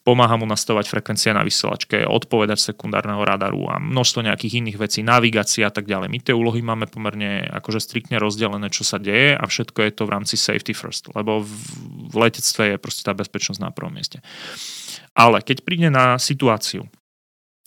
pomáha 0.05 0.37
mu 0.37 0.45
nastavovať 0.45 0.85
frekvencie 0.85 1.33
na 1.33 1.41
vysielačke, 1.41 2.05
odpovedať 2.05 2.61
sekundárneho 2.61 3.25
radaru 3.25 3.65
a 3.73 3.81
množstvo 3.81 4.21
nejakých 4.21 4.61
iných 4.61 4.77
vecí, 4.77 5.01
navigácia 5.01 5.65
a 5.65 5.73
tak 5.73 5.89
ďalej. 5.89 6.13
My 6.13 6.19
tie 6.21 6.37
úlohy 6.37 6.61
máme 6.61 6.85
pomerne 6.85 7.41
akože 7.49 7.81
striktne 7.81 8.21
rozdelené, 8.21 8.69
čo 8.69 8.85
sa 8.85 9.01
deje 9.01 9.33
a 9.33 9.43
všetko 9.49 9.81
je 9.81 9.91
to 9.91 10.05
v 10.05 10.13
rámci 10.13 10.37
safety 10.37 10.77
first, 10.77 11.09
lebo 11.17 11.41
v 11.41 12.15
letectve 12.15 12.77
je 12.77 12.81
proste 12.81 13.01
tá 13.01 13.17
bezpečnosť 13.17 13.57
na 13.57 13.73
prvom 13.73 13.97
mieste. 13.97 14.21
Ale 15.15 15.39
keď 15.39 15.63
príde 15.63 15.87
na 15.87 16.19
situáciu, 16.19 16.85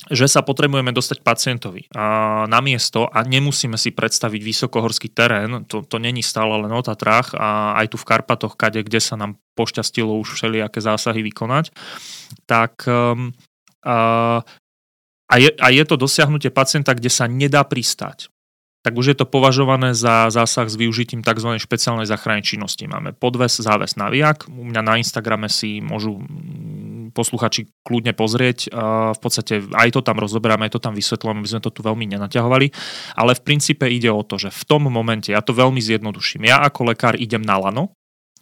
že 0.06 0.30
sa 0.30 0.46
potrebujeme 0.46 0.94
dostať 0.94 1.26
pacientovi 1.26 1.90
a 1.90 2.46
na 2.46 2.62
miesto 2.62 3.10
a 3.10 3.26
nemusíme 3.26 3.74
si 3.74 3.90
predstaviť 3.90 4.40
vysokohorský 4.40 5.10
terén, 5.10 5.66
to, 5.66 5.82
to 5.82 5.98
není 5.98 6.22
stále 6.22 6.54
len 6.54 6.70
o 6.70 6.80
Tatrách 6.80 7.34
a 7.34 7.74
aj 7.76 7.92
tu 7.92 7.96
v 7.98 8.06
Karpatoch, 8.06 8.54
kade, 8.54 8.80
kde 8.86 9.02
sa 9.02 9.18
nám 9.18 9.36
pošťastilo 9.58 10.14
už 10.22 10.38
všelijaké 10.38 10.78
zásahy 10.78 11.20
vykonať, 11.26 11.74
tak 12.46 12.86
um, 12.86 13.34
a, 13.84 15.34
je, 15.34 15.50
a 15.58 15.66
je 15.74 15.84
to 15.84 15.98
dosiahnutie 15.98 16.54
pacienta, 16.54 16.94
kde 16.94 17.10
sa 17.10 17.26
nedá 17.26 17.66
pristať 17.66 18.30
tak 18.88 18.94
už 18.96 19.12
je 19.12 19.16
to 19.20 19.28
považované 19.28 19.92
za 19.92 20.32
zásah 20.32 20.64
s 20.64 20.78
využitím 20.78 21.20
tzv. 21.20 21.60
špeciálnej 21.60 22.08
záchrannej 22.08 22.46
činnosti. 22.46 22.88
Máme 22.88 23.12
podves, 23.12 23.60
záves, 23.60 24.00
naviak. 24.00 24.48
U 24.48 24.64
mňa 24.64 24.80
na 24.80 24.96
Instagrame 24.96 25.52
si 25.52 25.84
môžu 25.84 26.22
posluchači 27.12 27.68
kľudne 27.84 28.14
pozrieť. 28.14 28.72
V 29.14 29.18
podstate 29.20 29.64
aj 29.74 29.88
to 29.94 30.00
tam 30.00 30.20
rozoberáme, 30.20 30.68
aj 30.68 30.78
to 30.78 30.84
tam 30.84 30.94
vysvetľujeme, 30.96 31.40
aby 31.42 31.50
sme 31.50 31.64
to 31.64 31.74
tu 31.74 31.80
veľmi 31.82 32.04
nenaťahovali. 32.08 32.66
Ale 33.18 33.32
v 33.36 33.44
princípe 33.44 33.88
ide 33.88 34.12
o 34.12 34.22
to, 34.22 34.38
že 34.40 34.54
v 34.54 34.62
tom 34.64 34.88
momente, 34.88 35.34
ja 35.34 35.42
to 35.42 35.56
veľmi 35.56 35.80
zjednoduším, 35.82 36.48
ja 36.48 36.62
ako 36.64 36.92
lekár 36.92 37.18
idem 37.18 37.42
na 37.42 37.58
lano, 37.58 37.92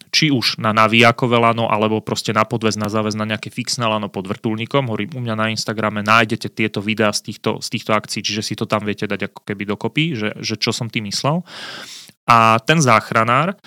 či 0.07 0.31
už 0.31 0.63
na 0.63 0.71
navijakové 0.71 1.35
lano, 1.35 1.67
alebo 1.67 1.99
proste 1.99 2.31
na 2.31 2.47
podvez, 2.47 2.79
na 2.79 2.87
záväz, 2.87 3.11
na 3.19 3.27
nejaké 3.27 3.51
fixné 3.51 3.83
lano 3.83 4.07
pod 4.07 4.23
vrtulníkom. 4.31 4.87
Hovorím, 4.87 5.19
u 5.19 5.19
mňa 5.19 5.35
na 5.35 5.51
Instagrame 5.51 5.99
nájdete 5.99 6.47
tieto 6.47 6.79
videá 6.79 7.11
z 7.11 7.27
týchto, 7.27 7.59
z 7.59 7.67
týchto 7.75 7.91
akcií, 7.91 8.23
čiže 8.23 8.39
si 8.39 8.53
to 8.55 8.63
tam 8.63 8.87
viete 8.87 9.03
dať 9.03 9.27
ako 9.27 9.41
keby 9.43 9.67
dokopy, 9.67 10.15
že, 10.15 10.29
že 10.39 10.55
čo 10.55 10.71
som 10.71 10.87
tým 10.87 11.11
myslel. 11.11 11.43
A 12.23 12.55
ten 12.63 12.79
záchranár 12.79 13.59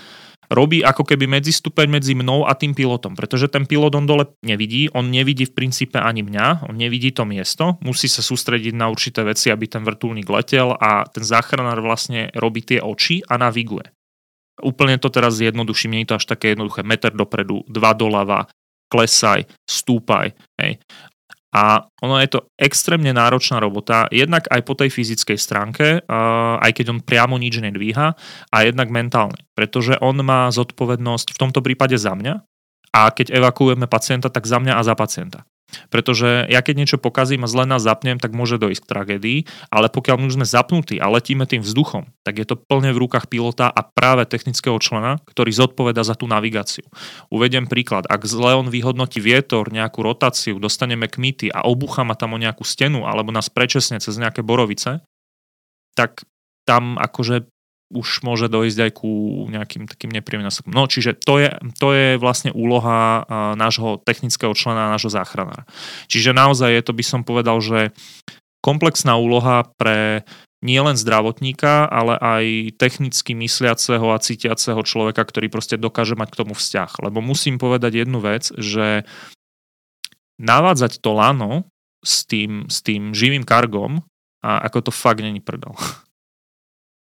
robí 0.50 0.82
ako 0.82 1.06
keby 1.06 1.30
medzistupeň 1.30 1.86
medzi 1.86 2.12
mnou 2.18 2.42
a 2.42 2.58
tým 2.58 2.74
pilotom, 2.74 3.14
pretože 3.14 3.46
ten 3.46 3.64
pilot 3.64 3.94
on 3.94 4.04
dole 4.04 4.26
nevidí, 4.42 4.90
on 4.90 5.06
nevidí 5.06 5.46
v 5.46 5.54
princípe 5.54 5.96
ani 5.96 6.26
mňa, 6.26 6.66
on 6.66 6.74
nevidí 6.74 7.14
to 7.14 7.22
miesto, 7.22 7.78
musí 7.86 8.10
sa 8.10 8.20
sústrediť 8.20 8.74
na 8.74 8.90
určité 8.90 9.22
veci, 9.22 9.54
aby 9.54 9.70
ten 9.70 9.86
vrtulník 9.86 10.26
letel 10.26 10.74
a 10.74 11.06
ten 11.06 11.22
záchranár 11.22 11.78
vlastne 11.78 12.34
robí 12.34 12.66
tie 12.66 12.82
oči 12.82 13.22
a 13.30 13.38
naviguje. 13.38 13.86
Úplne 14.60 15.00
to 15.00 15.08
teraz 15.08 15.40
zjednoduším, 15.40 15.96
nie 15.96 16.02
je 16.04 16.12
to 16.12 16.18
až 16.20 16.26
také 16.28 16.52
jednoduché. 16.52 16.84
Meter 16.84 17.16
dopredu, 17.16 17.64
dva 17.64 17.96
doľava, 17.96 18.50
klesaj, 18.92 19.48
stúpaj. 19.64 20.34
Hej. 20.60 20.82
A 21.50 21.82
ono 21.98 22.22
je 22.22 22.30
to 22.30 22.46
extrémne 22.54 23.10
náročná 23.10 23.58
robota, 23.58 24.06
jednak 24.14 24.46
aj 24.46 24.62
po 24.62 24.78
tej 24.78 24.94
fyzickej 24.94 25.34
stránke, 25.34 25.86
aj 26.62 26.70
keď 26.70 26.94
on 26.94 27.00
priamo 27.02 27.34
nič 27.42 27.58
nedvíha, 27.58 28.14
a 28.54 28.56
jednak 28.62 28.86
mentálne, 28.94 29.42
pretože 29.58 29.98
on 29.98 30.14
má 30.22 30.46
zodpovednosť 30.54 31.34
v 31.34 31.40
tomto 31.42 31.58
prípade 31.58 31.98
za 31.98 32.14
mňa, 32.14 32.46
a 32.90 33.00
keď 33.10 33.34
evakuujeme 33.34 33.86
pacienta, 33.90 34.30
tak 34.30 34.46
za 34.46 34.62
mňa 34.62 34.78
a 34.78 34.82
za 34.82 34.94
pacienta. 34.94 35.42
Pretože 35.88 36.46
ja 36.48 36.60
keď 36.60 36.74
niečo 36.84 36.98
pokazím 36.98 37.44
a 37.44 37.50
zle 37.50 37.64
nás 37.64 37.82
zapnem, 37.84 38.18
tak 38.18 38.36
môže 38.36 38.60
dojsť 38.60 38.80
k 38.82 38.90
tragédii, 38.90 39.38
ale 39.72 39.88
pokiaľ 39.90 40.16
my 40.20 40.24
už 40.28 40.36
sme 40.40 40.46
zapnutí 40.46 40.96
a 40.98 41.10
letíme 41.10 41.46
tým 41.46 41.62
vzduchom, 41.64 42.10
tak 42.22 42.42
je 42.42 42.46
to 42.46 42.58
plne 42.58 42.90
v 42.92 43.00
rukách 43.00 43.26
pilota 43.30 43.70
a 43.70 43.80
práve 43.82 44.26
technického 44.28 44.76
člena, 44.82 45.18
ktorý 45.26 45.50
zodpoveda 45.50 46.02
za 46.04 46.14
tú 46.14 46.30
navigáciu. 46.30 46.86
Uvediem 47.32 47.70
príklad, 47.70 48.06
ak 48.10 48.26
zle 48.26 48.58
on 48.58 48.68
vyhodnotí 48.68 49.22
vietor, 49.22 49.70
nejakú 49.70 50.02
rotáciu, 50.02 50.58
dostaneme 50.58 51.06
kmity 51.06 51.50
a 51.50 51.64
obucha 51.64 52.02
ma 52.06 52.18
tam 52.18 52.34
o 52.34 52.38
nejakú 52.38 52.62
stenu 52.66 53.06
alebo 53.08 53.30
nás 53.30 53.48
prečesne 53.48 54.02
cez 54.02 54.14
nejaké 54.18 54.44
borovice, 54.44 55.02
tak 55.94 56.24
tam 56.68 56.96
akože 57.00 57.50
už 57.90 58.22
môže 58.22 58.46
dojsť 58.46 58.78
aj 58.86 58.90
ku 58.94 59.10
nejakým 59.50 59.90
takým 59.90 60.14
nepríjemným 60.14 60.46
následkom. 60.46 60.70
No, 60.70 60.86
čiže 60.86 61.18
to 61.18 61.42
je, 61.42 61.50
to 61.76 61.90
je 61.90 62.08
vlastne 62.22 62.54
úloha 62.54 63.26
nášho 63.58 63.98
technického 64.06 64.54
člena, 64.54 64.94
nášho 64.94 65.10
záchranára. 65.10 65.66
Čiže 66.06 66.30
naozaj 66.30 66.70
je 66.70 66.82
to, 66.86 66.92
by 66.94 67.04
som 67.04 67.20
povedal, 67.26 67.58
že 67.58 67.90
komplexná 68.62 69.18
úloha 69.18 69.66
pre 69.74 70.22
nielen 70.60 70.92
zdravotníka, 70.92 71.88
ale 71.88 72.20
aj 72.20 72.44
technicky 72.76 73.32
mysliaceho 73.32 74.12
a 74.12 74.20
cítiaceho 74.20 74.84
človeka, 74.84 75.24
ktorý 75.24 75.48
proste 75.48 75.80
dokáže 75.80 76.14
mať 76.14 76.28
k 76.30 76.38
tomu 76.44 76.52
vzťah. 76.52 77.00
Lebo 77.10 77.24
musím 77.24 77.56
povedať 77.56 78.04
jednu 78.04 78.20
vec, 78.20 78.52
že 78.54 79.08
navádzať 80.36 81.00
to 81.00 81.10
lano 81.16 81.64
s 82.04 82.28
tým, 82.28 82.68
s 82.68 82.84
tým 82.84 83.16
živým 83.16 83.42
kargom, 83.42 84.04
a 84.40 84.64
ako 84.68 84.88
to 84.88 84.92
fakt 84.92 85.20
není 85.20 85.40
prdol. 85.40 85.76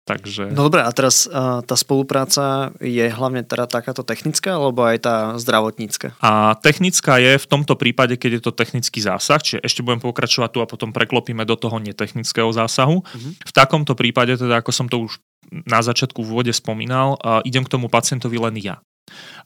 Takže... 0.08 0.56
No 0.56 0.72
dobré, 0.72 0.88
a 0.88 0.92
teraz 0.96 1.28
uh, 1.28 1.60
tá 1.68 1.76
spolupráca 1.76 2.72
je 2.80 3.04
hlavne 3.12 3.44
teda 3.44 3.68
takáto 3.68 4.08
technická, 4.08 4.56
alebo 4.56 4.88
aj 4.88 4.98
tá 5.04 5.16
zdravotnícka? 5.36 6.16
A 6.24 6.56
technická 6.64 7.20
je 7.20 7.36
v 7.36 7.44
tomto 7.44 7.76
prípade, 7.76 8.16
keď 8.16 8.40
je 8.40 8.42
to 8.48 8.56
technický 8.56 9.04
zásah, 9.04 9.44
čiže 9.44 9.60
ešte 9.68 9.84
budem 9.84 10.00
pokračovať 10.00 10.50
tu 10.56 10.60
a 10.64 10.70
potom 10.72 10.96
preklopíme 10.96 11.44
do 11.44 11.60
toho 11.60 11.84
netechnického 11.84 12.48
zásahu. 12.56 13.04
Uh-huh. 13.04 13.32
V 13.36 13.52
takomto 13.52 14.00
prípade, 14.00 14.40
teda 14.40 14.64
ako 14.64 14.72
som 14.72 14.88
to 14.88 15.12
už 15.12 15.20
na 15.68 15.84
začiatku 15.84 16.24
v 16.24 16.32
úvode 16.32 16.54
spomínal, 16.56 17.20
uh, 17.20 17.44
idem 17.44 17.68
k 17.68 17.72
tomu 17.76 17.92
pacientovi 17.92 18.40
len 18.40 18.56
ja. 18.64 18.80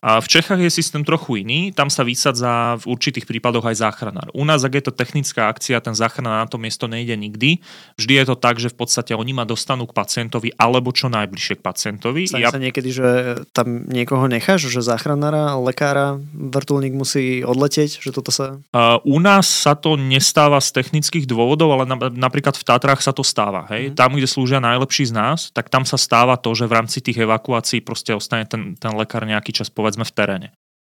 A 0.02 0.18
v 0.18 0.28
Čechách 0.28 0.58
je 0.58 0.74
systém 0.74 1.06
trochu 1.06 1.46
iný, 1.46 1.70
tam 1.70 1.94
sa 1.94 2.02
vysadza 2.02 2.82
v 2.82 2.90
určitých 2.90 3.30
prípadoch 3.30 3.70
aj 3.70 3.86
záchranár. 3.86 4.34
U 4.34 4.42
nás, 4.42 4.66
ak 4.66 4.74
je 4.74 4.84
to 4.90 4.94
technická 4.98 5.46
akcia, 5.46 5.78
ten 5.78 5.94
záchranár 5.94 6.42
na 6.42 6.50
to 6.50 6.58
miesto 6.58 6.90
nejde 6.90 7.14
nikdy. 7.14 7.62
Vždy 8.02 8.14
je 8.18 8.26
to 8.26 8.36
tak, 8.36 8.58
že 8.58 8.74
v 8.74 8.82
podstate 8.82 9.14
oni 9.14 9.38
ma 9.38 9.46
dostanú 9.46 9.86
k 9.86 9.94
pacientovi 9.94 10.58
alebo 10.58 10.90
čo 10.90 11.06
najbližšie 11.06 11.62
k 11.62 11.62
pacientovi. 11.62 12.26
Stane 12.26 12.42
ja... 12.42 12.50
sa 12.50 12.58
niekedy, 12.58 12.90
že 12.90 13.08
tam 13.54 13.86
niekoho 13.86 14.26
necháš, 14.26 14.74
že 14.74 14.82
záchranára, 14.82 15.54
lekára, 15.62 16.18
vrtulník 16.34 16.98
musí 16.98 17.46
odletieť, 17.46 18.02
že 18.02 18.10
toto 18.10 18.34
sa... 18.34 18.58
Uh, 18.74 18.98
u 19.06 19.22
nás 19.22 19.46
sa 19.46 19.78
to 19.78 20.02
nestáva 20.02 20.58
z 20.66 20.82
technických 20.82 21.30
dôvodov, 21.30 21.78
ale 21.78 21.86
na, 21.86 21.98
napríklad 22.10 22.58
v 22.58 22.66
Tatrách 22.66 23.06
sa 23.06 23.14
to 23.14 23.22
stáva. 23.22 23.70
Hej? 23.70 23.94
Mm. 23.94 24.02
Tam, 24.02 24.18
kde 24.18 24.26
slúžia 24.26 24.58
najlepší 24.58 25.14
z 25.14 25.14
nás, 25.14 25.54
tak 25.54 25.70
tam 25.70 25.86
sa 25.86 26.02
stáva 26.02 26.42
to, 26.42 26.58
že 26.58 26.66
v 26.66 26.74
rámci 26.74 27.06
tých 27.06 27.22
evakuácií 27.22 27.86
proste 27.86 28.18
ostane 28.18 28.50
ten, 28.50 28.74
ten 28.82 28.98
lekár 28.98 29.30
nejaký 29.30 29.51
čas 29.52 29.70
povedzme 29.72 30.08
v 30.08 30.14
teréne. 30.16 30.50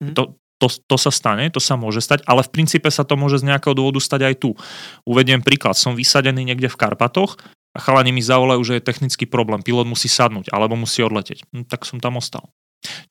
Mm. 0.03 0.16
To, 0.16 0.24
to, 0.60 0.68
to 0.72 0.95
sa 0.95 1.12
stane, 1.12 1.51
to 1.51 1.60
sa 1.60 1.76
môže 1.76 1.99
stať, 1.99 2.24
ale 2.24 2.43
v 2.43 2.51
princípe 2.51 2.88
sa 2.88 3.03
to 3.03 3.20
môže 3.20 3.43
z 3.43 3.47
nejakého 3.51 3.76
dôvodu 3.76 3.99
stať 3.99 4.22
aj 4.32 4.36
tu. 4.39 4.51
Uvediem 5.03 5.43
príklad, 5.43 5.76
som 5.76 5.95
vysadený 5.95 6.47
niekde 6.47 6.72
v 6.72 6.80
Karpatoch 6.80 7.36
a 7.76 7.80
chalani 7.84 8.16
mi 8.16 8.24
zavolajú, 8.24 8.64
že 8.64 8.80
je 8.80 8.88
technický 8.88 9.28
problém, 9.28 9.60
pilot 9.60 9.88
musí 9.88 10.08
sadnúť 10.08 10.47
alebo 10.56 10.80
musí 10.80 11.03
odleteť. 11.03 11.43
No, 11.51 11.68
tak 11.68 11.84
som 11.84 11.99
tam 11.99 12.16
ostal. 12.16 12.47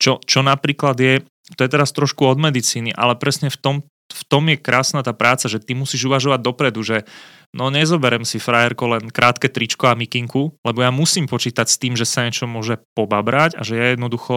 Čo, 0.01 0.17
čo 0.25 0.41
napríklad 0.41 0.97
je, 0.97 1.21
to 1.53 1.61
je 1.61 1.69
teraz 1.69 1.93
trošku 1.93 2.25
od 2.25 2.41
medicíny, 2.41 2.95
ale 2.95 3.13
presne 3.13 3.53
v 3.53 3.59
tom, 3.59 3.75
v 4.09 4.23
tom 4.25 4.49
je 4.49 4.57
krásna 4.57 5.05
tá 5.05 5.13
práca, 5.13 5.45
že 5.45 5.61
ty 5.61 5.77
musíš 5.77 6.09
uvažovať 6.09 6.39
dopredu, 6.41 6.81
že 6.81 7.05
no 7.53 7.69
nezoberem 7.69 8.25
si 8.25 8.41
frajerko 8.41 8.97
len 8.97 9.05
krátke 9.13 9.51
tričko 9.51 9.91
a 9.91 9.97
mikinku, 9.97 10.55
lebo 10.65 10.79
ja 10.81 10.89
musím 10.89 11.29
počítať 11.29 11.67
s 11.69 11.77
tým, 11.77 11.93
že 11.93 12.07
sa 12.07 12.25
niečo 12.25 12.49
môže 12.49 12.81
pobabrať 12.97 13.59
a 13.59 13.61
že 13.61 13.77
ja 13.77 13.85
jednoducho 13.93 14.35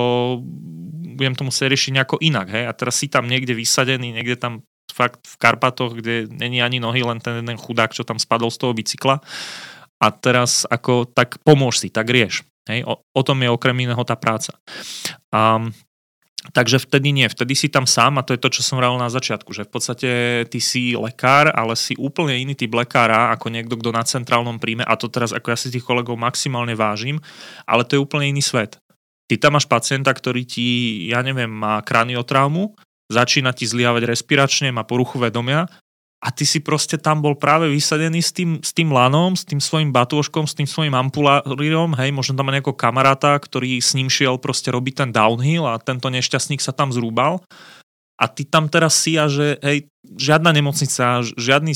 budem 1.18 1.34
to 1.34 1.42
musieť 1.42 1.74
riešiť 1.74 1.92
nejako 1.98 2.16
inak. 2.22 2.46
Hej? 2.54 2.64
A 2.70 2.72
teraz 2.72 2.94
si 3.02 3.10
tam 3.10 3.26
niekde 3.26 3.58
vysadený, 3.58 4.14
niekde 4.14 4.38
tam 4.38 4.62
fakt 4.94 5.26
v 5.26 5.34
Karpatoch, 5.36 5.98
kde 5.98 6.30
není 6.30 6.62
ani 6.62 6.78
nohy, 6.78 7.02
len 7.02 7.18
ten 7.18 7.42
jeden 7.42 7.58
chudák, 7.58 7.90
čo 7.90 8.06
tam 8.06 8.22
spadol 8.22 8.54
z 8.54 8.58
toho 8.62 8.72
bicykla. 8.72 9.18
A 9.98 10.06
teraz 10.14 10.62
ako, 10.70 11.10
tak 11.10 11.42
pomôž 11.42 11.82
si, 11.82 11.90
tak 11.90 12.06
rieš. 12.06 12.46
Hej? 12.70 12.86
O, 12.86 13.02
o 13.02 13.22
tom 13.26 13.42
je 13.42 13.50
okrem 13.50 13.74
iného 13.74 14.00
tá 14.06 14.14
práca. 14.14 14.54
A, 15.34 15.58
takže 16.54 16.78
vtedy 16.78 17.10
nie, 17.10 17.26
vtedy 17.26 17.58
si 17.58 17.66
tam 17.66 17.82
sám 17.82 18.22
a 18.22 18.24
to 18.24 18.36
je 18.36 18.42
to, 18.42 18.48
čo 18.54 18.62
som 18.62 18.78
hovoril 18.78 19.00
na 19.00 19.10
začiatku, 19.10 19.50
že 19.50 19.66
v 19.66 19.72
podstate 19.74 20.10
ty 20.46 20.62
si 20.62 20.94
lekár, 20.94 21.50
ale 21.50 21.74
si 21.74 21.98
úplne 21.98 22.38
iný 22.38 22.54
typ 22.54 22.70
lekára 22.70 23.34
ako 23.34 23.50
niekto, 23.50 23.74
kto 23.74 23.90
na 23.90 24.06
centrálnom 24.06 24.62
príjme 24.62 24.86
a 24.86 24.94
to 24.94 25.10
teraz 25.10 25.34
ako 25.34 25.50
ja 25.50 25.58
si 25.58 25.74
tých 25.74 25.82
kolegov 25.82 26.14
maximálne 26.14 26.78
vážim, 26.78 27.18
ale 27.66 27.82
to 27.82 27.98
je 27.98 28.04
úplne 28.04 28.30
iný 28.30 28.44
svet. 28.44 28.78
Ty 29.28 29.34
tam 29.36 29.60
máš 29.60 29.68
pacienta, 29.68 30.10
ktorý 30.10 30.48
ti, 30.48 30.68
ja 31.12 31.20
neviem, 31.20 31.52
má 31.52 31.84
kraniotraumu, 31.84 32.72
začína 33.12 33.52
ti 33.52 33.68
zliavať 33.68 34.08
respiračne, 34.08 34.72
má 34.72 34.88
poruchu 34.88 35.20
vedomia 35.20 35.68
a 36.18 36.28
ty 36.34 36.42
si 36.42 36.58
proste 36.58 36.98
tam 36.98 37.22
bol 37.22 37.38
práve 37.38 37.70
vysadený 37.70 38.18
s 38.18 38.34
tým, 38.34 38.58
s 38.58 38.74
tým 38.74 38.90
lanom, 38.90 39.38
s 39.38 39.46
tým 39.46 39.62
svojim 39.62 39.94
batôžkom, 39.94 40.50
s 40.50 40.56
tým 40.56 40.66
svojim 40.66 40.90
ampuláriom, 40.90 41.94
hej, 41.94 42.10
možno 42.10 42.34
tam 42.34 42.50
má 42.50 42.52
nejakého 42.56 42.74
kamaráta, 42.74 43.38
ktorý 43.38 43.78
s 43.78 43.94
ním 43.94 44.10
šiel 44.10 44.34
proste 44.42 44.74
robiť 44.74 45.06
ten 45.06 45.10
downhill 45.14 45.68
a 45.70 45.78
tento 45.78 46.10
nešťastník 46.10 46.58
sa 46.58 46.74
tam 46.74 46.90
zrúbal 46.90 47.38
a 48.18 48.26
ty 48.26 48.42
tam 48.42 48.66
teraz 48.66 48.98
si 48.98 49.14
a 49.14 49.30
že 49.30 49.62
hej, 49.62 49.86
žiadna 50.02 50.50
nemocnica, 50.50 51.22
žiadny 51.22 51.70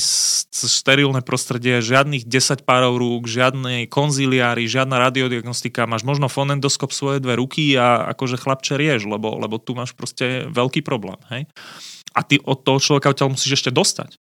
sterilné 0.51 1.23
prostredie, 1.23 1.79
žiadnych 1.79 2.27
10 2.27 2.67
párov 2.67 2.99
rúk, 2.99 3.31
žiadnej 3.31 3.87
konziliári, 3.87 4.67
žiadna 4.67 4.99
radiodiagnostika, 4.99 5.87
máš 5.87 6.03
možno 6.03 6.27
fonendoskop 6.27 6.91
svoje 6.91 7.23
dve 7.23 7.39
ruky 7.39 7.79
a 7.79 8.11
akože 8.11 8.35
chlapče 8.43 8.75
rieš, 8.75 9.07
lebo, 9.07 9.39
lebo 9.39 9.55
tu 9.55 9.71
máš 9.71 9.95
proste 9.95 10.51
veľký 10.51 10.83
problém. 10.83 11.17
Hej? 11.31 11.47
A 12.11 12.27
ty 12.27 12.43
od 12.43 12.59
toho 12.61 12.77
človeka 12.77 13.15
odtiaľ 13.15 13.31
musíš 13.31 13.63
ešte 13.63 13.71
dostať 13.71 14.19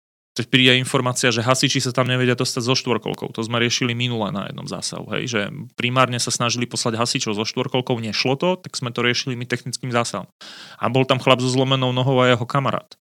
príde 0.43 0.75
informácia, 0.75 1.31
že 1.31 1.39
hasiči 1.39 1.79
sa 1.79 1.95
tam 1.95 2.11
nevedia 2.11 2.36
dostať 2.36 2.67
so 2.67 2.75
štvorkolkou. 2.75 3.31
To 3.31 3.39
sme 3.39 3.63
riešili 3.63 3.95
minule 3.95 4.27
na 4.36 4.51
jednom 4.51 4.67
zásahu. 4.67 5.07
Hej, 5.15 5.23
že 5.31 5.41
primárne 5.79 6.19
sa 6.19 6.27
snažili 6.27 6.67
poslať 6.67 6.99
hasičov 6.99 7.39
so 7.39 7.47
štvorkolkou, 7.47 7.95
nešlo 8.03 8.36
to, 8.36 8.49
tak 8.59 8.75
sme 8.75 8.91
to 8.91 8.99
riešili 8.99 9.39
my 9.39 9.47
technickým 9.47 9.95
zásahom. 9.95 10.27
A 10.75 10.91
bol 10.91 11.07
tam 11.07 11.23
chlap 11.23 11.39
so 11.39 11.47
zlomenou 11.47 11.95
nohou 11.95 12.19
a 12.19 12.27
jeho 12.27 12.43
kamarát. 12.43 12.99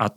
A 0.00 0.08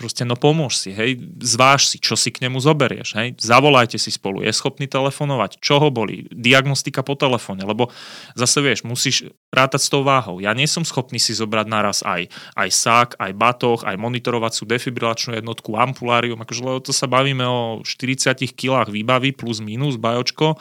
Proste 0.00 0.24
no 0.24 0.32
pomôž 0.32 0.80
si, 0.80 0.96
hej, 0.96 1.20
zváž 1.44 1.84
si, 1.84 2.00
čo 2.00 2.16
si 2.16 2.32
k 2.32 2.48
nemu 2.48 2.56
zoberieš, 2.56 3.20
hej, 3.20 3.36
zavolajte 3.36 4.00
si 4.00 4.08
spolu, 4.08 4.40
je 4.40 4.48
schopný 4.48 4.88
telefonovať, 4.88 5.60
čo 5.60 5.76
ho 5.76 5.92
boli, 5.92 6.24
diagnostika 6.32 7.04
po 7.04 7.20
telefóne, 7.20 7.68
lebo 7.68 7.92
zase 8.32 8.64
vieš, 8.64 8.88
musíš 8.88 9.28
rátať 9.52 9.80
s 9.84 9.92
tou 9.92 10.00
váhou. 10.00 10.40
Ja 10.40 10.56
nie 10.56 10.64
som 10.64 10.88
schopný 10.88 11.20
si 11.20 11.36
zobrať 11.36 11.66
naraz 11.68 12.00
aj, 12.00 12.32
aj 12.56 12.68
sák, 12.72 13.08
aj 13.20 13.32
batoh, 13.36 13.84
aj 13.84 14.00
monitorovacú 14.00 14.64
defibrilačnú 14.64 15.36
jednotku, 15.36 15.76
ampulárium, 15.76 16.40
akože 16.40 16.64
lebo 16.64 16.80
to 16.80 16.96
sa 16.96 17.04
bavíme 17.04 17.44
o 17.44 17.84
40 17.84 18.40
kilách 18.56 18.88
výbavy 18.88 19.36
plus 19.36 19.60
minus, 19.60 20.00
bajočko, 20.00 20.56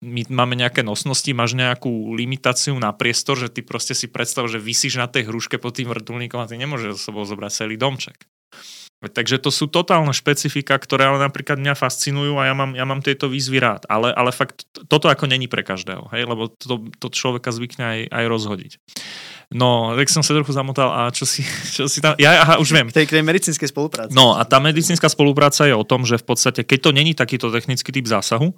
my 0.00 0.32
máme 0.32 0.54
nejaké 0.56 0.80
nosnosti, 0.86 1.28
máš 1.34 1.52
nejakú 1.58 2.16
limitáciu 2.16 2.72
na 2.80 2.94
priestor, 2.94 3.36
že 3.36 3.52
ty 3.52 3.60
proste 3.66 3.92
si 3.92 4.08
predstav, 4.08 4.46
že 4.46 4.62
vysíš 4.62 4.96
na 4.96 5.10
tej 5.10 5.28
hruške 5.28 5.60
pod 5.60 5.76
tým 5.76 5.90
vrtulníkom 5.90 6.40
a 6.40 6.48
ty 6.48 6.56
nemôžeš 6.56 6.96
so 6.96 7.12
sebou 7.12 7.26
zobrať 7.26 7.66
celý 7.66 7.76
domček. 7.76 8.24
Takže 8.98 9.38
to 9.38 9.54
sú 9.54 9.70
totálne 9.70 10.10
špecifika, 10.10 10.74
ktoré 10.74 11.06
ale 11.06 11.22
napríklad 11.22 11.54
mňa 11.54 11.78
fascinujú 11.78 12.34
a 12.34 12.50
ja 12.50 12.54
mám, 12.58 12.74
ja 12.74 12.82
mám 12.82 12.98
tieto 12.98 13.30
výzvy 13.30 13.62
rád. 13.62 13.86
Ale, 13.86 14.10
ale 14.10 14.34
fakt 14.34 14.66
toto 14.90 15.06
ako 15.06 15.30
není 15.30 15.46
pre 15.46 15.62
každého, 15.62 16.10
hej? 16.10 16.26
lebo 16.26 16.50
to, 16.50 16.90
to 16.98 17.06
človeka 17.06 17.54
zvykne 17.54 17.84
aj, 17.86 18.00
aj 18.10 18.24
rozhodiť. 18.26 18.72
No, 19.54 19.94
tak 19.94 20.10
som 20.10 20.26
sa 20.26 20.34
trochu 20.34 20.50
zamotal 20.50 20.90
a 20.90 21.14
čo 21.14 21.22
si, 21.22 21.46
čo 21.78 21.86
si 21.86 22.02
tam... 22.02 22.18
Ja, 22.18 22.42
aha, 22.42 22.54
už 22.58 22.74
viem. 22.74 22.90
Tej, 22.90 23.06
tej 23.06 23.22
medicínskej 23.22 23.70
spolupráce. 23.70 24.10
No 24.10 24.34
a 24.34 24.42
tá 24.42 24.58
medicínska 24.58 25.06
spolupráca 25.06 25.62
je 25.62 25.78
o 25.78 25.86
tom, 25.86 26.02
že 26.02 26.18
v 26.18 26.34
podstate, 26.34 26.66
keď 26.66 26.78
to 26.82 26.90
není 26.90 27.14
takýto 27.14 27.54
technický 27.54 27.94
typ 27.94 28.06
zásahu, 28.10 28.50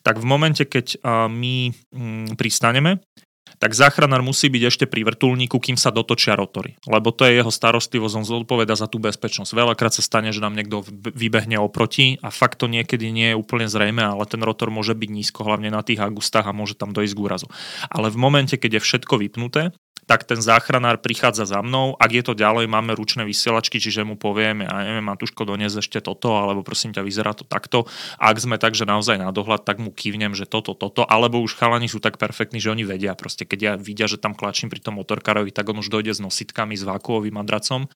tak 0.00 0.16
v 0.16 0.24
momente, 0.24 0.64
keď 0.64 0.96
my 1.28 1.76
mm, 1.92 2.40
pristaneme, 2.40 3.04
tak 3.64 3.72
záchranár 3.72 4.20
musí 4.20 4.52
byť 4.52 4.62
ešte 4.68 4.84
pri 4.84 5.08
vrtulníku, 5.08 5.56
kým 5.56 5.80
sa 5.80 5.88
dotočia 5.88 6.36
rotory. 6.36 6.76
Lebo 6.84 7.16
to 7.16 7.24
je 7.24 7.40
jeho 7.40 7.48
starostlivosť, 7.48 8.20
on 8.20 8.28
zodpoveda 8.28 8.76
za 8.76 8.92
tú 8.92 9.00
bezpečnosť. 9.00 9.56
Veľakrát 9.56 9.96
sa 9.96 10.04
stane, 10.04 10.36
že 10.36 10.44
nám 10.44 10.52
niekto 10.52 10.84
vybehne 10.92 11.56
oproti 11.56 12.20
a 12.20 12.28
fakt 12.28 12.60
to 12.60 12.68
niekedy 12.68 13.08
nie 13.08 13.32
je 13.32 13.40
úplne 13.40 13.64
zrejme, 13.64 14.04
ale 14.04 14.28
ten 14.28 14.44
rotor 14.44 14.68
môže 14.68 14.92
byť 14.92 15.08
nízko, 15.08 15.48
hlavne 15.48 15.72
na 15.72 15.80
tých 15.80 16.04
agustách 16.04 16.44
a 16.44 16.52
môže 16.52 16.76
tam 16.76 16.92
dojsť 16.92 17.16
k 17.16 17.24
úrazu. 17.24 17.48
Ale 17.88 18.12
v 18.12 18.20
momente, 18.20 18.60
keď 18.60 18.76
je 18.76 18.84
všetko 18.84 19.16
vypnuté, 19.24 19.72
tak 20.04 20.28
ten 20.28 20.40
záchranár 20.40 21.00
prichádza 21.00 21.48
za 21.48 21.60
mnou. 21.64 21.96
Ak 21.96 22.12
je 22.12 22.20
to 22.20 22.36
ďalej, 22.36 22.68
máme 22.68 22.92
ručné 22.92 23.24
vysielačky, 23.24 23.80
čiže 23.80 24.04
mu 24.04 24.20
povieme, 24.20 24.68
ja 24.68 24.84
neviem, 24.84 25.04
Matuško, 25.04 25.48
donies 25.48 25.74
ešte 25.76 26.04
toto, 26.04 26.36
alebo 26.36 26.60
prosím 26.60 26.92
ťa, 26.92 27.02
vyzerá 27.04 27.32
to 27.32 27.48
takto. 27.48 27.88
Ak 28.20 28.36
sme 28.36 28.60
tak, 28.60 28.76
že 28.76 28.84
naozaj 28.84 29.16
na 29.16 29.32
dohľad, 29.32 29.64
tak 29.64 29.80
mu 29.80 29.90
kývnem, 29.90 30.36
že 30.36 30.44
toto, 30.44 30.76
toto, 30.76 31.08
alebo 31.08 31.40
už 31.40 31.56
chalani 31.56 31.88
sú 31.88 31.98
tak 31.98 32.20
perfektní, 32.20 32.60
že 32.60 32.68
oni 32.68 32.84
vedia. 32.84 33.16
Proste 33.16 33.48
keď 33.48 33.58
ja 33.58 33.72
vidia, 33.80 34.04
že 34.04 34.20
tam 34.20 34.36
klačím 34.36 34.68
pri 34.68 34.84
tom 34.84 35.00
motorkárovi, 35.00 35.50
tak 35.50 35.66
on 35.72 35.80
už 35.80 35.88
dojde 35.88 36.12
s 36.12 36.20
nositkami, 36.20 36.76
s 36.76 36.84
vákuovým 36.84 37.40
madracom. 37.40 37.88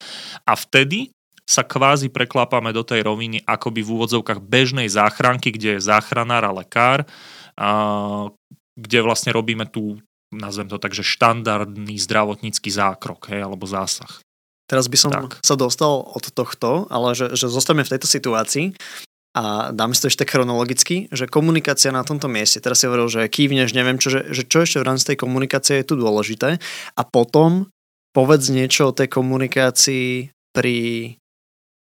A 0.49 0.53
vtedy 0.57 1.13
sa 1.49 1.65
kvázi 1.65 2.13
preklápame 2.13 2.77
do 2.77 2.85
tej 2.85 3.09
roviny 3.09 3.41
akoby 3.49 3.81
v 3.81 3.93
úvodzovkách 3.97 4.45
bežnej 4.45 4.85
záchranky, 4.93 5.49
kde 5.49 5.81
je 5.81 5.87
záchranár 5.89 6.45
a 6.45 6.53
lekár, 6.53 7.09
a, 7.57 8.29
kde 8.77 8.99
vlastne 9.01 9.33
robíme 9.33 9.65
tú, 9.65 9.97
nazvem 10.33 10.68
to 10.68 10.76
tak, 10.76 10.93
že 10.93 11.07
štandardný 11.07 11.97
zdravotnícky 11.97 12.68
zákrok, 12.68 13.33
hej, 13.33 13.45
alebo 13.45 13.64
zásah. 13.64 14.20
Teraz 14.68 14.85
by 14.93 14.99
som 15.01 15.11
tak. 15.11 15.41
sa 15.41 15.57
dostal 15.57 16.05
od 16.05 16.29
tohto, 16.29 16.85
ale 16.93 17.16
že, 17.16 17.33
že 17.33 17.49
zostaneme 17.49 17.89
v 17.89 17.93
tejto 17.97 18.05
situácii 18.05 18.76
a 19.33 19.72
dáme 19.72 19.97
si 19.97 20.05
to 20.05 20.12
ešte 20.12 20.29
chronologicky, 20.29 21.09
že 21.09 21.24
komunikácia 21.24 21.89
na 21.89 22.05
tomto 22.05 22.29
mieste, 22.29 22.61
teraz 22.61 22.81
si 22.81 22.89
hovoril, 22.89 23.09
že 23.09 23.33
kývneš, 23.33 23.72
neviem 23.72 23.97
čo, 23.97 24.12
že, 24.12 24.29
že 24.29 24.45
čo 24.45 24.68
ešte 24.68 24.81
v 24.85 24.89
rámci 24.93 25.05
tej 25.09 25.18
komunikácie 25.24 25.81
je 25.81 25.89
tu 25.89 25.95
dôležité 25.97 26.61
a 26.97 27.03
potom 27.09 27.72
povedz 28.12 28.53
niečo 28.53 28.93
o 28.93 28.97
tej 28.97 29.09
komunikácii 29.09 30.33
pri 30.53 30.76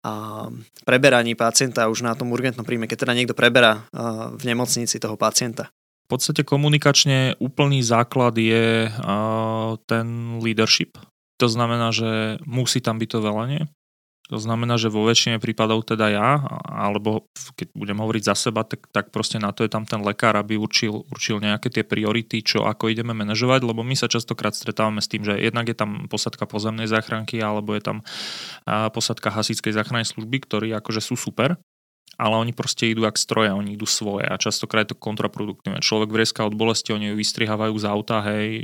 a, 0.05 0.45
preberaní 0.85 1.33
pacienta 1.33 1.89
už 1.89 2.05
na 2.05 2.13
tom 2.13 2.29
urgentnom 2.29 2.65
príjme, 2.65 2.85
keď 2.85 3.09
teda 3.09 3.17
niekto 3.17 3.33
preberá 3.33 3.89
v 4.37 4.43
nemocnici 4.45 5.01
toho 5.01 5.17
pacienta. 5.17 5.73
V 6.05 6.13
podstate 6.13 6.45
komunikačne 6.45 7.33
úplný 7.41 7.81
základ 7.81 8.37
je 8.37 8.93
ten 9.89 10.07
leadership. 10.37 11.01
To 11.41 11.49
znamená, 11.49 11.89
že 11.89 12.37
musí 12.45 12.77
tam 12.77 13.01
byť 13.01 13.09
to 13.09 13.19
velenie. 13.25 13.61
To 14.33 14.41
znamená, 14.41 14.81
že 14.81 14.89
vo 14.89 15.05
väčšine 15.05 15.37
prípadov 15.37 15.85
teda 15.85 16.09
ja, 16.09 16.41
alebo 16.65 17.29
keď 17.53 17.77
budem 17.77 18.01
hovoriť 18.01 18.23
za 18.25 18.33
seba, 18.33 18.65
tak, 18.65 18.89
tak 18.89 19.13
proste 19.13 19.37
na 19.37 19.53
to 19.53 19.61
je 19.61 19.69
tam 19.69 19.85
ten 19.85 20.01
lekár, 20.01 20.33
aby 20.33 20.57
určil, 20.57 21.05
určil 21.13 21.37
nejaké 21.37 21.69
tie 21.69 21.85
priority, 21.85 22.41
čo 22.41 22.65
ako 22.65 22.89
ideme 22.89 23.13
manažovať, 23.13 23.61
lebo 23.61 23.85
my 23.85 23.93
sa 23.93 24.09
častokrát 24.09 24.57
stretávame 24.57 24.97
s 24.97 25.09
tým, 25.13 25.21
že 25.21 25.37
jednak 25.37 25.69
je 25.69 25.77
tam 25.77 26.09
posadka 26.09 26.49
pozemnej 26.49 26.89
záchranky, 26.89 27.37
alebo 27.37 27.77
je 27.77 27.85
tam 27.85 28.01
posadka 28.65 29.29
hasičskej 29.29 29.77
záchrannej 29.77 30.09
služby, 30.09 30.41
ktorí 30.41 30.73
akože 30.73 31.05
sú 31.05 31.13
super, 31.13 31.61
ale 32.15 32.35
oni 32.39 32.51
proste 32.55 32.87
idú 32.87 33.03
ak 33.03 33.19
stroje, 33.19 33.51
oni 33.51 33.75
idú 33.75 33.83
svoje 33.83 34.27
a 34.27 34.39
častokrát 34.39 34.87
je 34.87 34.95
to 34.95 34.97
kontraproduktívne. 34.97 35.83
Človek 35.83 36.09
vrieska 36.11 36.47
od 36.47 36.55
bolesti, 36.55 36.95
oni 36.95 37.11
ju 37.11 37.15
vystrihávajú 37.19 37.75
z 37.75 37.85
auta, 37.85 38.23
hej, 38.31 38.63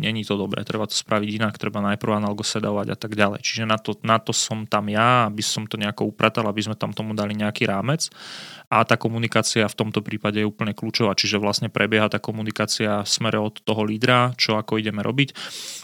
není 0.00 0.24
to 0.24 0.36
dobré, 0.36 0.60
treba 0.68 0.84
to 0.84 0.96
spraviť 0.96 1.28
inak, 1.40 1.56
treba 1.56 1.80
najprv 1.80 2.20
analgosedovať 2.20 2.86
a 2.92 2.96
tak 2.96 3.16
ďalej. 3.16 3.40
Čiže 3.40 3.64
na 3.64 3.78
to, 3.80 3.96
na 4.04 4.20
to 4.20 4.36
som 4.36 4.68
tam 4.68 4.92
ja, 4.92 5.28
aby 5.28 5.40
som 5.40 5.64
to 5.64 5.80
nejako 5.80 6.12
upratal, 6.12 6.44
aby 6.48 6.60
sme 6.60 6.76
tam 6.76 6.92
tomu 6.92 7.16
dali 7.16 7.32
nejaký 7.32 7.64
rámec 7.64 8.12
a 8.70 8.86
tá 8.86 8.94
komunikácia 8.94 9.66
v 9.66 9.74
tomto 9.74 9.98
prípade 9.98 10.38
je 10.38 10.46
úplne 10.46 10.70
kľúčová, 10.70 11.18
čiže 11.18 11.42
vlastne 11.42 11.66
prebieha 11.66 12.06
tá 12.06 12.22
komunikácia 12.22 13.02
v 13.02 13.10
smere 13.10 13.42
od 13.42 13.58
toho 13.66 13.82
lídra, 13.82 14.30
čo 14.38 14.54
ako 14.54 14.78
ideme 14.78 15.02
robiť. 15.02 15.34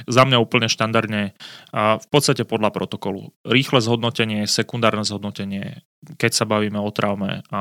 Za 0.06 0.22
mňa 0.22 0.38
úplne 0.38 0.70
štandardne, 0.70 1.34
a 1.74 1.98
v 1.98 2.06
podstate 2.08 2.46
podľa 2.46 2.70
protokolu. 2.70 3.34
Rýchle 3.42 3.82
zhodnotenie, 3.82 4.46
sekundárne 4.46 5.02
zhodnotenie, 5.02 5.82
keď 6.14 6.32
sa 6.32 6.44
bavíme 6.46 6.78
o 6.78 6.90
traume, 6.94 7.42
a 7.50 7.60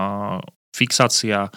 fixácia, 0.78 1.50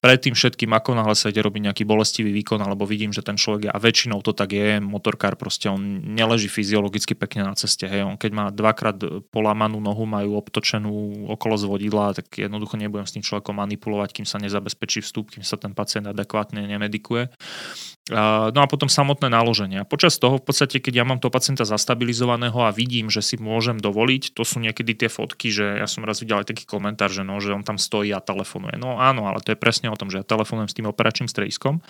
predtým 0.00 0.32
všetkým, 0.32 0.72
ako 0.72 0.96
náhle 0.96 1.12
sa 1.12 1.28
ide 1.28 1.44
robiť 1.44 1.70
nejaký 1.70 1.84
bolestivý 1.84 2.32
výkon, 2.32 2.60
alebo 2.60 2.88
vidím, 2.88 3.12
že 3.12 3.20
ten 3.20 3.36
človek 3.36 3.68
je, 3.68 3.70
a 3.70 3.78
väčšinou 3.78 4.24
to 4.24 4.32
tak 4.32 4.56
je, 4.56 4.80
motorkár 4.80 5.36
proste 5.36 5.68
on 5.68 5.80
neleží 6.16 6.48
fyziologicky 6.48 7.12
pekne 7.12 7.44
na 7.44 7.54
ceste. 7.54 7.84
Hej. 7.84 8.08
On 8.08 8.16
keď 8.16 8.32
má 8.32 8.44
dvakrát 8.48 8.96
polámanú 9.28 9.78
nohu, 9.78 10.08
majú 10.08 10.40
obtočenú 10.40 11.24
okolo 11.28 11.60
zvodidla, 11.60 12.16
tak 12.16 12.32
jednoducho 12.32 12.80
nebudem 12.80 13.04
s 13.04 13.14
tým 13.14 13.24
človekom 13.24 13.52
manipulovať, 13.60 14.20
kým 14.20 14.26
sa 14.26 14.40
nezabezpečí 14.40 15.04
vstup, 15.04 15.36
kým 15.36 15.44
sa 15.44 15.60
ten 15.60 15.76
pacient 15.76 16.08
adekvátne 16.08 16.64
nemedikuje. 16.64 17.28
No 18.10 18.58
a 18.58 18.66
potom 18.66 18.90
samotné 18.90 19.30
naloženie. 19.30 19.86
Počas 19.86 20.18
toho 20.18 20.42
v 20.42 20.44
podstate, 20.44 20.82
keď 20.82 21.00
ja 21.00 21.04
mám 21.06 21.22
toho 21.22 21.30
pacienta 21.30 21.62
zastabilizovaného 21.62 22.58
a 22.58 22.74
vidím, 22.74 23.06
že 23.06 23.22
si 23.22 23.38
môžem 23.38 23.78
dovoliť, 23.78 24.34
to 24.34 24.42
sú 24.42 24.58
niekedy 24.58 24.98
tie 24.98 25.06
fotky, 25.06 25.54
že 25.54 25.78
ja 25.78 25.86
som 25.86 26.02
raz 26.02 26.18
videl 26.18 26.42
aj 26.42 26.50
taký 26.50 26.66
komentár, 26.66 27.14
že, 27.14 27.22
no, 27.22 27.38
že 27.38 27.54
on 27.54 27.62
tam 27.62 27.78
stojí 27.78 28.10
a 28.10 28.18
telefonuje. 28.18 28.74
No 28.82 28.98
áno, 28.98 29.30
ale 29.30 29.38
to 29.40 29.54
je 29.54 29.58
presne 29.62 29.86
o 29.88 29.96
tom, 29.96 30.10
že 30.10 30.20
ja 30.20 30.26
telefonujem 30.26 30.66
s 30.66 30.76
tým 30.76 30.90
operačným 30.90 31.30
strediskom. 31.30 31.80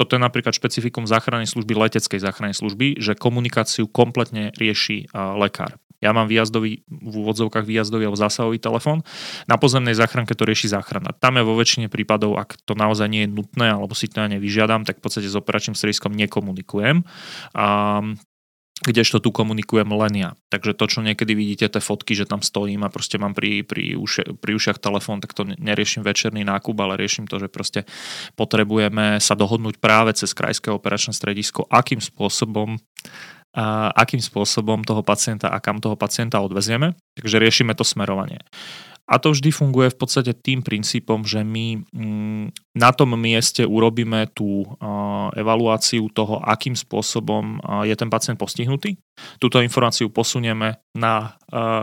Toto 0.00 0.16
je 0.16 0.20
napríklad 0.24 0.56
špecifikum 0.56 1.04
záchrannej 1.04 1.46
služby, 1.46 1.76
leteckej 1.76 2.24
záchrannej 2.24 2.56
služby, 2.56 2.96
že 2.96 3.12
komunikáciu 3.12 3.84
kompletne 3.86 4.56
rieši 4.56 5.12
lekár. 5.12 5.76
Ja 5.96 6.12
mám 6.12 6.28
výjazdový, 6.28 6.84
v 6.92 7.14
úvodzovkách 7.24 7.64
výjazdový 7.64 8.04
alebo 8.04 8.20
zásahový 8.20 8.60
telefón. 8.60 9.00
Na 9.48 9.56
pozemnej 9.56 9.96
záchranke 9.96 10.36
to 10.36 10.44
rieši 10.44 10.68
záchrana. 10.68 11.16
Tam 11.16 11.40
je 11.40 11.42
vo 11.42 11.56
väčšine 11.56 11.88
prípadov, 11.88 12.36
ak 12.36 12.60
to 12.68 12.76
naozaj 12.76 13.08
nie 13.08 13.24
je 13.24 13.32
nutné 13.32 13.72
alebo 13.72 13.96
si 13.96 14.04
to 14.04 14.20
ja 14.20 14.28
nevyžiadam, 14.28 14.84
tak 14.84 15.00
v 15.00 15.02
podstate 15.08 15.32
s 15.32 15.34
operačným 15.66 15.74
strediskom 15.74 16.14
nekomunikujem. 16.14 17.02
A 17.58 17.66
kdežto 18.76 19.24
tu 19.24 19.32
komunikujem 19.32 19.88
len 19.88 20.14
ja. 20.14 20.30
Takže 20.52 20.76
to, 20.76 20.84
čo 20.84 21.00
niekedy 21.00 21.32
vidíte, 21.32 21.72
tie 21.72 21.82
fotky, 21.82 22.12
že 22.12 22.28
tam 22.28 22.44
stojím 22.44 22.84
a 22.84 22.92
proste 22.92 23.16
mám 23.16 23.32
pri, 23.32 23.64
pri, 23.64 23.96
uši, 23.96 24.36
pri 24.36 24.52
ušiach 24.52 24.78
telefón, 24.78 25.24
tak 25.24 25.32
to 25.32 25.48
neriešim 25.48 26.04
večerný 26.04 26.44
nákup, 26.44 26.76
ale 26.76 27.00
riešim 27.00 27.24
to, 27.24 27.40
že 27.40 27.48
proste 27.48 27.88
potrebujeme 28.36 29.16
sa 29.16 29.32
dohodnúť 29.32 29.80
práve 29.80 30.12
cez 30.12 30.36
krajské 30.36 30.68
operačné 30.68 31.16
stredisko, 31.16 31.64
akým 31.72 32.04
spôsobom 32.04 32.76
a 33.56 33.88
akým 33.96 34.20
spôsobom 34.20 34.84
toho 34.84 35.00
pacienta 35.00 35.48
a 35.48 35.56
kam 35.64 35.80
toho 35.80 35.96
pacienta 35.96 36.44
odvezieme. 36.44 36.92
Takže 37.16 37.40
riešime 37.40 37.72
to 37.72 37.88
smerovanie. 37.88 38.44
A 39.06 39.22
to 39.22 39.30
vždy 39.30 39.54
funguje 39.54 39.94
v 39.94 39.98
podstate 40.02 40.34
tým 40.34 40.66
princípom, 40.66 41.22
že 41.22 41.46
my 41.46 41.78
mm, 41.94 42.74
na 42.74 42.90
tom 42.90 43.14
mieste 43.14 43.62
urobíme 43.62 44.26
tú 44.34 44.66
evaluáciu 45.32 46.10
toho, 46.10 46.42
akým 46.42 46.74
spôsobom 46.74 47.62
je 47.86 47.94
ten 47.94 48.10
pacient 48.10 48.34
postihnutý. 48.34 48.98
Túto 49.38 49.62
informáciu 49.62 50.10
posunieme 50.10 50.82
na 50.92 51.38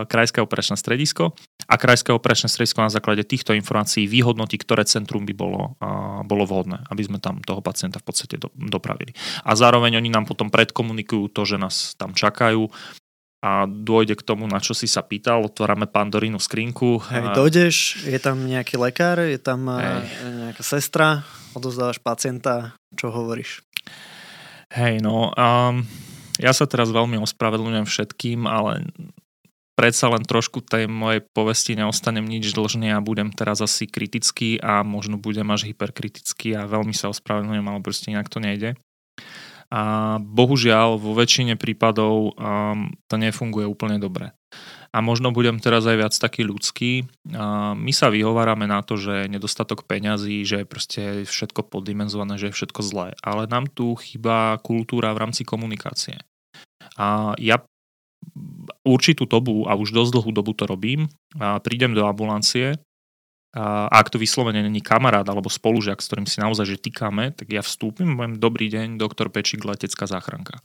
Krajské 0.06 0.44
operačné 0.44 0.76
stredisko 0.76 1.34
a 1.66 1.74
Krajské 1.80 2.12
operačné 2.12 2.52
stredisko 2.52 2.84
na 2.84 2.92
základe 2.92 3.24
týchto 3.24 3.56
informácií 3.56 4.04
vyhodnotí, 4.04 4.60
ktoré 4.60 4.84
centrum 4.84 5.24
by 5.24 5.34
bolo, 5.34 5.74
bolo 6.28 6.44
vhodné, 6.44 6.84
aby 6.92 7.02
sme 7.08 7.18
tam 7.18 7.40
toho 7.40 7.64
pacienta 7.64 7.98
v 7.98 8.06
podstate 8.06 8.36
dopravili. 8.54 9.16
A 9.42 9.56
zároveň 9.56 9.96
oni 9.98 10.12
nám 10.12 10.28
potom 10.28 10.52
predkomunikujú 10.52 11.32
to, 11.32 11.42
že 11.48 11.56
nás 11.56 11.96
tam 11.96 12.12
čakajú, 12.12 12.68
a 13.44 13.68
dôjde 13.68 14.16
k 14.16 14.24
tomu, 14.24 14.48
na 14.48 14.56
čo 14.56 14.72
si 14.72 14.88
sa 14.88 15.04
pýtal, 15.04 15.44
otvárame 15.44 15.84
Pandorínu 15.84 16.40
skrinku. 16.40 16.96
Hej, 17.12 17.36
dojdeš, 17.36 17.76
je 18.08 18.16
tam 18.16 18.48
nejaký 18.48 18.80
lekár, 18.80 19.20
je 19.20 19.36
tam 19.36 19.68
Hej. 19.68 20.08
nejaká 20.48 20.64
sestra, 20.64 21.28
odozdávaš 21.52 22.00
pacienta, 22.00 22.72
čo 22.96 23.12
hovoríš? 23.12 23.60
Hej, 24.72 25.04
no, 25.04 25.28
um, 25.36 25.84
ja 26.40 26.56
sa 26.56 26.64
teraz 26.64 26.88
veľmi 26.88 27.20
ospravedlňujem 27.20 27.84
všetkým, 27.84 28.48
ale 28.48 28.88
predsa 29.76 30.08
len 30.08 30.24
trošku 30.24 30.64
tej 30.64 30.88
mojej 30.88 31.20
povesti 31.36 31.76
neostanem 31.76 32.24
nič 32.24 32.48
dlžný 32.56 32.96
a 32.96 33.04
budem 33.04 33.28
teraz 33.28 33.60
asi 33.60 33.84
kritický 33.84 34.56
a 34.64 34.80
možno 34.80 35.20
budem 35.20 35.46
až 35.52 35.68
hyperkritický 35.68 36.56
a 36.56 36.64
veľmi 36.64 36.96
sa 36.96 37.12
ospravedlňujem, 37.12 37.66
ale 37.68 37.84
proste 37.84 38.08
inak 38.08 38.32
to 38.32 38.40
nejde. 38.40 38.72
A 39.72 40.16
bohužiaľ 40.20 41.00
vo 41.00 41.16
väčšine 41.16 41.56
prípadov 41.56 42.36
um, 42.36 42.92
to 43.08 43.16
nefunguje 43.16 43.64
úplne 43.64 44.00
dobre. 44.00 44.32
A 44.94 45.02
možno 45.02 45.34
budem 45.34 45.58
teraz 45.58 45.82
aj 45.90 45.96
viac 45.98 46.14
taký 46.14 46.46
ľudský. 46.46 47.02
A 47.34 47.74
my 47.74 47.90
sa 47.90 48.14
vyhovárame 48.14 48.70
na 48.70 48.78
to, 48.86 48.94
že 48.94 49.26
je 49.26 49.32
nedostatok 49.34 49.90
peňazí, 49.90 50.46
že 50.46 50.62
je 50.62 50.70
proste 50.70 51.02
všetko 51.26 51.66
poddimenzované, 51.66 52.38
že 52.38 52.54
je 52.54 52.56
všetko 52.62 52.80
zlé. 52.86 53.08
Ale 53.26 53.50
nám 53.50 53.66
tu 53.66 53.98
chýba 53.98 54.62
kultúra 54.62 55.10
v 55.10 55.26
rámci 55.26 55.42
komunikácie. 55.42 56.22
A 56.94 57.34
ja 57.42 57.58
určitú 58.86 59.26
dobu, 59.26 59.66
a 59.66 59.74
už 59.74 59.90
dosť 59.90 60.10
dlhú 60.14 60.30
dobu 60.30 60.54
to 60.54 60.70
robím, 60.70 61.10
a 61.42 61.58
prídem 61.58 61.90
do 61.90 62.06
ambulancie 62.06 62.78
a 63.54 63.86
ak 63.86 64.10
to 64.10 64.18
vyslovene 64.18 64.66
není 64.66 64.82
kamarát 64.82 65.22
alebo 65.22 65.46
spolužiak, 65.46 66.02
s 66.02 66.10
ktorým 66.10 66.26
si 66.26 66.42
naozaj 66.42 66.74
že 66.74 66.82
týkame, 66.82 67.30
tak 67.30 67.54
ja 67.54 67.62
vstúpim, 67.62 68.18
poviem 68.18 68.34
dobrý 68.42 68.66
deň, 68.66 68.98
doktor 68.98 69.30
Pečík, 69.30 69.62
letecká 69.62 70.10
záchranka. 70.10 70.58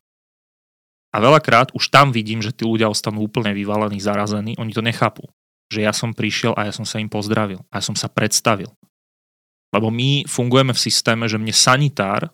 A 1.13 1.21
veľakrát 1.21 1.69
už 1.77 1.93
tam 1.93 2.09
vidím, 2.09 2.41
že 2.41 2.49
tí 2.49 2.65
ľudia 2.65 2.89
ostanú 2.89 3.29
úplne 3.29 3.53
vyvalení, 3.53 4.01
zarazení, 4.01 4.57
oni 4.57 4.73
to 4.73 4.81
nechápu. 4.81 5.29
Že 5.69 5.85
ja 5.85 5.93
som 5.93 6.17
prišiel 6.17 6.57
a 6.57 6.65
ja 6.65 6.73
som 6.73 6.81
sa 6.81 6.97
im 6.97 7.13
pozdravil 7.13 7.61
a 7.69 7.77
ja 7.77 7.83
som 7.85 7.93
sa 7.93 8.09
predstavil. 8.09 8.73
Lebo 9.69 9.93
my 9.93 10.25
fungujeme 10.25 10.73
v 10.73 10.81
systéme, 10.81 11.29
že 11.29 11.37
mne 11.37 11.53
sanitár, 11.53 12.33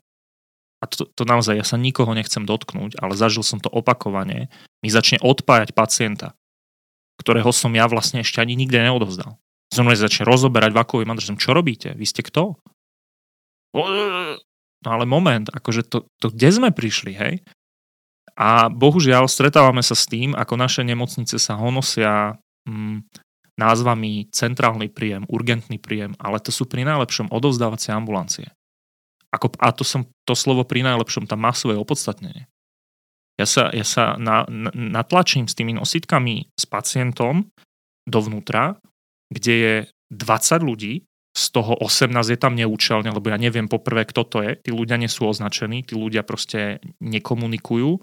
a 0.79 0.85
to, 0.87 1.03
to 1.03 1.27
naozaj, 1.27 1.59
ja 1.59 1.67
sa 1.67 1.75
nikoho 1.75 2.15
nechcem 2.15 2.47
dotknúť, 2.47 2.95
ale 3.03 3.19
zažil 3.19 3.43
som 3.43 3.59
to 3.59 3.67
opakovane, 3.67 4.47
mi 4.79 4.87
začne 4.87 5.19
odpájať 5.19 5.75
pacienta, 5.75 6.31
ktorého 7.19 7.51
som 7.51 7.75
ja 7.75 7.91
vlastne 7.91 8.23
ešte 8.23 8.39
ani 8.39 8.55
nikde 8.55 8.79
neodovzdal 8.79 9.35
so 9.75 9.83
mnou 9.83 9.91
začne 9.91 10.23
rozoberať 10.23 10.71
vakovým 10.71 11.11
adresom, 11.11 11.35
čo 11.35 11.51
robíte, 11.51 11.91
vy 11.91 12.07
ste 12.07 12.23
kto? 12.23 12.55
No 14.85 14.87
ale 14.87 15.03
moment, 15.03 15.51
akože 15.51 15.83
to, 15.83 16.07
to 16.23 16.31
kde 16.31 16.49
sme 16.55 16.69
prišli, 16.71 17.11
hej? 17.11 17.33
A 18.35 18.67
bohužiaľ 18.71 19.27
stretávame 19.27 19.83
sa 19.83 19.95
s 19.95 20.07
tým, 20.07 20.35
ako 20.35 20.55
naše 20.55 20.83
nemocnice 20.83 21.39
sa 21.39 21.55
honosia 21.55 22.35
mm, 22.67 23.03
názvami 23.55 24.27
centrálny 24.31 24.91
príjem, 24.91 25.23
urgentný 25.31 25.79
príjem, 25.79 26.15
ale 26.19 26.43
to 26.43 26.51
sú 26.51 26.67
pri 26.67 26.83
najlepšom 26.83 27.31
odovzdávacie 27.31 27.95
ambulancie. 27.95 28.51
Ako, 29.31 29.55
a 29.59 29.71
to, 29.71 29.83
som, 29.83 30.07
to 30.27 30.35
slovo 30.35 30.67
pri 30.67 30.83
najlepšom, 30.83 31.27
tam 31.27 31.43
svoje 31.51 31.79
opodstatnenie. 31.79 32.47
Ja 33.35 33.47
sa, 33.47 33.67
ja 33.71 33.83
sa 33.83 34.15
na, 34.15 34.47
na, 34.47 34.71
natlačím 34.71 35.51
s 35.51 35.55
tými 35.55 35.75
nositkami 35.75 36.55
s 36.55 36.63
pacientom 36.63 37.51
dovnútra 38.07 38.79
kde 39.31 39.53
je 39.53 39.75
20 40.13 40.61
ľudí, 40.61 41.05
z 41.35 41.45
toho 41.51 41.75
18 41.83 42.15
je 42.31 42.39
tam 42.39 42.55
neúčelne, 42.55 43.11
lebo 43.11 43.27
ja 43.27 43.35
neviem 43.35 43.67
poprvé, 43.67 44.07
kto 44.07 44.23
to 44.23 44.37
je. 44.39 44.51
Tí 44.55 44.71
ľudia 44.71 44.95
nie 44.95 45.11
sú 45.11 45.27
označení, 45.27 45.83
tí 45.83 45.91
ľudia 45.91 46.23
proste 46.23 46.79
nekomunikujú. 47.03 47.99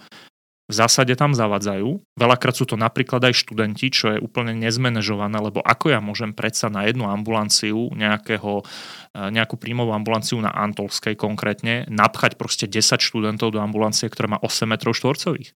V 0.68 0.74
zásade 0.80 1.16
tam 1.16 1.32
zavadzajú. 1.32 2.00
Veľakrát 2.16 2.54
sú 2.56 2.68
to 2.68 2.76
napríklad 2.76 3.24
aj 3.24 3.34
študenti, 3.34 3.88
čo 3.88 4.14
je 4.14 4.18
úplne 4.20 4.52
nezmanéžované, 4.56 5.36
lebo 5.40 5.64
ako 5.64 5.96
ja 5.96 6.00
môžem 6.00 6.36
predsa 6.36 6.68
na 6.68 6.84
jednu 6.86 7.08
ambulanciu, 7.08 7.92
nejakého, 7.92 8.62
e, 9.12 9.18
nejakú 9.32 9.56
príjmovú 9.56 9.92
ambulanciu 9.96 10.40
na 10.40 10.52
Antolskej 10.52 11.16
konkrétne, 11.16 11.88
napchať 11.88 12.36
proste 12.36 12.68
10 12.68 13.00
študentov 13.00 13.52
do 13.52 13.60
ambulancie, 13.60 14.08
ktorá 14.08 14.36
má 14.36 14.38
8 14.40 14.68
metrov 14.68 14.96
štvorcových. 14.96 15.52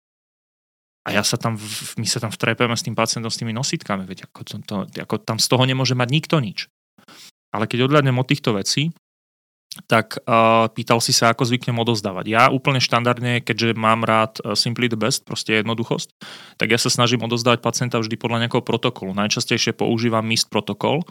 A 1.03 1.11
ja 1.11 1.23
sa 1.23 1.35
tam, 1.35 1.59
my 1.99 2.07
sa 2.07 2.23
tam 2.23 2.31
vtrepeme 2.31 2.71
s 2.75 2.85
tým 2.87 2.95
pacientom 2.95 3.27
s 3.27 3.35
tými 3.35 3.51
nositkami, 3.51 4.07
veď 4.07 4.31
ako, 4.31 4.41
to, 4.47 4.55
to, 4.63 4.75
ako 5.03 5.19
tam 5.19 5.35
z 5.35 5.47
toho 5.51 5.63
nemôže 5.67 5.99
mať 5.99 6.09
nikto 6.09 6.39
nič. 6.39 6.71
Ale 7.51 7.67
keď 7.67 7.85
odhľadnem 7.91 8.15
od 8.15 8.27
týchto 8.27 8.55
vecí, 8.55 8.95
tak 9.89 10.21
uh, 10.29 10.69
pýtal 10.69 11.01
si 11.01 11.09
sa, 11.09 11.33
ako 11.33 11.49
zvyknem 11.49 11.81
odozdávať. 11.81 12.25
Ja 12.29 12.43
úplne 12.53 12.77
štandardne, 12.77 13.41
keďže 13.41 13.73
mám 13.73 14.05
rád 14.05 14.37
uh, 14.45 14.53
simply 14.53 14.85
the 14.85 14.97
best, 14.97 15.25
proste 15.25 15.59
jednoduchosť, 15.59 16.13
tak 16.61 16.69
ja 16.69 16.77
sa 16.77 16.93
snažím 16.93 17.25
odozdávať 17.25 17.65
pacienta 17.65 17.97
vždy 17.97 18.13
podľa 18.13 18.45
nejakého 18.45 18.61
protokolu. 18.61 19.17
Najčastejšie 19.17 19.73
používam 19.73 20.23
MIST 20.23 20.53
protokol, 20.53 21.01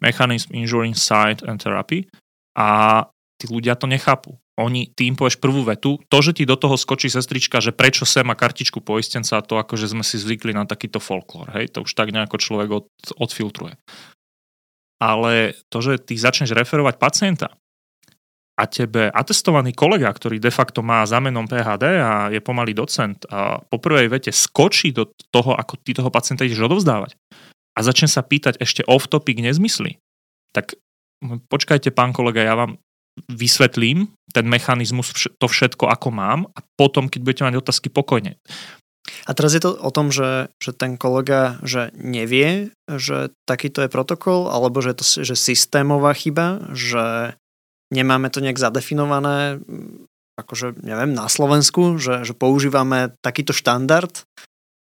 Mechanism 0.00 0.56
Injury 0.56 0.96
Site 0.96 1.44
and 1.44 1.60
Therapy 1.60 2.08
a 2.56 3.04
tí 3.38 3.46
ľudia 3.46 3.78
to 3.78 3.86
nechápu. 3.86 4.36
Oni, 4.58 4.90
tým 4.90 5.14
povieš 5.14 5.38
prvú 5.38 5.62
vetu, 5.62 6.02
to, 6.10 6.18
že 6.18 6.34
ti 6.34 6.42
do 6.42 6.58
toho 6.58 6.74
skočí 6.74 7.06
sestrička, 7.06 7.62
že 7.62 7.70
prečo 7.70 8.02
sem 8.02 8.26
má 8.26 8.34
kartičku 8.34 8.82
poistenca, 8.82 9.38
to 9.38 9.54
ako, 9.54 9.78
že 9.78 9.94
sme 9.94 10.02
si 10.02 10.18
zvykli 10.18 10.50
na 10.50 10.66
takýto 10.66 10.98
folklór, 10.98 11.54
hej, 11.54 11.70
to 11.70 11.86
už 11.86 11.94
tak 11.94 12.10
nejako 12.10 12.42
človek 12.42 12.70
od, 12.82 12.86
odfiltruje. 13.14 13.78
Ale 14.98 15.54
to, 15.70 15.78
že 15.78 16.02
ty 16.02 16.18
začneš 16.18 16.58
referovať 16.58 16.98
pacienta, 16.98 17.54
a 18.58 18.66
tebe 18.66 19.06
atestovaný 19.14 19.70
kolega, 19.70 20.10
ktorý 20.10 20.42
de 20.42 20.50
facto 20.50 20.82
má 20.82 21.06
za 21.06 21.22
menom 21.22 21.46
PHD 21.46 21.84
a 22.02 22.26
je 22.34 22.42
pomalý 22.42 22.74
docent 22.74 23.22
a 23.30 23.62
po 23.62 23.78
prvej 23.78 24.10
vete 24.10 24.34
skočí 24.34 24.90
do 24.90 25.06
toho, 25.30 25.54
ako 25.54 25.78
ty 25.78 25.94
toho 25.94 26.10
pacienta 26.10 26.42
ideš 26.42 26.66
odovzdávať 26.66 27.14
a 27.78 27.86
začne 27.86 28.10
sa 28.10 28.26
pýtať 28.26 28.58
ešte 28.58 28.82
off-topic 28.90 29.38
nezmysly, 29.38 30.02
tak 30.50 30.74
počkajte, 31.22 31.94
pán 31.94 32.10
kolega, 32.10 32.42
ja 32.42 32.58
vám 32.58 32.82
vysvetlím 33.26 34.12
ten 34.30 34.46
mechanizmus, 34.46 35.12
to 35.40 35.46
všetko, 35.48 35.88
ako 35.88 36.08
mám 36.14 36.40
a 36.52 36.60
potom, 36.76 37.08
keď 37.08 37.20
budete 37.24 37.42
mať 37.48 37.54
otázky, 37.58 37.88
pokojne. 37.88 38.36
A 39.24 39.32
teraz 39.32 39.56
je 39.56 39.62
to 39.64 39.72
o 39.72 39.88
tom, 39.88 40.12
že, 40.12 40.52
že 40.60 40.76
ten 40.76 41.00
kolega 41.00 41.56
že 41.64 41.88
nevie, 41.96 42.76
že 42.86 43.32
takýto 43.48 43.80
je 43.84 43.90
protokol, 43.92 44.52
alebo 44.52 44.84
že 44.84 44.92
je 44.92 44.98
to 45.00 45.04
že 45.24 45.36
systémová 45.36 46.12
chyba, 46.12 46.68
že 46.76 47.36
nemáme 47.88 48.28
to 48.28 48.44
nejak 48.44 48.60
zadefinované, 48.60 49.64
akože 50.36 50.84
neviem, 50.84 51.16
na 51.16 51.26
Slovensku, 51.26 51.96
že, 51.96 52.22
že 52.22 52.36
používame 52.36 53.16
takýto 53.24 53.56
štandard 53.56 54.12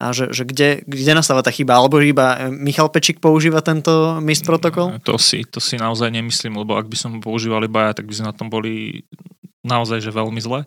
a 0.01 0.17
že, 0.17 0.33
že 0.33 0.49
kde, 0.49 0.81
kde 0.89 1.13
nastáva 1.13 1.45
tá 1.45 1.53
chyba? 1.53 1.77
Alebo 1.77 2.01
iba 2.01 2.49
Michal 2.49 2.89
Pečík 2.89 3.21
používa 3.21 3.61
tento 3.61 4.17
MIST 4.17 4.49
protokol? 4.49 4.97
To 5.05 5.21
si, 5.21 5.45
to 5.45 5.61
si 5.61 5.77
naozaj 5.77 6.09
nemyslím, 6.09 6.57
lebo 6.57 6.73
ak 6.81 6.89
by 6.89 6.97
som 6.97 7.21
používal 7.21 7.61
iba 7.69 7.93
ja, 7.93 8.01
tak 8.01 8.09
by 8.09 8.15
sme 8.17 8.33
na 8.33 8.37
tom 8.37 8.49
boli 8.49 9.05
naozaj 9.61 10.01
že 10.01 10.09
veľmi 10.09 10.41
zle. 10.41 10.65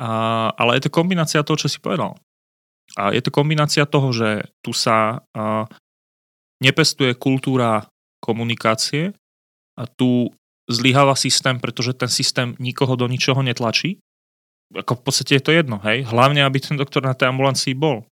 A, 0.00 0.08
ale 0.56 0.80
je 0.80 0.88
to 0.88 0.96
kombinácia 0.96 1.44
toho, 1.44 1.60
čo 1.60 1.68
si 1.68 1.76
povedal. 1.76 2.16
A 2.96 3.12
je 3.12 3.20
to 3.20 3.28
kombinácia 3.28 3.84
toho, 3.84 4.08
že 4.16 4.48
tu 4.64 4.72
sa 4.72 5.20
a, 5.36 5.68
nepestuje 6.64 7.12
kultúra 7.20 7.84
komunikácie 8.24 9.12
a 9.76 9.84
tu 9.84 10.32
zlyháva 10.72 11.12
systém, 11.20 11.60
pretože 11.60 11.92
ten 11.92 12.08
systém 12.08 12.56
nikoho 12.56 12.96
do 12.96 13.04
ničoho 13.04 13.44
netlačí. 13.44 14.00
Ako 14.72 14.96
v 14.96 15.02
podstate 15.04 15.36
je 15.36 15.44
to 15.44 15.52
jedno, 15.52 15.76
hej. 15.84 16.08
Hlavne, 16.08 16.40
aby 16.40 16.64
ten 16.64 16.80
doktor 16.80 17.04
na 17.04 17.12
tej 17.12 17.28
ambulancii 17.28 17.76
bol. 17.76 18.08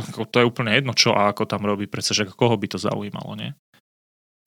Ako 0.00 0.24
to 0.24 0.40
je 0.40 0.48
úplne 0.48 0.72
jedno, 0.72 0.96
čo 0.96 1.12
a 1.12 1.30
ako 1.30 1.44
tam 1.44 1.64
robí, 1.68 1.84
predsa, 1.86 2.16
že 2.16 2.28
koho 2.28 2.56
by 2.56 2.66
to 2.66 2.78
zaujímalo, 2.80 3.36
nie? 3.36 3.52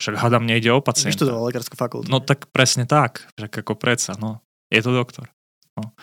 Však 0.01 0.19
hádam 0.19 0.43
nejde 0.43 0.73
o 0.73 0.81
pacienta. 0.81 1.13
Vyštudoval 1.13 1.47
lekárskú 1.47 1.77
fakultu. 1.77 2.09
No 2.09 2.19
tak 2.19 2.49
presne 2.49 2.83
tak, 2.83 3.29
však 3.37 3.63
ako 3.63 3.73
predsa, 3.77 4.17
no. 4.17 4.41
Je 4.73 4.81
to 4.81 4.91
doktor. 4.91 5.29
No. 5.77 5.93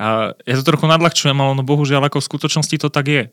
A 0.00 0.32
ja 0.44 0.54
to 0.58 0.64
trochu 0.66 0.88
nadľahčujem, 0.88 1.36
ale 1.36 1.52
no 1.54 1.62
bohužiaľ 1.62 2.10
ako 2.10 2.20
v 2.20 2.28
skutočnosti 2.32 2.76
to 2.80 2.88
tak 2.90 3.06
je. 3.06 3.24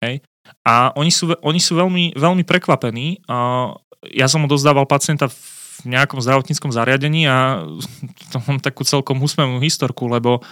Hej? 0.00 0.22
A 0.62 0.94
oni 0.94 1.10
sú, 1.10 1.34
oni 1.42 1.60
sú 1.60 1.74
veľmi, 1.74 2.14
veľmi 2.14 2.42
prekvapení. 2.46 3.26
A 3.26 3.70
ja 4.10 4.26
som 4.26 4.42
odozdával 4.46 4.86
pacienta 4.86 5.30
v 5.30 5.38
nejakom 5.86 6.22
zdravotníckom 6.22 6.70
zariadení 6.70 7.26
a 7.26 7.66
to 8.32 8.38
mám 8.46 8.62
takú 8.62 8.86
celkom 8.86 9.18
úsmevnú 9.18 9.58
historku, 9.58 10.06
lebo 10.06 10.42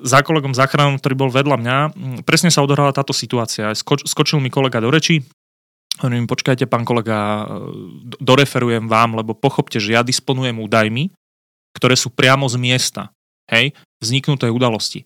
za 0.00 0.20
kolegom 0.24 0.56
záchranom, 0.56 0.96
ktorý 0.96 1.14
bol 1.16 1.30
vedľa 1.32 1.56
mňa, 1.60 1.76
presne 2.24 2.48
sa 2.48 2.64
odohrala 2.64 2.96
táto 2.96 3.12
situácia. 3.12 3.72
Skoč, 3.76 4.08
skočil 4.08 4.40
mi 4.40 4.48
kolega 4.48 4.80
do 4.80 4.88
reči, 4.88 5.24
hovorím, 6.00 6.24
počkajte, 6.24 6.64
pán 6.64 6.88
kolega, 6.88 7.44
doreferujem 8.18 8.88
vám, 8.88 9.20
lebo 9.20 9.36
pochopte, 9.36 9.76
že 9.76 9.92
ja 9.94 10.00
disponujem 10.00 10.56
údajmi, 10.56 11.12
ktoré 11.76 11.94
sú 11.94 12.08
priamo 12.10 12.48
z 12.48 12.56
miesta, 12.56 13.02
hej, 13.52 13.76
vzniknuté 14.00 14.48
udalosti. 14.48 15.04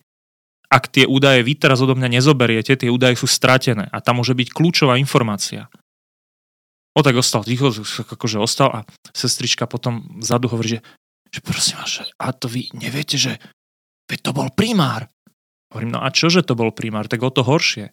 Ak 0.71 0.91
tie 0.91 1.07
údaje 1.07 1.45
vy 1.45 1.55
teraz 1.55 1.83
odo 1.83 1.95
mňa 1.95 2.19
nezoberiete, 2.19 2.75
tie 2.75 2.91
údaje 2.91 3.19
sú 3.19 3.29
stratené 3.31 3.91
a 3.91 3.99
tam 4.03 4.23
môže 4.23 4.35
byť 4.35 4.49
kľúčová 4.51 4.99
informácia. 4.99 5.71
O 6.95 7.03
tak 7.03 7.19
ostal 7.19 7.43
ticho, 7.43 7.75
akože 7.75 8.39
ostal 8.39 8.71
a 8.71 8.81
sestrička 9.11 9.67
potom 9.67 10.07
vzadu 10.23 10.47
hovorí, 10.47 10.79
že, 10.79 10.81
že 11.35 11.41
prosím 11.43 11.83
vás, 11.83 12.07
a 12.07 12.27
to 12.31 12.47
vy 12.47 12.71
neviete, 12.75 13.19
že 13.19 13.43
veď 14.09 14.19
to 14.21 14.31
bol 14.37 14.49
primár. 14.53 15.09
Hovorím, 15.73 15.97
no 15.97 16.01
a 16.03 16.09
čože 16.13 16.47
to 16.47 16.55
bol 16.55 16.71
primár, 16.71 17.11
tak 17.11 17.23
o 17.25 17.31
to 17.33 17.43
horšie. 17.43 17.91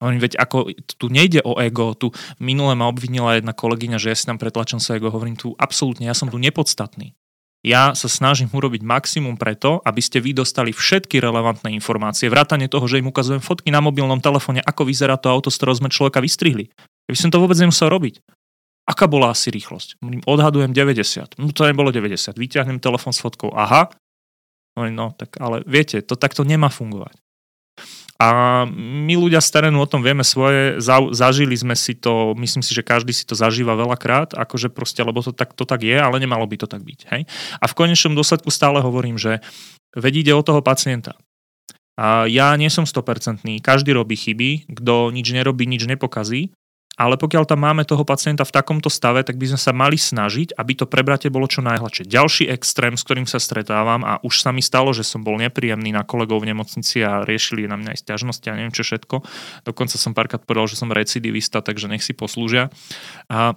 Hovorím, 0.00 0.20
veď 0.24 0.40
ako, 0.40 0.72
tu 0.96 1.12
nejde 1.12 1.44
o 1.44 1.60
ego, 1.60 1.92
tu 1.92 2.08
minule 2.40 2.72
ma 2.72 2.88
obvinila 2.88 3.36
jedna 3.36 3.52
kolegyňa, 3.52 4.00
že 4.00 4.08
ja 4.08 4.16
si 4.16 4.24
tam 4.24 4.40
pretlačam 4.40 4.80
sa 4.80 4.96
ego, 4.96 5.12
hovorím 5.12 5.36
tu 5.36 5.52
absolútne, 5.60 6.08
ja 6.08 6.16
som 6.16 6.32
tu 6.32 6.40
nepodstatný. 6.40 7.12
Ja 7.60 7.92
sa 7.92 8.08
snažím 8.08 8.48
urobiť 8.48 8.80
maximum 8.80 9.36
preto, 9.36 9.84
aby 9.84 10.00
ste 10.00 10.16
vy 10.24 10.32
dostali 10.32 10.72
všetky 10.72 11.20
relevantné 11.20 11.68
informácie, 11.76 12.32
vrátane 12.32 12.72
toho, 12.72 12.88
že 12.88 13.04
im 13.04 13.12
ukazujem 13.12 13.44
fotky 13.44 13.68
na 13.68 13.84
mobilnom 13.84 14.16
telefóne, 14.16 14.64
ako 14.64 14.88
vyzerá 14.88 15.20
to 15.20 15.28
auto, 15.28 15.52
z 15.52 15.60
ktorého 15.60 15.76
sme 15.84 15.92
človeka 15.92 16.24
vystrihli. 16.24 16.72
Ja 17.04 17.12
by 17.12 17.20
som 17.20 17.28
to 17.28 17.36
vôbec 17.36 17.60
nemusel 17.60 17.92
robiť. 17.92 18.24
Aká 18.88 19.04
bola 19.04 19.36
asi 19.36 19.52
rýchlosť? 19.52 20.00
Odhadujem 20.24 20.72
90. 20.72 21.36
No 21.36 21.52
to 21.52 21.68
nebolo 21.68 21.92
90. 21.92 22.32
Vyťahnem 22.40 22.80
telefón 22.80 23.12
s 23.12 23.20
fotkou. 23.20 23.52
Aha. 23.52 23.92
No 24.88 25.12
tak 25.12 25.36
ale 25.36 25.60
viete, 25.68 26.00
to 26.00 26.16
takto 26.16 26.48
nemá 26.48 26.72
fungovať. 26.72 27.20
A 28.20 28.28
my 28.76 29.16
ľudia 29.16 29.40
z 29.40 29.48
terénu 29.48 29.80
o 29.80 29.88
tom 29.88 30.04
vieme 30.04 30.20
svoje, 30.20 30.76
zažili 31.16 31.56
sme 31.56 31.72
si 31.72 31.96
to, 31.96 32.36
myslím 32.36 32.60
si, 32.60 32.76
že 32.76 32.84
každý 32.84 33.16
si 33.16 33.24
to 33.24 33.32
zažíva 33.32 33.72
veľakrát, 33.72 34.36
akože 34.36 34.68
proste, 34.68 35.00
lebo 35.00 35.24
to 35.24 35.32
tak, 35.32 35.56
to 35.56 35.64
tak 35.64 35.80
je, 35.80 35.96
ale 35.96 36.20
nemalo 36.20 36.44
by 36.44 36.60
to 36.60 36.68
tak 36.68 36.84
byť. 36.84 37.00
Hej? 37.16 37.24
A 37.56 37.64
v 37.64 37.76
konečnom 37.76 38.12
dôsledku 38.12 38.52
stále 38.52 38.84
hovorím, 38.84 39.16
že 39.16 39.40
vedí 39.96 40.20
ide 40.20 40.36
o 40.36 40.44
toho 40.44 40.60
pacienta. 40.60 41.16
A 41.96 42.28
ja 42.28 42.52
nie 42.60 42.68
som 42.68 42.84
100%, 42.84 43.40
každý 43.64 43.96
robí 43.96 44.20
chyby, 44.20 44.68
kto 44.68 45.08
nič 45.16 45.32
nerobí, 45.32 45.64
nič 45.64 45.88
nepokazí, 45.88 46.52
ale 47.00 47.16
pokiaľ 47.16 47.48
tam 47.48 47.64
máme 47.64 47.88
toho 47.88 48.04
pacienta 48.04 48.44
v 48.44 48.52
takomto 48.52 48.92
stave, 48.92 49.24
tak 49.24 49.40
by 49.40 49.56
sme 49.56 49.60
sa 49.60 49.72
mali 49.72 49.96
snažiť, 49.96 50.52
aby 50.52 50.72
to 50.76 50.84
prebratie 50.84 51.32
bolo 51.32 51.48
čo 51.48 51.64
najhladšie. 51.64 52.04
Ďalší 52.04 52.52
extrém, 52.52 53.00
s 53.00 53.08
ktorým 53.08 53.24
sa 53.24 53.40
stretávam 53.40 54.04
a 54.04 54.20
už 54.20 54.44
sa 54.44 54.52
mi 54.52 54.60
stalo, 54.60 54.92
že 54.92 55.00
som 55.00 55.24
bol 55.24 55.40
nepríjemný 55.40 55.96
na 55.96 56.04
kolegov 56.04 56.44
v 56.44 56.52
nemocnici 56.52 57.00
a 57.00 57.24
riešili 57.24 57.64
na 57.64 57.80
mňa 57.80 57.96
aj 57.96 57.98
stiažnosti 58.04 58.44
a 58.52 58.56
neviem 58.60 58.76
čo 58.76 58.84
všetko. 58.84 59.24
Dokonca 59.64 59.96
som 59.96 60.12
párkrát 60.12 60.44
povedal, 60.44 60.68
že 60.68 60.76
som 60.76 60.92
recidivista, 60.92 61.64
takže 61.64 61.88
nech 61.88 62.04
si 62.04 62.12
poslúžia. 62.12 62.68
A 63.32 63.56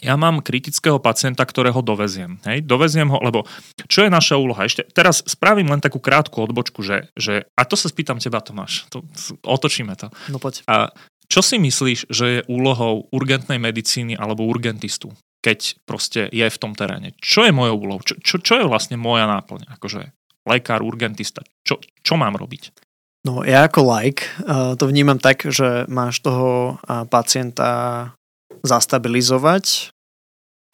ja 0.00 0.16
mám 0.16 0.40
kritického 0.40 0.96
pacienta, 0.96 1.44
ktorého 1.44 1.84
doveziem. 1.84 2.40
Hej? 2.48 2.64
Doveziem 2.64 3.12
ho, 3.12 3.20
lebo 3.20 3.44
čo 3.88 4.04
je 4.04 4.10
naša 4.12 4.40
úloha? 4.40 4.64
Ešte 4.64 4.88
teraz 4.88 5.20
spravím 5.24 5.68
len 5.68 5.84
takú 5.84 6.00
krátku 6.00 6.40
odbočku, 6.40 6.80
že, 6.80 7.12
že 7.12 7.44
a 7.52 7.62
to 7.68 7.76
sa 7.76 7.92
spýtam 7.92 8.16
teba, 8.16 8.40
Tomáš. 8.40 8.88
To, 8.88 9.04
otočíme 9.44 9.92
to. 10.00 10.08
No 10.32 10.40
poď. 10.40 10.64
A 10.64 10.96
čo 11.32 11.40
si 11.40 11.56
myslíš, 11.56 12.12
že 12.12 12.26
je 12.28 12.40
úlohou 12.44 13.08
urgentnej 13.08 13.56
medicíny 13.56 14.12
alebo 14.20 14.44
urgentistu, 14.44 15.16
keď 15.40 15.80
proste 15.88 16.28
je 16.28 16.44
v 16.44 16.60
tom 16.60 16.76
teréne? 16.76 17.16
Čo 17.24 17.48
je 17.48 17.56
mojou 17.56 17.80
úlohou? 17.80 18.04
Čo, 18.04 18.20
čo, 18.20 18.36
čo 18.36 18.60
je 18.60 18.68
vlastne 18.68 19.00
moja 19.00 19.24
náplň? 19.24 19.72
Akože 19.80 20.12
lekár, 20.44 20.84
urgentista. 20.84 21.40
Čo, 21.64 21.80
čo 22.04 22.20
mám 22.20 22.36
robiť? 22.36 22.76
No 23.24 23.48
ja 23.48 23.64
ako 23.64 23.80
like 23.80 24.28
to 24.76 24.84
vnímam 24.84 25.16
tak, 25.16 25.48
že 25.48 25.88
máš 25.88 26.20
toho 26.20 26.76
pacienta 27.08 28.12
zastabilizovať 28.60 29.94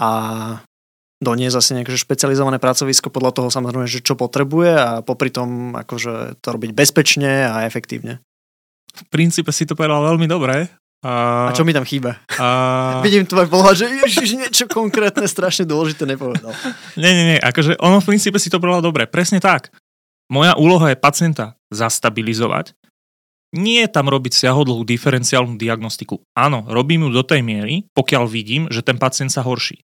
a 0.03 0.11
doniesť 1.23 1.57
asi 1.61 1.71
nejaké 1.79 1.95
špecializované 1.95 2.59
pracovisko 2.59 3.15
podľa 3.15 3.31
toho 3.37 3.49
samozrejme, 3.55 3.87
že 3.87 4.03
čo 4.03 4.19
potrebuje 4.19 4.73
a 4.75 4.91
popri 5.07 5.31
tom 5.31 5.79
akože 5.79 6.43
to 6.43 6.49
robiť 6.51 6.75
bezpečne 6.75 7.47
a 7.47 7.63
efektívne 7.69 8.19
v 8.99 9.03
princípe 9.07 9.55
si 9.55 9.63
to 9.63 9.79
povedal 9.79 10.03
veľmi 10.03 10.27
dobre. 10.27 10.67
A, 11.07 11.47
a 11.49 11.55
čo 11.55 11.63
mi 11.63 11.71
tam 11.71 11.87
chýba? 11.87 12.19
A... 12.43 12.99
Vidím 13.07 13.23
tvoj 13.23 13.47
pohľad, 13.47 13.79
že 13.79 13.87
ježiš, 13.87 14.35
niečo 14.35 14.67
konkrétne, 14.67 15.31
strašne 15.31 15.63
dôležité 15.63 16.03
nepovedal. 16.11 16.51
Nie, 16.99 17.15
nie, 17.15 17.25
nie, 17.35 17.39
akože 17.39 17.79
ono 17.79 18.03
v 18.03 18.09
princípe 18.11 18.43
si 18.43 18.51
to 18.51 18.59
povedal 18.59 18.83
dobre. 18.83 19.07
Presne 19.07 19.39
tak. 19.39 19.71
Moja 20.29 20.59
úloha 20.59 20.91
je 20.91 20.99
pacienta 20.99 21.55
zastabilizovať, 21.71 22.75
nie 23.57 23.81
je 23.81 23.89
tam 23.89 24.13
robiť 24.13 24.37
siahodlhú 24.37 24.85
diferenciálnu 24.85 25.57
diagnostiku. 25.57 26.21
Áno, 26.37 26.69
robím 26.69 27.09
ju 27.09 27.11
do 27.17 27.25
tej 27.25 27.41
miery, 27.41 27.89
pokiaľ 27.97 28.29
vidím, 28.29 28.69
že 28.69 28.85
ten 28.85 29.01
pacient 29.01 29.33
sa 29.33 29.41
horší. 29.41 29.81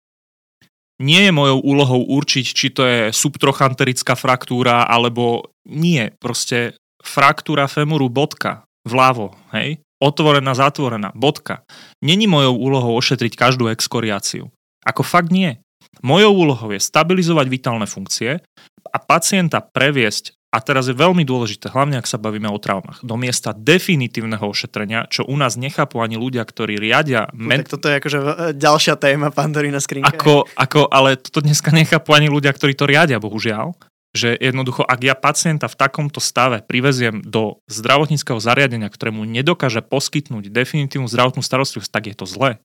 Nie 1.00 1.26
je 1.28 1.32
mojou 1.34 1.64
úlohou 1.64 2.04
určiť, 2.06 2.46
či 2.46 2.68
to 2.70 2.84
je 2.84 3.00
subtrochanterická 3.10 4.14
fraktúra, 4.14 4.84
alebo 4.84 5.48
nie. 5.66 6.12
Proste 6.20 6.76
fraktúra 7.00 7.66
femuru 7.66 8.12
bodka 8.12 8.63
vľavo, 8.84 9.34
hej? 9.56 9.80
Otvorená, 9.98 10.52
zatvorená, 10.52 11.16
bodka. 11.16 11.64
Není 12.04 12.28
mojou 12.28 12.54
úlohou 12.60 12.92
ošetriť 13.00 13.32
každú 13.40 13.72
exkoriáciu. 13.72 14.52
Ako 14.84 15.00
fakt 15.00 15.32
nie. 15.32 15.56
Mojou 16.04 16.36
úlohou 16.36 16.68
je 16.76 16.80
stabilizovať 16.82 17.46
vitálne 17.48 17.88
funkcie 17.88 18.44
a 18.84 18.96
pacienta 19.00 19.64
previesť 19.64 20.36
a 20.54 20.62
teraz 20.62 20.86
je 20.86 20.94
veľmi 20.94 21.26
dôležité, 21.26 21.66
hlavne 21.74 21.98
ak 21.98 22.06
sa 22.06 22.14
bavíme 22.14 22.46
o 22.46 22.54
traumách, 22.62 23.02
do 23.02 23.18
miesta 23.18 23.50
definitívneho 23.50 24.46
ošetrenia, 24.46 25.10
čo 25.10 25.26
u 25.26 25.34
nás 25.34 25.58
nechápu 25.58 25.98
ani 25.98 26.14
ľudia, 26.14 26.46
ktorí 26.46 26.78
riadia... 26.78 27.26
No, 27.34 27.50
men... 27.50 27.66
tak 27.66 27.74
toto 27.74 27.90
je 27.90 27.98
akože 27.98 28.18
ďalšia 28.54 28.94
téma 28.94 29.34
Pandorína 29.34 29.82
skrinka. 29.82 30.14
Ako, 30.14 30.46
ako, 30.54 30.86
ale 30.94 31.18
toto 31.18 31.42
dneska 31.42 31.74
nechápu 31.74 32.14
ani 32.14 32.30
ľudia, 32.30 32.54
ktorí 32.54 32.78
to 32.78 32.86
riadia, 32.86 33.18
bohužiaľ. 33.18 33.74
Že 34.14 34.38
jednoducho, 34.38 34.86
ak 34.86 35.00
ja 35.02 35.18
pacienta 35.18 35.66
v 35.66 35.74
takomto 35.74 36.22
stave 36.22 36.62
priveziem 36.62 37.18
do 37.20 37.58
zdravotníckého 37.66 38.38
zariadenia, 38.38 38.86
ktorému 38.86 39.26
nedokáže 39.26 39.82
poskytnúť 39.82 40.54
definitívnu 40.54 41.10
zdravotnú 41.10 41.42
starostlivosť, 41.42 41.90
tak 41.90 42.04
je 42.10 42.16
to 42.16 42.26
zlé 42.26 42.62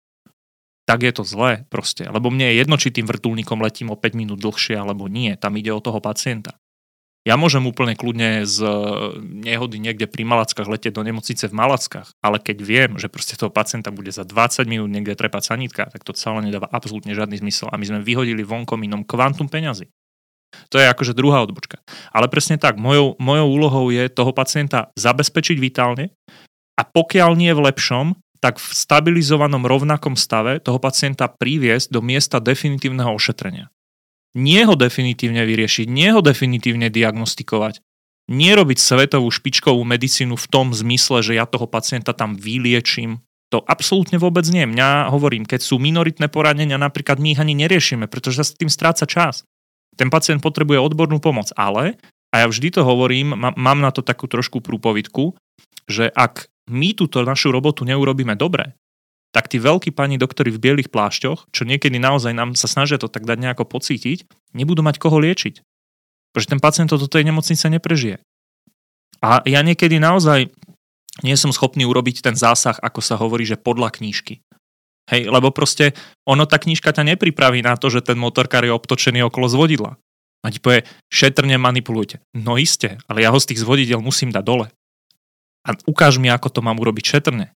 tak 0.89 1.05
je 1.05 1.13
to 1.13 1.21
zlé 1.21 1.69
proste. 1.69 2.01
Lebo 2.01 2.33
mne 2.33 2.49
je 2.49 2.65
jedno, 2.65 2.73
či 2.73 2.89
tým 2.89 3.05
vrtulníkom 3.05 3.61
letím 3.61 3.93
o 3.93 3.99
5 3.99 4.09
minút 4.17 4.41
dlhšie 4.41 4.73
alebo 4.73 5.05
nie. 5.05 5.37
Tam 5.37 5.53
ide 5.53 5.69
o 5.69 5.77
toho 5.77 6.01
pacienta. 6.01 6.57
Ja 7.29 7.37
môžem 7.37 7.61
úplne 7.69 7.93
kľudne 7.93 8.41
z 8.47 8.63
e, 8.65 8.73
nehody 9.21 9.77
niekde 9.77 10.09
pri 10.09 10.25
Malackách 10.25 10.65
letieť 10.65 10.97
do 10.97 11.05
nemocnice 11.05 11.45
v 11.45 11.53
Malackách, 11.53 12.09
ale 12.25 12.41
keď 12.41 12.57
viem, 12.63 12.91
že 12.97 13.05
proste 13.05 13.37
toho 13.37 13.53
pacienta 13.53 13.93
bude 13.93 14.09
za 14.09 14.25
20 14.25 14.65
minút 14.65 14.89
niekde 14.89 15.13
trepať 15.13 15.53
sanitka, 15.53 15.85
tak 15.93 16.01
to 16.01 16.15
celé 16.17 16.41
nedáva 16.47 16.65
absolútne 16.71 17.13
žiadny 17.13 17.37
zmysel 17.37 17.69
a 17.69 17.77
my 17.77 17.85
sme 17.85 17.99
vyhodili 18.01 18.41
vonkom 18.41 18.81
inom 18.81 19.05
kvantum 19.05 19.45
peňazí. 19.45 19.91
To 20.69 20.77
je 20.77 20.85
akože 20.85 21.17
druhá 21.17 21.41
odbočka. 21.45 21.81
Ale 22.13 22.29
presne 22.29 22.61
tak, 22.61 22.77
mojou, 22.77 23.17
mojou 23.17 23.47
úlohou 23.49 23.85
je 23.89 24.05
toho 24.09 24.33
pacienta 24.33 24.93
zabezpečiť 24.97 25.57
vitálne 25.57 26.13
a 26.77 26.81
pokiaľ 26.85 27.35
nie 27.35 27.51
v 27.53 27.69
lepšom, 27.69 28.17
tak 28.39 28.55
v 28.55 28.67
stabilizovanom 28.71 29.67
rovnakom 29.67 30.15
stave 30.15 30.63
toho 30.63 30.79
pacienta 30.79 31.27
priviesť 31.27 31.91
do 31.91 31.99
miesta 31.99 32.39
definitívneho 32.39 33.11
ošetrenia. 33.11 33.67
Nie 34.37 34.63
ho 34.63 34.79
definitívne 34.79 35.43
vyriešiť, 35.43 35.89
nie 35.89 36.13
ho 36.13 36.23
definitívne 36.23 36.87
diagnostikovať, 36.87 37.83
nie 38.29 38.53
robiť 38.53 38.77
svetovú 38.77 39.27
špičkovú 39.33 39.81
medicínu 39.81 40.37
v 40.37 40.47
tom 40.47 40.69
zmysle, 40.71 41.25
že 41.25 41.33
ja 41.35 41.49
toho 41.49 41.65
pacienta 41.65 42.13
tam 42.13 42.37
vyliečím. 42.37 43.25
To 43.49 43.65
absolútne 43.65 44.21
vôbec 44.21 44.45
nie. 44.53 44.69
Mňa 44.69 45.09
hovorím, 45.09 45.49
keď 45.49 45.65
sú 45.65 45.81
minoritné 45.81 46.29
poranenia, 46.29 46.77
napríklad 46.77 47.17
my 47.17 47.33
ich 47.33 47.41
ani 47.41 47.57
neriešime, 47.57 48.05
pretože 48.05 48.45
sa 48.45 48.45
s 48.45 48.53
tým 48.53 48.69
stráca 48.69 49.09
čas. 49.09 49.48
Ten 49.99 50.07
pacient 50.07 50.39
potrebuje 50.39 50.79
odbornú 50.79 51.19
pomoc, 51.19 51.51
ale, 51.59 51.99
a 52.31 52.41
ja 52.41 52.47
vždy 52.47 52.79
to 52.79 52.87
hovorím, 52.87 53.35
mám 53.35 53.79
na 53.83 53.91
to 53.91 53.99
takú 53.99 54.31
trošku 54.31 54.63
prúpovidku, 54.63 55.35
že 55.91 56.07
ak 56.07 56.47
my 56.71 56.95
túto 56.95 57.19
našu 57.27 57.51
robotu 57.51 57.83
neurobíme 57.83 58.39
dobre, 58.39 58.79
tak 59.29 59.51
tí 59.51 59.61
veľkí 59.61 59.93
pani 59.93 60.17
doktori 60.17 60.49
v 60.49 60.61
bielých 60.61 60.89
plášťoch, 60.89 61.53
čo 61.53 61.63
niekedy 61.67 62.01
naozaj 62.01 62.33
nám 62.33 62.55
sa 62.55 62.65
snažia 62.65 62.97
to 62.97 63.11
tak 63.11 63.27
dať 63.27 63.37
nejako 63.37 63.67
pocítiť, 63.67 64.25
nebudú 64.57 64.81
mať 64.81 64.97
koho 64.97 65.19
liečiť. 65.21 65.61
Pretože 66.33 66.49
ten 66.49 66.61
pacient 66.61 66.89
to 66.89 66.97
do 66.97 67.09
tej 67.09 67.25
nemocnice 67.25 67.65
neprežije. 67.69 68.21
A 69.19 69.43
ja 69.45 69.61
niekedy 69.61 69.99
naozaj 69.99 70.49
nie 71.21 71.35
som 71.35 71.51
schopný 71.51 71.83
urobiť 71.83 72.23
ten 72.23 72.33
zásah, 72.37 72.79
ako 72.79 73.01
sa 73.03 73.19
hovorí, 73.19 73.43
že 73.43 73.59
podľa 73.59 73.99
knížky. 73.99 74.39
Hej, 75.09 75.29
lebo 75.29 75.49
proste 75.49 75.97
ono, 76.23 76.45
tá 76.45 76.61
knižka 76.61 76.93
ťa 76.93 77.03
nepripraví 77.15 77.65
na 77.65 77.73
to, 77.75 77.89
že 77.89 78.05
ten 78.05 78.17
motorkár 78.17 78.61
je 78.61 78.73
obtočený 78.73 79.25
okolo 79.25 79.49
zvodidla. 79.49 79.97
A 80.45 80.53
ti 80.53 80.61
povie, 80.61 80.87
šetrne 81.11 81.57
manipulujte. 81.59 82.21
No 82.31 82.55
iste, 82.55 83.01
ale 83.09 83.25
ja 83.25 83.33
ho 83.33 83.39
z 83.41 83.51
tých 83.51 83.65
zvodidel 83.65 83.99
musím 83.99 84.29
dať 84.31 84.43
dole 84.45 84.67
a 85.69 85.75
ukáž 85.85 86.17
mi, 86.17 86.31
ako 86.31 86.49
to 86.49 86.59
mám 86.63 86.79
urobiť 86.79 87.05
šetrne. 87.05 87.53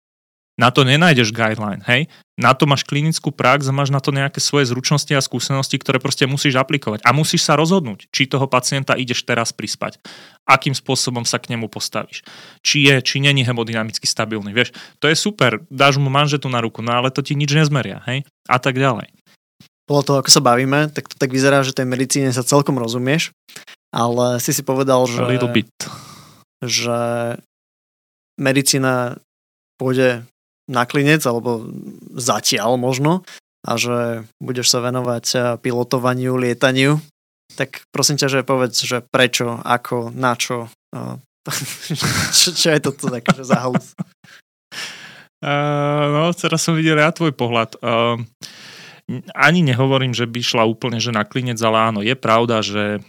Na 0.54 0.70
to 0.70 0.86
nenájdeš 0.86 1.34
guideline, 1.34 1.82
hej? 1.90 2.06
Na 2.38 2.54
to 2.54 2.70
máš 2.70 2.86
klinickú 2.86 3.34
prax 3.34 3.70
máš 3.74 3.90
na 3.90 3.98
to 3.98 4.14
nejaké 4.14 4.38
svoje 4.38 4.70
zručnosti 4.70 5.10
a 5.14 5.22
skúsenosti, 5.22 5.82
ktoré 5.82 5.98
proste 5.98 6.30
musíš 6.30 6.62
aplikovať. 6.62 7.02
A 7.06 7.14
musíš 7.14 7.46
sa 7.46 7.58
rozhodnúť, 7.58 8.10
či 8.14 8.30
toho 8.30 8.46
pacienta 8.46 8.94
ideš 8.94 9.26
teraz 9.26 9.50
prispať. 9.50 9.98
Akým 10.46 10.78
spôsobom 10.78 11.26
sa 11.26 11.42
k 11.42 11.54
nemu 11.54 11.70
postavíš. 11.70 12.22
Či 12.62 12.86
je, 12.86 12.96
či 13.02 13.18
není 13.18 13.42
hemodynamicky 13.42 14.06
stabilný. 14.06 14.54
Vieš, 14.54 14.74
to 15.02 15.10
je 15.10 15.18
super, 15.18 15.62
dáš 15.74 15.98
mu 15.98 16.14
manžetu 16.14 16.50
na 16.50 16.62
ruku, 16.62 16.86
no 16.86 16.94
ale 16.94 17.10
to 17.10 17.26
ti 17.26 17.34
nič 17.34 17.50
nezmeria, 17.54 18.06
hej? 18.06 18.22
A 18.46 18.62
tak 18.62 18.78
ďalej. 18.78 19.10
Podľa 19.90 20.04
toho, 20.06 20.18
ako 20.22 20.30
sa 20.30 20.42
bavíme, 20.42 20.90
tak 20.94 21.10
to 21.10 21.18
tak 21.18 21.34
vyzerá, 21.34 21.66
že 21.66 21.74
tej 21.74 21.90
medicíne 21.90 22.30
sa 22.30 22.46
celkom 22.46 22.78
rozumieš, 22.78 23.34
ale 23.90 24.38
si 24.38 24.54
si 24.54 24.62
povedal, 24.66 25.06
že... 25.10 25.22
A 25.22 25.30
little 25.30 25.54
bit. 25.54 25.70
Že 26.62 26.98
medicína 28.42 29.22
pôjde 29.78 30.26
na 30.68 30.84
klinec, 30.88 31.24
alebo 31.28 31.68
zatiaľ 32.16 32.80
možno, 32.80 33.28
a 33.64 33.80
že 33.80 34.28
budeš 34.44 34.72
sa 34.76 34.84
venovať 34.84 35.26
eh, 35.34 35.42
pilotovaniu, 35.60 36.36
lietaniu, 36.36 37.00
tak 37.56 37.86
prosím 37.94 38.20
ťa, 38.20 38.28
že 38.28 38.48
povedz, 38.48 38.76
že 38.84 39.04
prečo, 39.04 39.60
ako, 39.64 40.12
na 40.12 40.36
čo, 40.36 40.68
eh, 40.96 41.16
čo, 42.38 42.50
čo 42.52 42.68
je 42.72 42.80
toto 42.80 43.12
také 43.12 43.44
za 43.44 43.60
halus? 43.60 43.96
Uh, 45.44 46.08
no, 46.08 46.32
teraz 46.32 46.64
som 46.64 46.72
videl 46.72 46.96
ja 46.96 47.12
tvoj 47.12 47.36
pohľad. 47.36 47.76
Uh, 47.84 48.16
ani 49.36 49.60
nehovorím, 49.60 50.16
že 50.16 50.24
by 50.24 50.40
šla 50.40 50.64
úplne 50.64 51.04
že 51.04 51.12
na 51.12 51.28
klinec, 51.28 51.60
ale 51.60 51.78
áno, 51.92 52.00
je 52.00 52.16
pravda, 52.16 52.64
že 52.64 53.04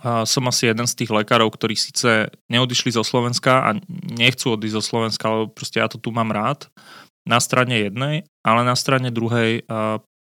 som 0.00 0.42
asi 0.48 0.72
jeden 0.72 0.88
z 0.88 1.04
tých 1.04 1.12
lekárov, 1.12 1.52
ktorí 1.52 1.76
síce 1.76 2.32
neodišli 2.48 2.96
zo 2.96 3.04
Slovenska 3.04 3.68
a 3.68 3.70
nechcú 4.16 4.56
odísť 4.56 4.76
zo 4.78 4.82
Slovenska, 4.82 5.24
lebo 5.28 5.44
proste 5.52 5.78
ja 5.78 5.86
to 5.86 6.00
tu 6.00 6.10
mám 6.10 6.32
rád 6.32 6.72
na 7.28 7.38
strane 7.38 7.76
jednej, 7.76 8.26
ale 8.42 8.60
na 8.64 8.74
strane 8.74 9.12
druhej 9.12 9.62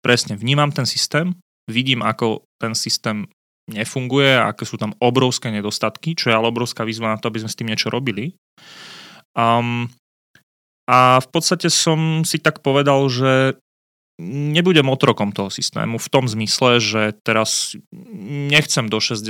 presne 0.05 0.37
vnímam 0.37 0.71
ten 0.71 0.87
systém, 0.87 1.35
vidím, 1.67 2.05
ako 2.05 2.45
ten 2.61 2.77
systém 2.77 3.27
nefunguje 3.65 4.37
aké 4.37 4.69
sú 4.69 4.77
tam 4.77 4.93
obrovské 5.01 5.49
nedostatky, 5.49 6.13
čo 6.13 6.29
je 6.29 6.37
ale 6.37 6.53
obrovská 6.53 6.85
výzva 6.85 7.17
na 7.17 7.19
to, 7.21 7.33
aby 7.33 7.41
sme 7.41 7.51
s 7.53 7.57
tým 7.57 7.69
niečo 7.73 7.89
robili. 7.89 8.37
Um, 9.33 9.89
a 10.85 11.17
v 11.25 11.29
podstate 11.33 11.73
som 11.73 12.23
si 12.29 12.37
tak 12.37 12.61
povedal, 12.61 13.09
že 13.09 13.57
nebudem 14.21 14.87
otrokom 14.87 15.35
toho 15.35 15.51
systému 15.51 15.99
v 15.99 16.09
tom 16.11 16.31
zmysle, 16.31 16.79
že 16.79 17.03
teraz 17.27 17.75
nechcem 18.51 18.87
do 18.87 19.03
60 19.03 19.27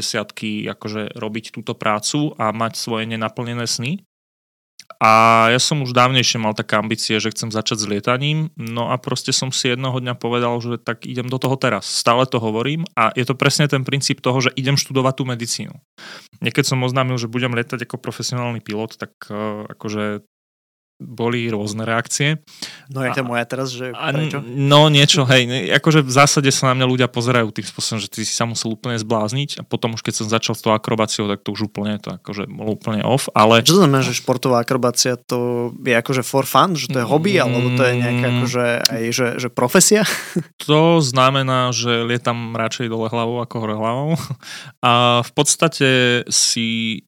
akože 0.69 1.17
robiť 1.17 1.45
túto 1.57 1.73
prácu 1.73 2.37
a 2.37 2.53
mať 2.53 2.77
svoje 2.77 3.05
nenaplnené 3.09 3.65
sny. 3.65 4.05
A 5.01 5.49
ja 5.49 5.61
som 5.61 5.81
už 5.81 5.97
dávnejšie 5.97 6.37
mal 6.37 6.53
také 6.53 6.77
ambície, 6.77 7.17
že 7.17 7.33
chcem 7.33 7.49
začať 7.49 7.85
s 7.85 7.89
lietaním, 7.89 8.53
no 8.57 8.93
a 8.93 9.01
proste 9.01 9.33
som 9.33 9.49
si 9.49 9.73
jednoho 9.73 9.97
dňa 9.97 10.15
povedal, 10.17 10.61
že 10.61 10.77
tak 10.81 11.09
idem 11.09 11.29
do 11.29 11.41
toho 11.41 11.57
teraz. 11.57 11.89
Stále 11.89 12.29
to 12.29 12.37
hovorím 12.37 12.85
a 12.93 13.11
je 13.17 13.25
to 13.25 13.37
presne 13.37 13.65
ten 13.65 13.83
princíp 13.83 14.21
toho, 14.21 14.39
že 14.45 14.55
idem 14.55 14.77
študovať 14.77 15.15
tú 15.17 15.25
medicínu. 15.25 15.75
Niekedy 16.45 16.67
som 16.69 16.85
oznámil, 16.85 17.17
že 17.17 17.33
budem 17.33 17.57
lietať 17.57 17.85
ako 17.89 17.97
profesionálny 17.97 18.61
pilot, 18.61 19.01
tak 19.01 19.13
uh, 19.33 19.65
akože 19.73 20.25
boli 21.03 21.51
rôzne 21.51 21.83
reakcie. 21.83 22.39
No 22.87 23.03
je 23.03 23.11
to 23.11 23.27
moja 23.27 23.43
teraz, 23.45 23.75
že 23.75 23.91
prečo? 23.91 24.39
No 24.47 24.87
niečo, 24.87 25.27
hej, 25.27 25.75
akože 25.83 26.07
v 26.07 26.13
zásade 26.13 26.51
sa 26.55 26.71
na 26.71 26.79
mňa 26.79 26.87
ľudia 26.87 27.09
pozerajú 27.11 27.51
tým 27.51 27.67
spôsobom, 27.67 27.99
že 27.99 28.07
ty 28.07 28.23
si 28.23 28.31
sa 28.31 28.47
musel 28.47 28.79
úplne 28.79 28.95
zblázniť 28.95 29.59
a 29.59 29.63
potom 29.67 29.99
už 29.99 30.07
keď 30.07 30.15
som 30.23 30.27
začal 30.31 30.55
s 30.55 30.63
tou 30.63 30.71
akrobáciou, 30.71 31.27
tak 31.27 31.43
to 31.43 31.51
už 31.51 31.67
úplne 31.67 31.99
to 31.99 32.15
akože 32.15 32.47
bolo 32.47 32.79
úplne 32.79 33.03
off, 33.03 33.27
ale... 33.35 33.67
Čo 33.67 33.79
to 33.79 33.81
znamená, 33.83 34.07
že 34.07 34.15
športová 34.15 34.63
akrobácia 34.63 35.19
to 35.19 35.71
je 35.83 35.95
akože 35.99 36.23
for 36.23 36.47
fun, 36.47 36.79
že 36.79 36.87
to 36.87 37.03
je 37.03 37.07
hobby, 37.07 37.37
mm, 37.37 37.43
alebo 37.43 37.69
to 37.75 37.83
je 37.83 37.95
nejaká 37.99 38.27
akože 38.31 38.65
aj, 38.87 39.03
že, 39.11 39.29
že 39.43 39.49
profesia? 39.51 40.03
To 40.65 41.03
znamená, 41.03 41.77
že 41.77 42.09
lietam 42.09 42.57
radšej 42.57 42.89
dole 42.89 43.13
hlavou 43.13 43.43
ako 43.45 43.55
hore 43.61 43.77
hlavou 43.77 44.11
a 44.87 45.21
v 45.21 45.31
podstate 45.37 45.89
si 46.31 47.03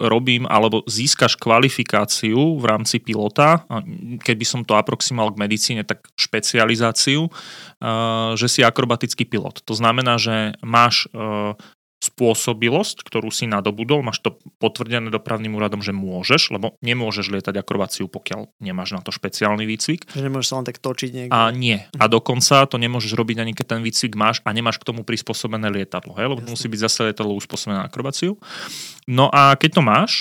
robím, 0.00 0.48
alebo 0.50 0.82
získaš 0.88 1.36
kvalifikáciu 1.36 2.58
v 2.58 2.64
rámci 2.64 2.98
pilota, 2.98 3.68
keby 4.22 4.44
som 4.46 4.66
to 4.66 4.74
aproximoval 4.74 5.36
k 5.36 5.40
medicíne, 5.44 5.82
tak 5.86 6.08
špecializáciu, 6.18 7.30
že 8.34 8.46
si 8.50 8.60
akrobatický 8.66 9.28
pilot. 9.28 9.62
To 9.62 9.74
znamená, 9.78 10.18
že 10.18 10.58
máš 10.62 11.06
spôsobilosť, 12.02 13.06
ktorú 13.06 13.30
si 13.30 13.46
nadobudol, 13.46 14.02
máš 14.02 14.18
to 14.26 14.34
potvrdené 14.58 15.06
dopravným 15.14 15.54
úradom, 15.54 15.78
že 15.78 15.94
môžeš, 15.94 16.50
lebo 16.50 16.74
nemôžeš 16.82 17.30
lietať 17.30 17.62
akrobáciu, 17.62 18.10
pokiaľ 18.10 18.50
nemáš 18.58 18.98
na 18.98 19.00
to 19.06 19.14
špeciálny 19.14 19.62
výcvik. 19.62 20.10
Že 20.10 20.26
nemôžeš 20.26 20.48
sa 20.50 20.54
len 20.58 20.66
tak 20.66 20.82
točiť 20.82 21.10
niekde. 21.14 21.30
A 21.30 21.54
nie. 21.54 21.78
A 22.02 22.04
dokonca 22.10 22.66
to 22.66 22.74
nemôžeš 22.82 23.14
robiť 23.14 23.46
ani 23.46 23.54
keď 23.54 23.78
ten 23.78 23.80
výcvik 23.86 24.18
máš 24.18 24.42
a 24.42 24.50
nemáš 24.50 24.82
k 24.82 24.88
tomu 24.90 25.06
prispôsobené 25.06 25.70
lietadlo, 25.70 26.18
hej? 26.18 26.26
lebo 26.26 26.42
Jasne. 26.42 26.52
musí 26.58 26.66
byť 26.66 26.80
zase 26.90 26.98
lietadlo 27.06 27.38
uspôsobené 27.38 27.78
na 27.78 27.86
akrobáciu. 27.86 28.34
No 29.06 29.30
a 29.30 29.54
keď 29.54 29.70
to 29.78 29.82
máš, 29.86 30.12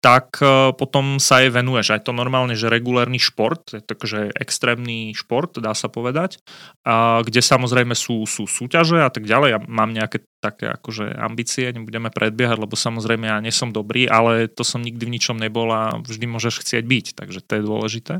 tak 0.00 0.40
e, 0.40 0.72
potom 0.72 1.20
sa 1.20 1.44
jej 1.44 1.52
venuješ. 1.52 1.92
Aj 1.92 2.00
to 2.00 2.16
normálne, 2.16 2.56
že 2.56 2.72
regulárny 2.72 3.20
šport, 3.20 3.68
akože 3.68 4.32
extrémny 4.32 5.12
šport, 5.12 5.52
dá 5.60 5.76
sa 5.76 5.92
povedať, 5.92 6.40
a 6.88 7.20
kde 7.20 7.44
samozrejme 7.44 7.92
sú, 7.92 8.24
sú 8.24 8.48
súťaže 8.48 8.96
a 8.96 9.12
tak 9.12 9.28
ďalej. 9.28 9.48
Ja 9.52 9.60
mám 9.60 9.92
nejaké 9.92 10.24
také 10.40 10.72
akože 10.72 11.20
ambície, 11.20 11.68
nebudeme 11.68 12.08
predbiehať, 12.08 12.56
lebo 12.56 12.72
samozrejme 12.80 13.28
ja 13.28 13.44
nie 13.44 13.52
som 13.52 13.76
dobrý, 13.76 14.08
ale 14.08 14.48
to 14.48 14.64
som 14.64 14.80
nikdy 14.80 15.04
v 15.04 15.14
ničom 15.20 15.36
nebol 15.36 15.68
a 15.68 16.00
vždy 16.00 16.24
môžeš 16.24 16.64
chcieť 16.64 16.84
byť, 16.88 17.06
takže 17.20 17.44
to 17.44 17.52
je 17.60 17.62
dôležité. 17.62 18.14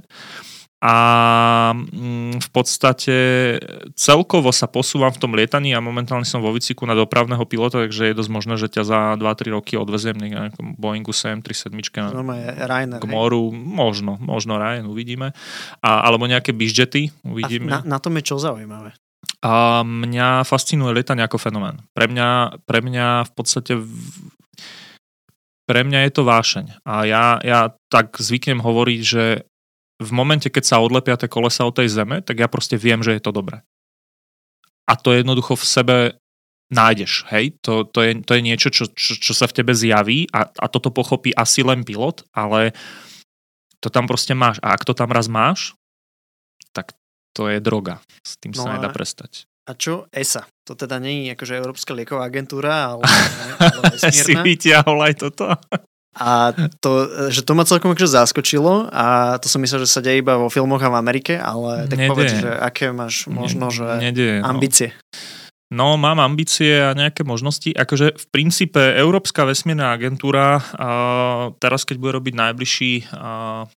A 0.81 0.97
mm, 1.77 2.41
v 2.41 2.49
podstate 2.57 3.17
celkovo 3.93 4.49
sa 4.49 4.65
posúvam 4.65 5.13
v 5.13 5.21
tom 5.21 5.37
lietaní 5.37 5.77
a 5.77 5.85
momentálne 5.85 6.25
som 6.25 6.41
vo 6.41 6.57
výciku 6.57 6.89
na 6.89 6.97
dopravného 6.97 7.45
pilota, 7.45 7.85
takže 7.85 8.09
je 8.09 8.17
dosť 8.17 8.31
možné, 8.33 8.55
že 8.57 8.73
ťa 8.73 8.83
za 8.89 8.99
2-3 9.21 9.53
roky 9.53 9.77
odveziem 9.77 10.17
nejakom 10.17 10.81
Boeingu 10.81 11.13
737 11.13 11.77
na, 12.89 12.97
k 12.97 13.05
moru. 13.05 13.53
Možno, 13.53 14.17
možno 14.17 14.57
Ryan, 14.57 14.89
uvidíme. 14.89 15.37
A, 15.85 16.01
alebo 16.01 16.25
nejaké 16.25 16.57
bizjety, 16.57 17.13
uvidíme. 17.29 17.69
A 17.69 17.85
na, 17.85 17.97
na 17.97 17.99
tom 18.01 18.17
je 18.17 18.25
čo 18.25 18.41
zaujímavé? 18.41 18.97
A 19.45 19.85
mňa 19.85 20.49
fascinuje 20.49 20.97
lietanie 20.97 21.21
ako 21.21 21.37
fenomén. 21.37 21.77
Pre 21.93 22.09
mňa, 22.09 22.61
pre 22.65 22.81
mňa 22.81 23.29
v 23.29 23.33
podstate 23.37 23.77
pre 25.69 25.87
mňa 25.87 26.09
je 26.09 26.11
to 26.11 26.27
vášeň. 26.27 26.83
A 26.83 27.07
ja, 27.07 27.39
ja 27.47 27.71
tak 27.95 28.19
zvyknem 28.19 28.59
hovoriť, 28.59 29.01
že 29.07 29.47
v 30.01 30.11
momente, 30.17 30.49
keď 30.49 30.65
sa 30.65 30.81
odlepia 30.81 31.21
tie 31.21 31.29
kolesa 31.29 31.69
od 31.69 31.77
tej 31.77 31.93
zeme, 31.93 32.25
tak 32.25 32.41
ja 32.41 32.49
proste 32.49 32.81
viem, 32.81 33.05
že 33.05 33.13
je 33.13 33.23
to 33.23 33.37
dobré. 33.37 33.61
A 34.89 34.97
to 34.97 35.13
jednoducho 35.13 35.55
v 35.55 35.65
sebe 35.69 35.97
nájdeš, 36.73 37.29
hej? 37.29 37.53
To, 37.67 37.85
to, 37.85 38.01
je, 38.01 38.25
to 38.25 38.33
je 38.35 38.43
niečo, 38.43 38.73
čo, 38.73 38.89
čo, 38.89 39.13
čo 39.21 39.33
sa 39.37 39.45
v 39.45 39.61
tebe 39.61 39.77
zjaví 39.77 40.31
a, 40.33 40.49
a 40.49 40.67
toto 40.73 40.89
pochopí 40.89 41.35
asi 41.37 41.61
len 41.61 41.85
pilot, 41.85 42.25
ale 42.33 42.73
to 43.85 43.93
tam 43.93 44.09
proste 44.09 44.33
máš. 44.33 44.57
A 44.65 44.73
ak 44.73 44.89
to 44.89 44.97
tam 44.97 45.13
raz 45.13 45.29
máš, 45.29 45.77
tak 46.73 46.97
to 47.37 47.51
je 47.51 47.59
droga. 47.61 48.01
S 48.25 48.39
tým 48.41 48.57
no 48.57 48.65
sa 48.65 48.79
nedá 48.79 48.89
prestať. 48.89 49.51
A 49.69 49.77
čo 49.77 50.09
ESA? 50.11 50.49
To 50.67 50.75
teda 50.75 50.99
nie 50.99 51.29
je 51.29 51.37
akože 51.37 51.55
Európska 51.59 51.93
lieková 51.95 52.27
agentúra, 52.27 52.97
ale, 52.97 53.05
ale 53.77 53.95
si 53.99 54.35
vytiahol 54.35 54.99
aj 55.05 55.15
toto? 55.21 55.45
A 56.11 56.51
to, 56.83 57.07
že 57.31 57.47
to 57.47 57.55
ma 57.55 57.63
celkom 57.63 57.95
akože 57.95 58.11
zaskočilo 58.11 58.91
a 58.91 59.39
to 59.39 59.47
som 59.47 59.63
myslel, 59.63 59.87
že 59.87 59.95
sa 59.95 60.03
deje 60.03 60.27
iba 60.27 60.35
vo 60.35 60.51
filmoch 60.51 60.83
a 60.83 60.91
v 60.91 60.99
Amerike, 60.99 61.39
ale 61.39 61.87
tak 61.87 62.03
Nedie. 62.03 62.11
povedz, 62.11 62.33
že 62.35 62.51
aké 62.51 62.91
máš 62.91 63.31
možno, 63.31 63.71
že 63.71 63.87
Nedie, 64.03 64.43
no. 64.43 64.51
ambície. 64.51 64.91
No, 65.71 65.95
mám 65.95 66.19
ambície 66.19 66.83
a 66.83 66.99
nejaké 66.99 67.23
možnosti. 67.23 67.71
Akože 67.71 68.19
v 68.19 68.27
princípe 68.35 68.83
Európska 68.99 69.47
vesmírna 69.47 69.95
agentúra 69.95 70.59
a 70.75 70.89
teraz, 71.63 71.87
keď 71.87 71.97
bude 72.03 72.13
robiť 72.19 72.35
najbližší 72.35 72.93
a, 73.15 73.71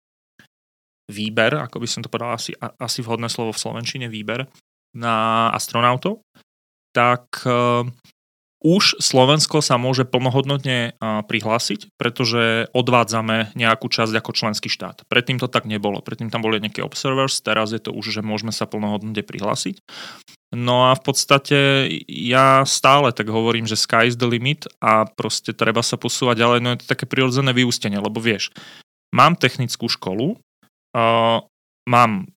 výber, 1.12 1.60
ako 1.60 1.84
by 1.84 1.88
som 1.92 2.00
to 2.00 2.08
povedal, 2.08 2.40
asi, 2.40 2.56
asi 2.80 3.04
vhodné 3.04 3.28
slovo 3.28 3.52
v 3.52 3.60
Slovenčine, 3.60 4.08
výber 4.08 4.48
na 4.96 5.52
astronautov, 5.52 6.24
tak 6.96 7.44
už 8.62 9.02
Slovensko 9.02 9.66
sa 9.66 9.82
môže 9.82 10.06
plnohodnotne 10.06 10.94
prihlásiť, 11.02 11.98
pretože 11.98 12.70
odvádzame 12.78 13.58
nejakú 13.58 13.90
časť 13.90 14.14
ako 14.14 14.32
členský 14.38 14.70
štát. 14.70 15.02
Predtým 15.10 15.42
to 15.42 15.50
tak 15.50 15.66
nebolo. 15.66 15.98
Predtým 16.06 16.30
tam 16.30 16.46
boli 16.46 16.62
nejaké 16.62 16.86
observers, 16.86 17.42
teraz 17.42 17.74
je 17.74 17.82
to 17.82 17.90
už, 17.90 18.14
že 18.14 18.22
môžeme 18.22 18.54
sa 18.54 18.70
plnohodnotne 18.70 19.26
prihlásiť. 19.26 19.82
No 20.54 20.92
a 20.92 21.00
v 21.00 21.02
podstate 21.02 21.58
ja 22.06 22.62
stále 22.68 23.10
tak 23.16 23.32
hovorím, 23.34 23.66
že 23.66 23.80
sky 23.80 24.12
is 24.12 24.20
the 24.20 24.30
limit 24.30 24.70
a 24.84 25.10
proste 25.10 25.58
treba 25.58 25.82
sa 25.82 25.98
posúvať 25.98 26.44
ďalej. 26.44 26.60
No 26.62 26.70
je 26.76 26.80
to 26.86 26.92
také 26.92 27.10
prirodzené 27.10 27.56
vyústenie, 27.56 27.98
lebo 27.98 28.22
vieš, 28.22 28.52
mám 29.16 29.40
technickú 29.40 29.88
školu, 29.88 30.36
uh, 30.36 31.40
mám 31.88 32.28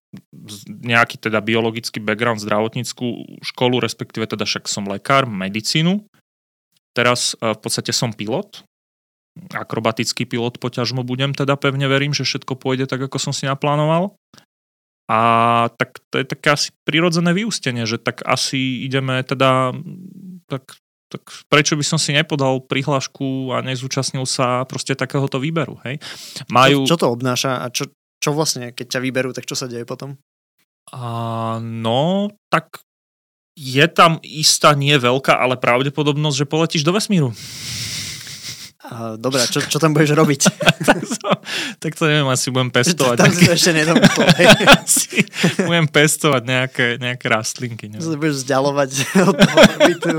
nejaký 0.67 1.19
teda 1.19 1.39
biologický 1.41 2.03
background, 2.03 2.41
zdravotníckú 2.41 3.39
školu, 3.41 3.81
respektíve 3.81 4.25
teda 4.25 4.43
však 4.47 4.67
som 4.67 4.87
lekár, 4.87 5.25
medicínu. 5.29 6.03
Teraz 6.95 7.35
e, 7.39 7.51
v 7.53 7.59
podstate 7.59 7.91
som 7.91 8.15
pilot, 8.15 8.63
akrobatický 9.51 10.23
pilot 10.23 10.57
poťažmo 10.63 11.03
budem, 11.03 11.35
teda 11.35 11.59
pevne 11.59 11.91
verím, 11.91 12.15
že 12.15 12.23
všetko 12.23 12.55
pôjde 12.55 12.87
tak, 12.87 13.03
ako 13.03 13.19
som 13.19 13.33
si 13.35 13.43
naplánoval. 13.45 14.15
A 15.05 15.19
tak 15.77 16.01
to 16.09 16.17
je 16.17 16.25
také 16.25 16.57
asi 16.57 16.69
prirodzené 16.81 17.29
vyústenie, 17.35 17.85
že 17.85 18.01
tak 18.01 18.25
asi 18.25 18.81
ideme 18.81 19.21
teda, 19.21 19.75
tak, 20.49 20.81
tak 21.13 21.21
prečo 21.45 21.77
by 21.77 21.85
som 21.85 22.01
si 22.01 22.09
nepodal 22.09 22.65
prihlášku 22.65 23.53
a 23.53 23.61
nezúčastnil 23.61 24.25
sa 24.25 24.65
proste 24.65 24.97
takéhoto 24.97 25.37
výberu, 25.37 25.77
hej? 25.85 26.01
Majú... 26.49 26.89
Čo, 26.89 26.97
čo 26.97 27.01
to 27.05 27.07
obnáša 27.13 27.61
a 27.61 27.69
čo, 27.69 27.85
čo 28.25 28.33
vlastne, 28.33 28.73
keď 28.73 28.97
ťa 28.97 29.03
vyberú, 29.05 29.29
tak 29.37 29.45
čo 29.45 29.53
sa 29.53 29.69
deje 29.69 29.85
potom? 29.85 30.17
A, 30.89 31.61
no, 31.61 32.33
tak 32.49 32.81
je 33.53 33.85
tam 33.85 34.17
istá, 34.25 34.73
nie 34.73 34.97
veľká, 34.97 35.37
ale 35.37 35.61
pravdepodobnosť, 35.61 36.37
že 36.41 36.49
poletíš 36.49 36.81
do 36.81 36.97
vesmíru. 36.97 37.29
Dobre, 39.17 39.41
čo, 39.49 39.65
čo 39.65 39.81
tam 39.81 39.97
budeš 39.97 40.13
robiť? 40.13 40.41
tak, 40.89 41.01
to, 41.01 41.29
tak 41.81 41.91
to 41.97 42.05
neviem, 42.05 42.29
asi 42.29 42.53
budem 42.53 42.69
pestovať. 42.69 43.17
Tam 43.17 43.33
si 43.33 43.49
ešte 43.49 43.73
budem 45.69 45.87
pestovať 45.89 46.41
nejaké, 46.45 46.85
nejaké 47.01 47.25
rastlinky. 47.25 47.89
Neviem. 47.89 48.05
Sa 48.05 48.17
budeš 48.17 48.45
vzdialovať 48.45 48.89
od 49.29 49.37
orbitu. 49.41 50.17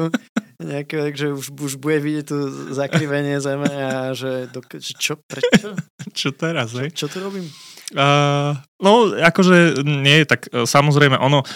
Nejaké, 0.56 0.94
takže 1.12 1.36
už, 1.36 1.46
už 1.52 1.72
bude 1.78 2.00
vidieť 2.00 2.24
tu 2.26 2.38
zakrivenie 2.72 3.38
Zeme 3.38 3.70
a 3.70 4.16
že 4.16 4.50
do, 4.50 4.64
čo, 4.80 5.20
prečo? 5.20 5.76
čo 6.16 6.32
teraz, 6.34 6.74
hej? 6.74 6.90
Čo, 6.90 7.06
čo 7.06 7.12
tu 7.12 7.16
robím? 7.22 7.46
Uh, 7.94 8.58
no, 8.82 9.14
akože 9.14 9.86
nie, 9.86 10.26
tak 10.26 10.50
e, 10.50 10.66
samozrejme 10.66 11.22
ono, 11.22 11.46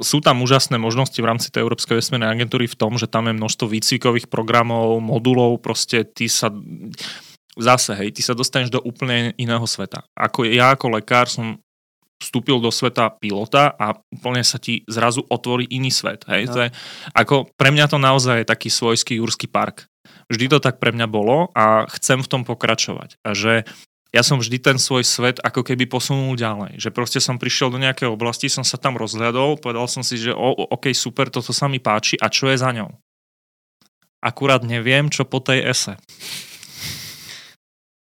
sú 0.00 0.24
tam 0.24 0.40
úžasné 0.40 0.80
možnosti 0.80 1.20
v 1.20 1.28
rámci 1.28 1.52
tej 1.52 1.60
Európskej 1.60 2.00
vesmírnej 2.00 2.32
agentúry 2.32 2.64
v 2.64 2.78
tom, 2.78 2.96
že 2.96 3.04
tam 3.04 3.28
je 3.28 3.36
množstvo 3.36 3.68
výcvikových 3.68 4.26
programov, 4.32 4.98
modulov, 5.04 5.60
proste 5.60 6.08
ty 6.08 6.26
sa 6.26 6.48
zase, 7.54 7.94
hej, 7.94 8.10
ty 8.10 8.24
sa 8.24 8.34
dostaneš 8.34 8.74
do 8.74 8.80
úplne 8.82 9.36
iného 9.38 9.62
sveta. 9.68 10.02
Ako 10.18 10.48
ja 10.48 10.74
ako 10.74 10.98
lekár 10.98 11.30
som 11.30 11.62
vstúpil 12.18 12.58
do 12.58 12.72
sveta 12.72 13.10
pilota 13.20 13.74
a 13.76 13.94
úplne 14.10 14.42
sa 14.42 14.58
ti 14.58 14.82
zrazu 14.88 15.22
otvorí 15.28 15.68
iný 15.70 15.92
svet. 15.92 16.24
Hej? 16.26 16.48
No. 16.48 16.52
To 16.54 16.58
je, 16.66 16.68
ako 17.12 17.34
pre 17.54 17.68
mňa 17.68 17.86
to 17.90 17.98
naozaj 18.00 18.42
je 18.42 18.50
taký 18.50 18.72
svojský 18.72 19.20
jurský 19.20 19.46
park. 19.46 19.86
Vždy 20.32 20.56
to 20.56 20.58
tak 20.58 20.80
pre 20.80 20.90
mňa 20.90 21.04
bolo 21.04 21.52
a 21.52 21.84
chcem 22.00 22.24
v 22.24 22.30
tom 22.30 22.42
pokračovať. 22.48 23.20
A 23.20 23.36
že 23.36 23.68
ja 24.14 24.22
som 24.22 24.38
vždy 24.38 24.62
ten 24.62 24.78
svoj 24.78 25.02
svet 25.02 25.42
ako 25.42 25.66
keby 25.66 25.90
posunul 25.90 26.38
ďalej. 26.38 26.78
Že 26.78 26.90
proste 26.94 27.18
som 27.18 27.34
prišiel 27.34 27.74
do 27.74 27.82
nejakej 27.82 28.06
oblasti, 28.06 28.46
som 28.46 28.62
sa 28.62 28.78
tam 28.78 28.94
rozhľadol, 28.94 29.58
povedal 29.58 29.90
som 29.90 30.06
si, 30.06 30.22
že 30.22 30.30
o, 30.30 30.70
OK, 30.70 30.94
super, 30.94 31.26
toto 31.34 31.50
sa 31.50 31.66
mi 31.66 31.82
páči 31.82 32.14
a 32.22 32.30
čo 32.30 32.46
je 32.46 32.54
za 32.54 32.70
ňou? 32.70 32.94
Akurát 34.22 34.62
neviem, 34.62 35.10
čo 35.10 35.26
po 35.26 35.42
tej 35.42 35.66
ese. 35.66 35.98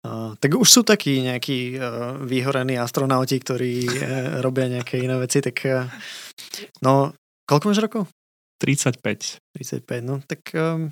Uh, 0.07 0.39
tak 0.39 0.55
už 0.55 0.63
sú 0.63 0.81
takí 0.87 1.19
nejakí 1.19 1.75
uh, 1.75 2.15
vyhorení 2.23 2.79
astronauti, 2.79 3.43
ktorí 3.43 3.83
uh, 3.83 4.39
robia 4.39 4.71
nejaké 4.71 5.03
iné 5.03 5.19
veci, 5.19 5.43
tak 5.43 5.59
uh, 5.67 5.91
no, 6.79 7.11
koľko 7.43 7.65
máš 7.67 7.83
rokov? 7.83 8.03
35. 8.63 9.43
35, 9.59 10.07
no 10.07 10.23
tak 10.23 10.55
um, 10.55 10.87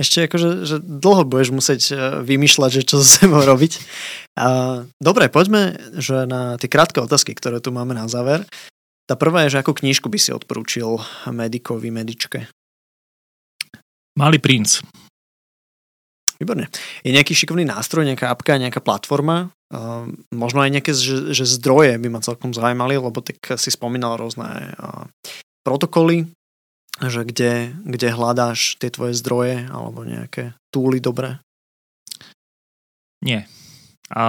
ešte 0.00 0.24
akože 0.24 0.64
že 0.64 0.76
dlho 0.80 1.28
budeš 1.28 1.52
musieť 1.52 1.82
e, 1.92 1.94
vymýšľať, 2.24 2.70
že 2.80 2.82
čo 2.88 2.96
so 3.00 3.06
sebou 3.06 3.44
robiť. 3.50 3.76
A, 4.40 4.46
dobre, 4.96 5.28
poďme 5.28 5.76
že 6.00 6.24
na 6.24 6.56
tie 6.56 6.68
krátke 6.72 7.00
otázky, 7.04 7.36
ktoré 7.36 7.60
tu 7.60 7.74
máme 7.74 7.92
na 7.92 8.08
záver. 8.08 8.48
Tá 9.04 9.18
prvá 9.18 9.44
je, 9.44 9.58
že 9.58 9.60
akú 9.60 9.76
knižku 9.76 10.08
by 10.08 10.16
si 10.16 10.32
odporúčil 10.32 10.96
medikovi, 11.28 11.92
medičke? 11.92 12.48
Malý 14.16 14.38
princ. 14.40 14.80
Výborne. 16.40 16.72
Je 17.04 17.12
nejaký 17.12 17.36
šikovný 17.36 17.66
nástroj, 17.66 18.08
nejaká 18.08 18.32
apka, 18.32 18.58
nejaká 18.58 18.80
platforma? 18.82 19.52
Uh, 19.72 20.10
možno 20.34 20.60
aj 20.60 20.70
nejaké 20.74 20.92
že, 20.92 21.32
že 21.32 21.48
zdroje 21.48 21.96
by 21.96 22.08
ma 22.12 22.20
celkom 22.20 22.52
zaujímali, 22.52 22.98
lebo 22.98 23.24
tak 23.24 23.40
si 23.56 23.70
spomínal 23.72 24.20
rôzne 24.20 24.74
uh, 24.76 25.06
protokoly, 25.64 26.28
že 27.08 27.26
kde, 27.26 27.72
kde 27.82 28.08
hľadáš 28.14 28.76
tie 28.78 28.92
tvoje 28.92 29.16
zdroje 29.18 29.66
alebo 29.72 30.06
nejaké 30.06 30.54
túly 30.70 31.00
dobré? 31.00 31.40
Nie. 33.22 33.46
A 34.12 34.24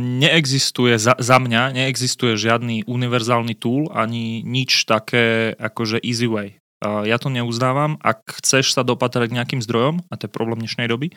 neexistuje, 0.00 0.98
za, 0.98 1.14
za 1.20 1.38
mňa 1.38 1.70
neexistuje 1.70 2.34
žiadny 2.34 2.82
univerzálny 2.88 3.54
tool 3.54 3.94
ani 3.94 4.42
nič 4.42 4.90
také 4.90 5.54
akože 5.54 6.02
easy 6.02 6.26
way. 6.26 6.58
A 6.82 7.06
ja 7.06 7.18
to 7.18 7.30
neuzdávam. 7.30 7.98
Ak 8.02 8.26
chceš 8.42 8.74
sa 8.74 8.82
dopatrať 8.82 9.30
nejakým 9.30 9.62
zdrojom, 9.62 10.02
a 10.10 10.14
to 10.18 10.26
je 10.26 10.34
problém 10.34 10.62
dnešnej 10.62 10.90
doby, 10.90 11.14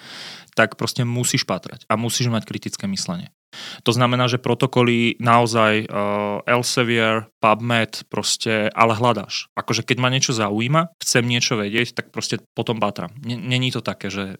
tak 0.54 0.78
proste 0.78 1.06
musíš 1.06 1.46
patrať 1.46 1.86
a 1.90 1.98
musíš 1.98 2.30
mať 2.30 2.46
kritické 2.46 2.86
myslenie. 2.86 3.34
To 3.84 3.92
znamená, 3.92 4.32
že 4.32 4.40
protokoly 4.40 5.20
naozaj 5.20 5.86
uh, 5.88 6.40
Elsevier, 6.48 7.28
PubMed, 7.44 8.08
proste, 8.08 8.72
ale 8.72 8.96
hľadáš. 8.96 9.52
Akože 9.54 9.84
keď 9.84 9.98
ma 10.00 10.10
niečo 10.10 10.32
zaujíma, 10.32 10.96
chcem 11.04 11.24
niečo 11.28 11.60
vedieť, 11.60 11.96
tak 11.96 12.16
proste 12.16 12.40
potom 12.56 12.80
patram. 12.80 13.12
Není 13.24 13.76
to 13.76 13.84
také, 13.84 14.08
že 14.08 14.40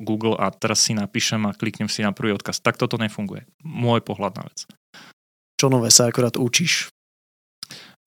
Google 0.00 0.36
a 0.40 0.48
teraz 0.52 0.80
si 0.80 0.96
napíšem 0.96 1.44
a 1.44 1.56
kliknem 1.56 1.88
si 1.88 2.00
na 2.00 2.16
prvý 2.16 2.32
odkaz. 2.32 2.64
Tak 2.64 2.80
toto 2.80 2.96
nefunguje. 2.96 3.44
Môj 3.60 4.00
pohľad 4.00 4.32
na 4.40 4.42
vec. 4.48 4.64
Čo 5.60 5.68
nové 5.68 5.92
sa 5.92 6.08
akorát 6.08 6.40
učíš? 6.40 6.88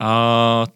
A 0.03 0.11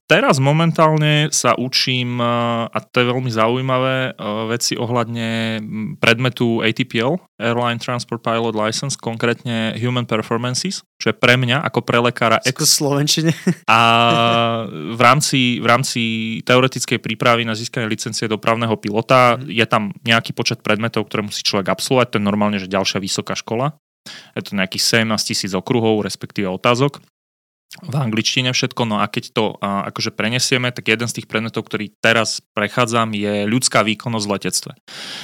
teraz 0.08 0.40
momentálne 0.40 1.28
sa 1.36 1.52
učím, 1.60 2.24
a 2.24 2.78
to 2.80 3.04
je 3.04 3.12
veľmi 3.12 3.28
zaujímavé, 3.28 4.16
veci 4.48 4.80
ohľadne 4.80 5.60
predmetu 6.00 6.64
ATPL, 6.64 7.20
Airline 7.36 7.76
Transport 7.76 8.24
Pilot 8.24 8.56
License, 8.56 8.96
konkrétne 8.96 9.76
Human 9.84 10.08
Performances, 10.08 10.80
čo 10.96 11.12
je 11.12 11.16
pre 11.20 11.36
mňa 11.36 11.60
ako 11.60 11.84
pre 11.84 12.00
lekára... 12.00 12.40
Ex- 12.48 12.80
slovenčine. 12.80 13.36
A 13.68 13.80
v 14.72 15.02
rámci, 15.04 15.60
v 15.60 15.68
rámci 15.68 16.02
teoretickej 16.48 17.04
prípravy 17.04 17.44
na 17.44 17.52
získanie 17.52 17.92
licencie 17.92 18.32
dopravného 18.32 18.80
pilota 18.80 19.36
mm. 19.36 19.52
je 19.52 19.66
tam 19.68 19.92
nejaký 20.08 20.32
počet 20.32 20.64
predmetov, 20.64 21.12
ktoré 21.12 21.28
musí 21.28 21.44
človek 21.44 21.76
absolvovať, 21.76 22.16
to 22.16 22.18
je 22.22 22.24
normálne, 22.24 22.64
že 22.64 22.72
ďalšia 22.72 23.04
vysoká 23.04 23.36
škola. 23.36 23.76
Je 24.40 24.48
to 24.48 24.56
nejakých 24.56 25.04
17 25.04 25.20
tisíc 25.20 25.52
okruhov, 25.52 26.00
respektíve 26.08 26.48
otázok 26.48 27.04
v 27.86 27.96
angličtine 27.96 28.52
všetko, 28.52 28.82
no 28.90 29.00
a 29.00 29.06
keď 29.08 29.24
to 29.32 29.44
a, 29.62 29.88
akože 29.94 30.12
prenesieme, 30.12 30.74
tak 30.74 30.92
jeden 30.92 31.08
z 31.08 31.22
tých 31.22 31.28
predmetov, 31.30 31.70
ktorý 31.70 31.94
teraz 32.04 32.44
prechádzam, 32.58 33.14
je 33.14 33.48
ľudská 33.48 33.86
výkonnosť 33.86 34.26
v 34.26 34.34
letectve. 34.34 34.72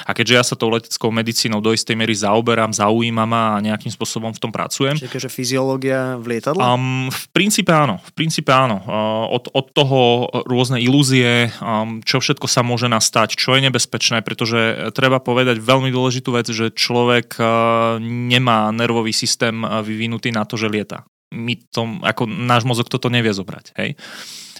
A 0.07 0.11
keďže 0.13 0.33
ja 0.33 0.43
sa 0.45 0.55
tou 0.55 0.69
leteckou 0.69 1.09
medicínou 1.09 1.59
do 1.59 1.73
istej 1.73 1.97
miery 1.97 2.13
zaoberám, 2.13 2.71
zaujímam 2.71 3.23
ma 3.23 3.57
a 3.57 3.63
nejakým 3.63 3.89
spôsobom 3.89 4.35
v 4.35 4.39
tom 4.41 4.51
pracujem. 4.51 4.99
Čiže 4.99 5.09
akože 5.09 5.29
fyziológia 5.31 6.19
v 6.19 6.37
lietadle? 6.37 6.59
Um, 6.59 7.07
v 7.07 7.25
princípe 7.31 7.71
áno, 7.71 8.03
v 8.03 8.11
princípe 8.13 8.51
áno. 8.51 8.83
Uh, 8.83 9.25
od, 9.31 9.47
od 9.55 9.65
toho 9.71 10.27
rôzne 10.45 10.77
ilúzie, 10.83 11.49
um, 11.63 12.03
čo 12.03 12.19
všetko 12.19 12.45
sa 12.45 12.61
môže 12.61 12.91
nastať, 12.91 13.39
čo 13.39 13.55
je 13.55 13.65
nebezpečné, 13.65 14.21
pretože 14.21 14.91
treba 14.91 15.23
povedať 15.23 15.63
veľmi 15.63 15.89
dôležitú 15.89 16.35
vec, 16.35 16.51
že 16.51 16.75
človek 16.75 17.39
uh, 17.39 17.97
nemá 18.03 18.69
nervový 18.75 19.15
systém 19.15 19.63
vyvinutý 19.63 20.35
na 20.35 20.43
to, 20.43 20.59
že 20.59 20.67
lieta 20.67 21.07
my 21.34 21.57
tom, 21.73 21.99
ako 22.05 22.29
náš 22.29 22.63
mozog 22.63 22.88
toto 22.88 23.09
nevie 23.09 23.34
zobrať. 23.34 23.73
Hej? 23.81 23.97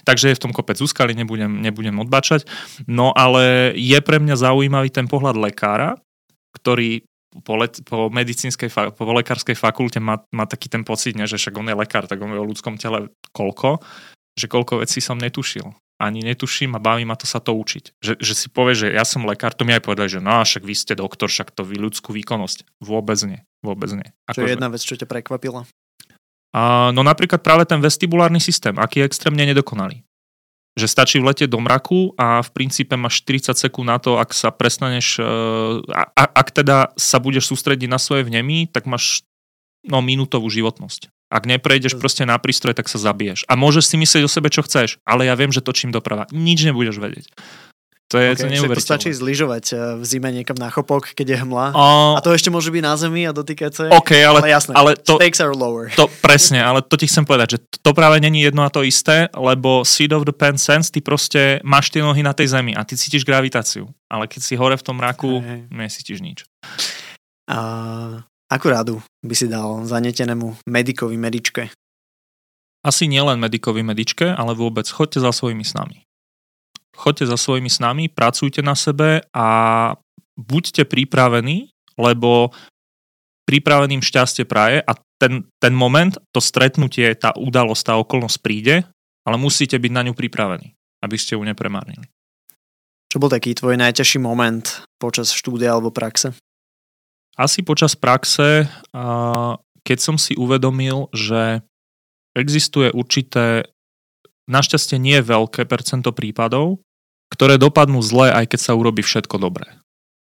Takže 0.04 0.34
je 0.34 0.36
v 0.36 0.42
tom 0.42 0.52
kopec 0.52 0.76
úskali, 0.76 1.16
nebudem, 1.16 1.62
nebudem 1.64 1.96
odbačať. 2.02 2.44
No 2.84 3.14
ale 3.16 3.72
je 3.78 3.96
pre 4.04 4.20
mňa 4.20 4.36
zaujímavý 4.36 4.92
ten 4.92 5.08
pohľad 5.08 5.38
lekára, 5.38 5.96
ktorý 6.60 7.06
po, 7.42 7.58
le, 7.58 7.66
po 7.82 8.12
medicínskej, 8.12 8.70
po 8.94 9.04
lekárskej 9.10 9.58
fakulte 9.58 9.98
má, 9.98 10.22
má 10.30 10.46
taký 10.46 10.70
ten 10.70 10.86
pocit, 10.86 11.18
ne, 11.18 11.26
že 11.26 11.40
však 11.40 11.56
on 11.58 11.66
je 11.66 11.74
lekár, 11.74 12.06
tak 12.06 12.22
on 12.22 12.30
vie 12.30 12.38
o 12.38 12.46
ľudskom 12.46 12.78
tele 12.78 13.10
koľko, 13.34 13.82
že 14.38 14.46
koľko 14.46 14.86
vecí 14.86 15.02
som 15.02 15.18
netušil. 15.18 15.74
Ani 15.98 16.26
netuším 16.26 16.74
a 16.74 16.82
baví 16.82 17.06
ma 17.06 17.14
to 17.14 17.22
sa 17.22 17.38
to 17.38 17.54
učiť. 17.54 18.02
Že, 18.02 18.12
že 18.18 18.34
si 18.34 18.46
povie, 18.50 18.74
že 18.74 18.90
ja 18.90 19.06
som 19.06 19.22
lekár, 19.26 19.54
to 19.54 19.62
mi 19.62 19.74
aj 19.74 19.82
povedali, 19.82 20.10
že 20.10 20.18
no 20.18 20.42
však 20.42 20.66
vy 20.66 20.74
ste 20.74 20.98
doktor, 20.98 21.30
však 21.30 21.54
to 21.54 21.62
vy 21.62 21.78
ľudskú 21.78 22.10
výkonnosť. 22.10 22.82
Vôbec 22.82 23.18
nie. 23.22 23.40
Vôbec 23.62 23.90
nie. 23.94 24.10
Ako 24.26 24.42
čo 24.42 24.46
je 24.46 24.54
jedna 24.58 24.68
vec, 24.74 24.82
čo 24.82 24.98
ťa 24.98 25.06
prekvapila? 25.06 25.70
A, 26.54 26.94
no 26.94 27.02
napríklad 27.02 27.42
práve 27.42 27.66
ten 27.66 27.82
vestibulárny 27.82 28.38
systém, 28.38 28.78
aký 28.78 29.02
je 29.02 29.10
extrémne 29.10 29.42
nedokonalý. 29.42 30.06
Že 30.78 30.86
stačí 30.86 31.16
vletieť 31.18 31.50
do 31.50 31.58
mraku 31.58 32.14
a 32.14 32.42
v 32.42 32.50
princípe 32.54 32.94
máš 32.94 33.26
40 33.26 33.58
sekúnd 33.58 33.90
na 33.90 33.98
to, 33.98 34.22
ak 34.22 34.30
sa 34.30 34.54
prestaneš, 34.54 35.18
e, 35.18 35.26
a, 35.90 36.24
ak 36.30 36.48
teda 36.54 36.94
sa 36.94 37.18
budeš 37.18 37.50
sústrediť 37.50 37.90
na 37.90 37.98
svoje 37.98 38.22
vnemy, 38.22 38.70
tak 38.70 38.86
máš 38.86 39.26
no, 39.82 39.98
minútovú 39.98 40.46
životnosť. 40.46 41.10
Ak 41.34 41.50
neprejdeš 41.50 41.98
proste 41.98 42.22
na 42.22 42.38
prístroj, 42.38 42.78
tak 42.78 42.86
sa 42.86 43.02
zabiješ. 43.02 43.42
A 43.50 43.58
môžeš 43.58 43.90
si 43.90 43.96
myslieť 43.98 44.22
o 44.22 44.30
sebe, 44.30 44.46
čo 44.54 44.62
chceš, 44.62 45.02
ale 45.02 45.26
ja 45.26 45.34
viem, 45.34 45.50
že 45.50 45.58
točím 45.58 45.90
doprava. 45.90 46.30
Nič 46.30 46.62
nebudeš 46.62 47.02
vedieť. 47.02 47.26
To 48.12 48.20
je 48.20 48.36
okay, 48.36 48.60
to 48.60 48.84
stačí 48.84 49.10
zlyžovať 49.16 49.64
eh, 49.72 49.78
v 49.96 50.04
zime 50.04 50.28
niekam 50.28 50.54
na 50.60 50.68
chopok, 50.68 51.16
keď 51.16 51.26
je 51.34 51.36
hmla. 51.40 51.72
Uh, 51.72 52.14
a 52.14 52.20
to 52.20 52.36
ešte 52.36 52.52
môže 52.52 52.68
byť 52.68 52.82
na 52.84 52.94
zemi 53.00 53.24
a 53.24 53.32
dotýkať 53.32 53.72
sa. 53.72 53.82
OK, 53.88 54.12
ale, 54.20 54.44
ale 54.44 54.48
jasné, 54.52 54.72
ale 54.76 54.90
to, 55.00 55.16
stakes 55.16 55.40
are 55.40 55.56
lower. 55.56 55.88
To, 55.96 56.04
presne, 56.20 56.60
ale 56.60 56.84
to 56.84 57.00
ti 57.00 57.08
chcem 57.08 57.24
povedať, 57.24 57.56
že 57.56 57.58
to 57.80 57.90
práve 57.96 58.20
není 58.20 58.44
jedno 58.44 58.68
a 58.68 58.70
to 58.70 58.84
isté, 58.84 59.32
lebo 59.32 59.88
seat 59.88 60.12
of 60.12 60.28
the 60.28 60.36
pen 60.36 60.60
sense, 60.60 60.92
ty 60.92 61.00
proste 61.00 61.64
máš 61.64 61.88
tie 61.88 62.04
nohy 62.04 62.20
na 62.20 62.36
tej 62.36 62.52
zemi 62.52 62.76
a 62.76 62.84
ty 62.84 62.92
cítiš 62.94 63.24
gravitáciu. 63.24 63.88
Ale 64.12 64.28
keď 64.28 64.40
si 64.44 64.54
hore 64.54 64.76
v 64.76 64.84
tom 64.84 65.00
mraku, 65.00 65.40
hey. 65.40 65.64
necítiš 65.72 66.20
nič. 66.20 66.38
A 67.48 67.58
akú 68.52 68.68
radu 68.68 69.00
by 69.24 69.32
si 69.32 69.48
dal 69.48 69.80
zanetenému 69.88 70.68
medikovi, 70.68 71.16
medičke? 71.16 71.72
Asi 72.84 73.08
nielen 73.08 73.40
medikovi, 73.40 73.80
medičke, 73.80 74.28
ale 74.28 74.52
vôbec 74.52 74.84
choďte 74.84 75.24
za 75.24 75.32
svojimi 75.32 75.64
snami 75.64 76.04
choďte 76.94 77.26
za 77.30 77.38
svojimi 77.38 77.70
snami, 77.70 78.08
pracujte 78.08 78.62
na 78.62 78.78
sebe 78.78 79.22
a 79.34 79.46
buďte 80.34 80.86
pripravení, 80.86 81.70
lebo 81.94 82.50
pripraveným 83.46 84.00
šťastie 84.00 84.48
praje 84.48 84.80
a 84.82 84.96
ten, 85.20 85.46
ten 85.60 85.74
moment, 85.76 86.16
to 86.34 86.40
stretnutie, 86.42 87.12
tá 87.14 87.30
udalosť, 87.36 87.82
tá 87.86 87.94
okolnosť 88.00 88.38
príde, 88.42 88.82
ale 89.22 89.36
musíte 89.38 89.78
byť 89.78 89.92
na 89.94 90.02
ňu 90.08 90.12
pripravení, 90.16 90.74
aby 91.04 91.16
ste 91.20 91.38
ju 91.38 91.42
nepremárnili. 91.44 92.08
Čo 93.12 93.22
bol 93.22 93.30
taký 93.30 93.54
tvoj 93.54 93.78
najťažší 93.78 94.18
moment 94.18 94.82
počas 94.98 95.30
štúdia 95.30 95.70
alebo 95.76 95.94
praxe? 95.94 96.34
Asi 97.38 97.62
počas 97.62 97.94
praxe, 97.94 98.66
keď 99.82 99.98
som 99.98 100.18
si 100.18 100.34
uvedomil, 100.34 101.10
že 101.14 101.62
existuje 102.34 102.90
určité 102.90 103.70
našťastie 104.50 105.00
nie 105.00 105.20
je 105.20 105.28
veľké 105.28 105.64
percento 105.68 106.12
prípadov, 106.12 106.80
ktoré 107.32 107.58
dopadnú 107.58 108.00
zle, 108.04 108.30
aj 108.30 108.54
keď 108.54 108.60
sa 108.60 108.72
urobí 108.76 109.02
všetko 109.02 109.40
dobré. 109.40 109.66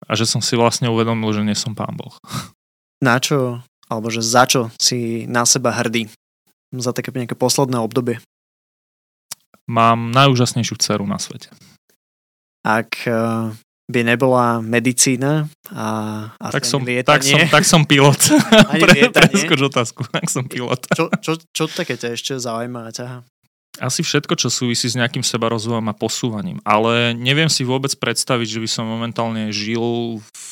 A 0.04 0.16
že 0.16 0.28
som 0.28 0.44
si 0.44 0.54
vlastne 0.54 0.92
uvedomil, 0.92 1.32
že 1.32 1.42
nie 1.44 1.56
som 1.56 1.72
pán 1.72 1.96
Boh. 1.96 2.16
Na 3.00 3.20
čo, 3.20 3.60
alebo 3.88 4.08
že 4.08 4.24
za 4.24 4.44
čo 4.48 4.72
si 4.76 5.28
na 5.28 5.44
seba 5.48 5.72
hrdý? 5.72 6.08
Za 6.74 6.92
také 6.92 7.12
nejaké 7.14 7.36
posledné 7.36 7.80
obdobie? 7.80 8.20
Mám 9.64 10.12
najúžasnejšiu 10.12 10.76
dceru 10.76 11.04
na 11.08 11.16
svete. 11.16 11.48
Ak 12.64 13.04
eh, 13.08 13.52
by 13.84 14.00
nebola 14.00 14.64
medicína 14.64 15.48
a, 15.68 15.86
a 16.40 16.46
tak, 16.52 16.64
som, 16.64 16.80
tak, 16.84 17.20
som, 17.20 17.40
tak 17.48 17.64
som 17.68 17.84
pilot. 17.84 18.16
Pre, 18.80 19.00
otázku, 19.68 20.08
tak 20.08 20.28
som 20.32 20.48
pilot. 20.48 20.88
Čo, 20.92 21.12
čo, 21.20 21.32
čo 21.52 21.64
také 21.68 22.00
ťa 22.00 22.16
ešte 22.16 22.32
zaujíma 22.40 22.88
a 22.88 22.90
ťaha? 22.92 23.18
Asi 23.82 24.06
všetko, 24.06 24.38
čo 24.38 24.52
súvisí 24.52 24.86
s 24.86 24.98
nejakým 24.98 25.26
sebarozvojom 25.26 25.90
a 25.90 25.98
posúvaním. 25.98 26.62
Ale 26.62 27.16
neviem 27.16 27.50
si 27.50 27.66
vôbec 27.66 27.90
predstaviť, 27.98 28.58
že 28.58 28.62
by 28.62 28.68
som 28.70 28.84
momentálne 28.86 29.50
žil 29.50 30.18
v 30.22 30.48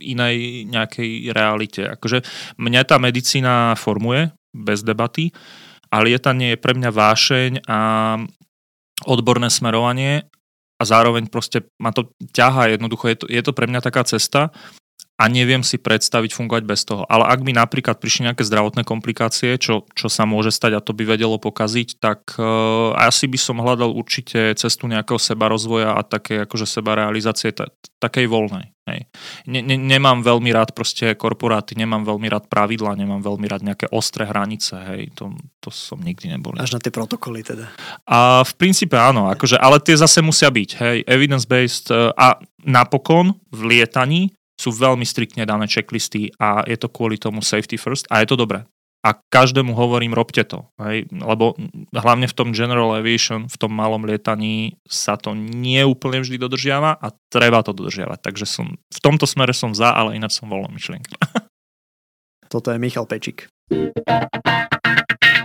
inej 0.00 0.66
nejakej 0.70 1.34
realite. 1.34 1.82
Akože 1.82 2.22
mňa 2.56 2.82
tá 2.86 2.96
medicína 3.02 3.74
formuje, 3.74 4.30
bez 4.50 4.82
debaty, 4.82 5.30
ale 5.90 6.14
lietanie 6.14 6.54
je 6.54 6.62
pre 6.62 6.74
mňa 6.74 6.90
vášeň 6.90 7.52
a 7.66 7.78
odborné 9.06 9.50
smerovanie 9.50 10.26
a 10.78 10.82
zároveň 10.82 11.30
proste 11.30 11.66
ma 11.78 11.90
to 11.94 12.10
ťaha 12.34 12.74
jednoducho. 12.74 13.10
Je 13.10 13.16
to, 13.16 13.26
je 13.30 13.42
to 13.42 13.52
pre 13.54 13.66
mňa 13.66 13.80
taká 13.82 14.02
cesta, 14.06 14.50
a 15.20 15.28
neviem 15.28 15.60
si 15.60 15.76
predstaviť 15.76 16.32
fungovať 16.32 16.64
bez 16.64 16.88
toho. 16.88 17.04
Ale 17.04 17.28
ak 17.28 17.44
by 17.44 17.52
napríklad 17.52 18.00
prišli 18.00 18.32
nejaké 18.32 18.40
zdravotné 18.40 18.88
komplikácie, 18.88 19.60
čo, 19.60 19.84
čo 19.92 20.08
sa 20.08 20.24
môže 20.24 20.48
stať 20.48 20.80
a 20.80 20.80
to 20.80 20.96
by 20.96 21.04
vedelo 21.04 21.36
pokaziť, 21.36 22.00
tak 22.00 22.40
uh, 22.40 22.96
asi 22.96 23.28
by 23.28 23.36
som 23.36 23.60
hľadal 23.60 23.92
určite 23.92 24.56
cestu 24.56 24.88
nejakého 24.88 25.20
seba 25.20 25.52
rozvoja 25.52 25.92
a 25.92 26.00
také 26.00 26.48
akože 26.48 26.64
seba 26.64 26.96
realizácie 26.96 27.52
t- 27.52 27.68
takej 28.00 28.32
voľnej. 28.32 28.72
Hej. 28.88 29.06
Ne, 29.44 29.60
ne, 29.60 29.76
nemám 29.76 30.24
veľmi 30.24 30.50
rád 30.56 30.72
proste 30.72 31.12
korporáty, 31.12 31.76
nemám 31.76 32.02
veľmi 32.02 32.26
rád 32.32 32.48
pravidla, 32.48 32.96
nemám 32.96 33.20
veľmi 33.20 33.44
rád 33.44 33.62
nejaké 33.62 33.92
ostré 33.92 34.24
hranice, 34.24 34.72
hej, 34.88 35.12
to, 35.12 35.36
to 35.60 35.68
som 35.68 36.00
nikdy 36.00 36.32
nebol. 36.32 36.56
Až 36.56 36.74
na 36.74 36.80
tie 36.80 36.90
protokoly 36.90 37.44
teda. 37.44 37.68
A 38.08 38.40
v 38.40 38.52
princípe 38.56 38.96
áno, 38.96 39.28
akože, 39.28 39.60
ale 39.60 39.78
tie 39.84 39.94
zase 40.00 40.24
musia 40.24 40.48
byť, 40.48 40.70
hej, 40.80 40.96
evidence-based 41.04 41.92
uh, 41.92 42.10
a 42.16 42.40
napokon 42.64 43.36
v 43.52 43.60
lietaní 43.76 44.32
sú 44.60 44.68
veľmi 44.76 45.08
striktne 45.08 45.48
dané 45.48 45.64
checklisty 45.64 46.36
a 46.36 46.60
je 46.68 46.76
to 46.76 46.92
kvôli 46.92 47.16
tomu 47.16 47.40
safety 47.40 47.80
first 47.80 48.04
a 48.12 48.20
je 48.20 48.28
to 48.28 48.36
dobré. 48.36 48.68
A 49.00 49.16
každému 49.16 49.72
hovorím, 49.72 50.12
robte 50.12 50.44
to. 50.44 50.68
Hej? 50.76 51.08
Lebo 51.08 51.56
hlavne 51.96 52.28
v 52.28 52.36
tom 52.36 52.52
general 52.52 52.92
aviation, 52.92 53.48
v 53.48 53.56
tom 53.56 53.72
malom 53.72 54.04
lietaní 54.04 54.76
sa 54.84 55.16
to 55.16 55.32
nie 55.32 55.80
úplne 55.88 56.20
vždy 56.20 56.36
dodržiava 56.36 57.00
a 57.00 57.08
treba 57.32 57.64
to 57.64 57.72
dodržiavať. 57.72 58.20
Takže 58.20 58.44
som, 58.44 58.76
v 58.76 59.00
tomto 59.00 59.24
smere 59.24 59.56
som 59.56 59.72
za, 59.72 59.96
ale 59.96 60.20
ináč 60.20 60.36
som 60.36 60.52
voľná 60.52 60.68
myšlienka. 60.68 61.16
Toto 62.52 62.68
je 62.68 62.76
Michal 62.76 63.08
Pečík. 63.08 63.48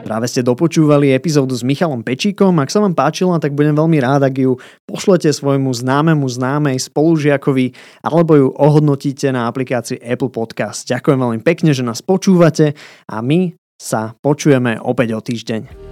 Práve 0.05 0.29
ste 0.29 0.45
dopočúvali 0.45 1.17
epizódu 1.17 1.57
s 1.57 1.65
Michalom 1.65 2.05
Pečíkom. 2.05 2.53
Ak 2.61 2.69
sa 2.69 2.77
vám 2.77 2.93
páčila, 2.93 3.41
tak 3.41 3.57
budem 3.57 3.73
veľmi 3.73 3.97
rád, 3.97 4.29
ak 4.29 4.37
ju 4.37 4.53
pošlete 4.85 5.33
svojmu 5.33 5.73
známemu 5.73 6.29
známej 6.29 6.77
spolužiakovi 6.77 7.73
alebo 8.05 8.37
ju 8.37 8.47
ohodnotíte 8.53 9.33
na 9.33 9.49
aplikácii 9.49 9.97
Apple 9.97 10.29
Podcast. 10.29 10.85
Ďakujem 10.85 11.17
veľmi 11.17 11.41
pekne, 11.41 11.73
že 11.73 11.81
nás 11.81 12.05
počúvate 12.05 12.77
a 13.09 13.17
my 13.25 13.57
sa 13.81 14.13
počujeme 14.21 14.77
opäť 14.77 15.17
o 15.17 15.21
týždeň. 15.25 15.84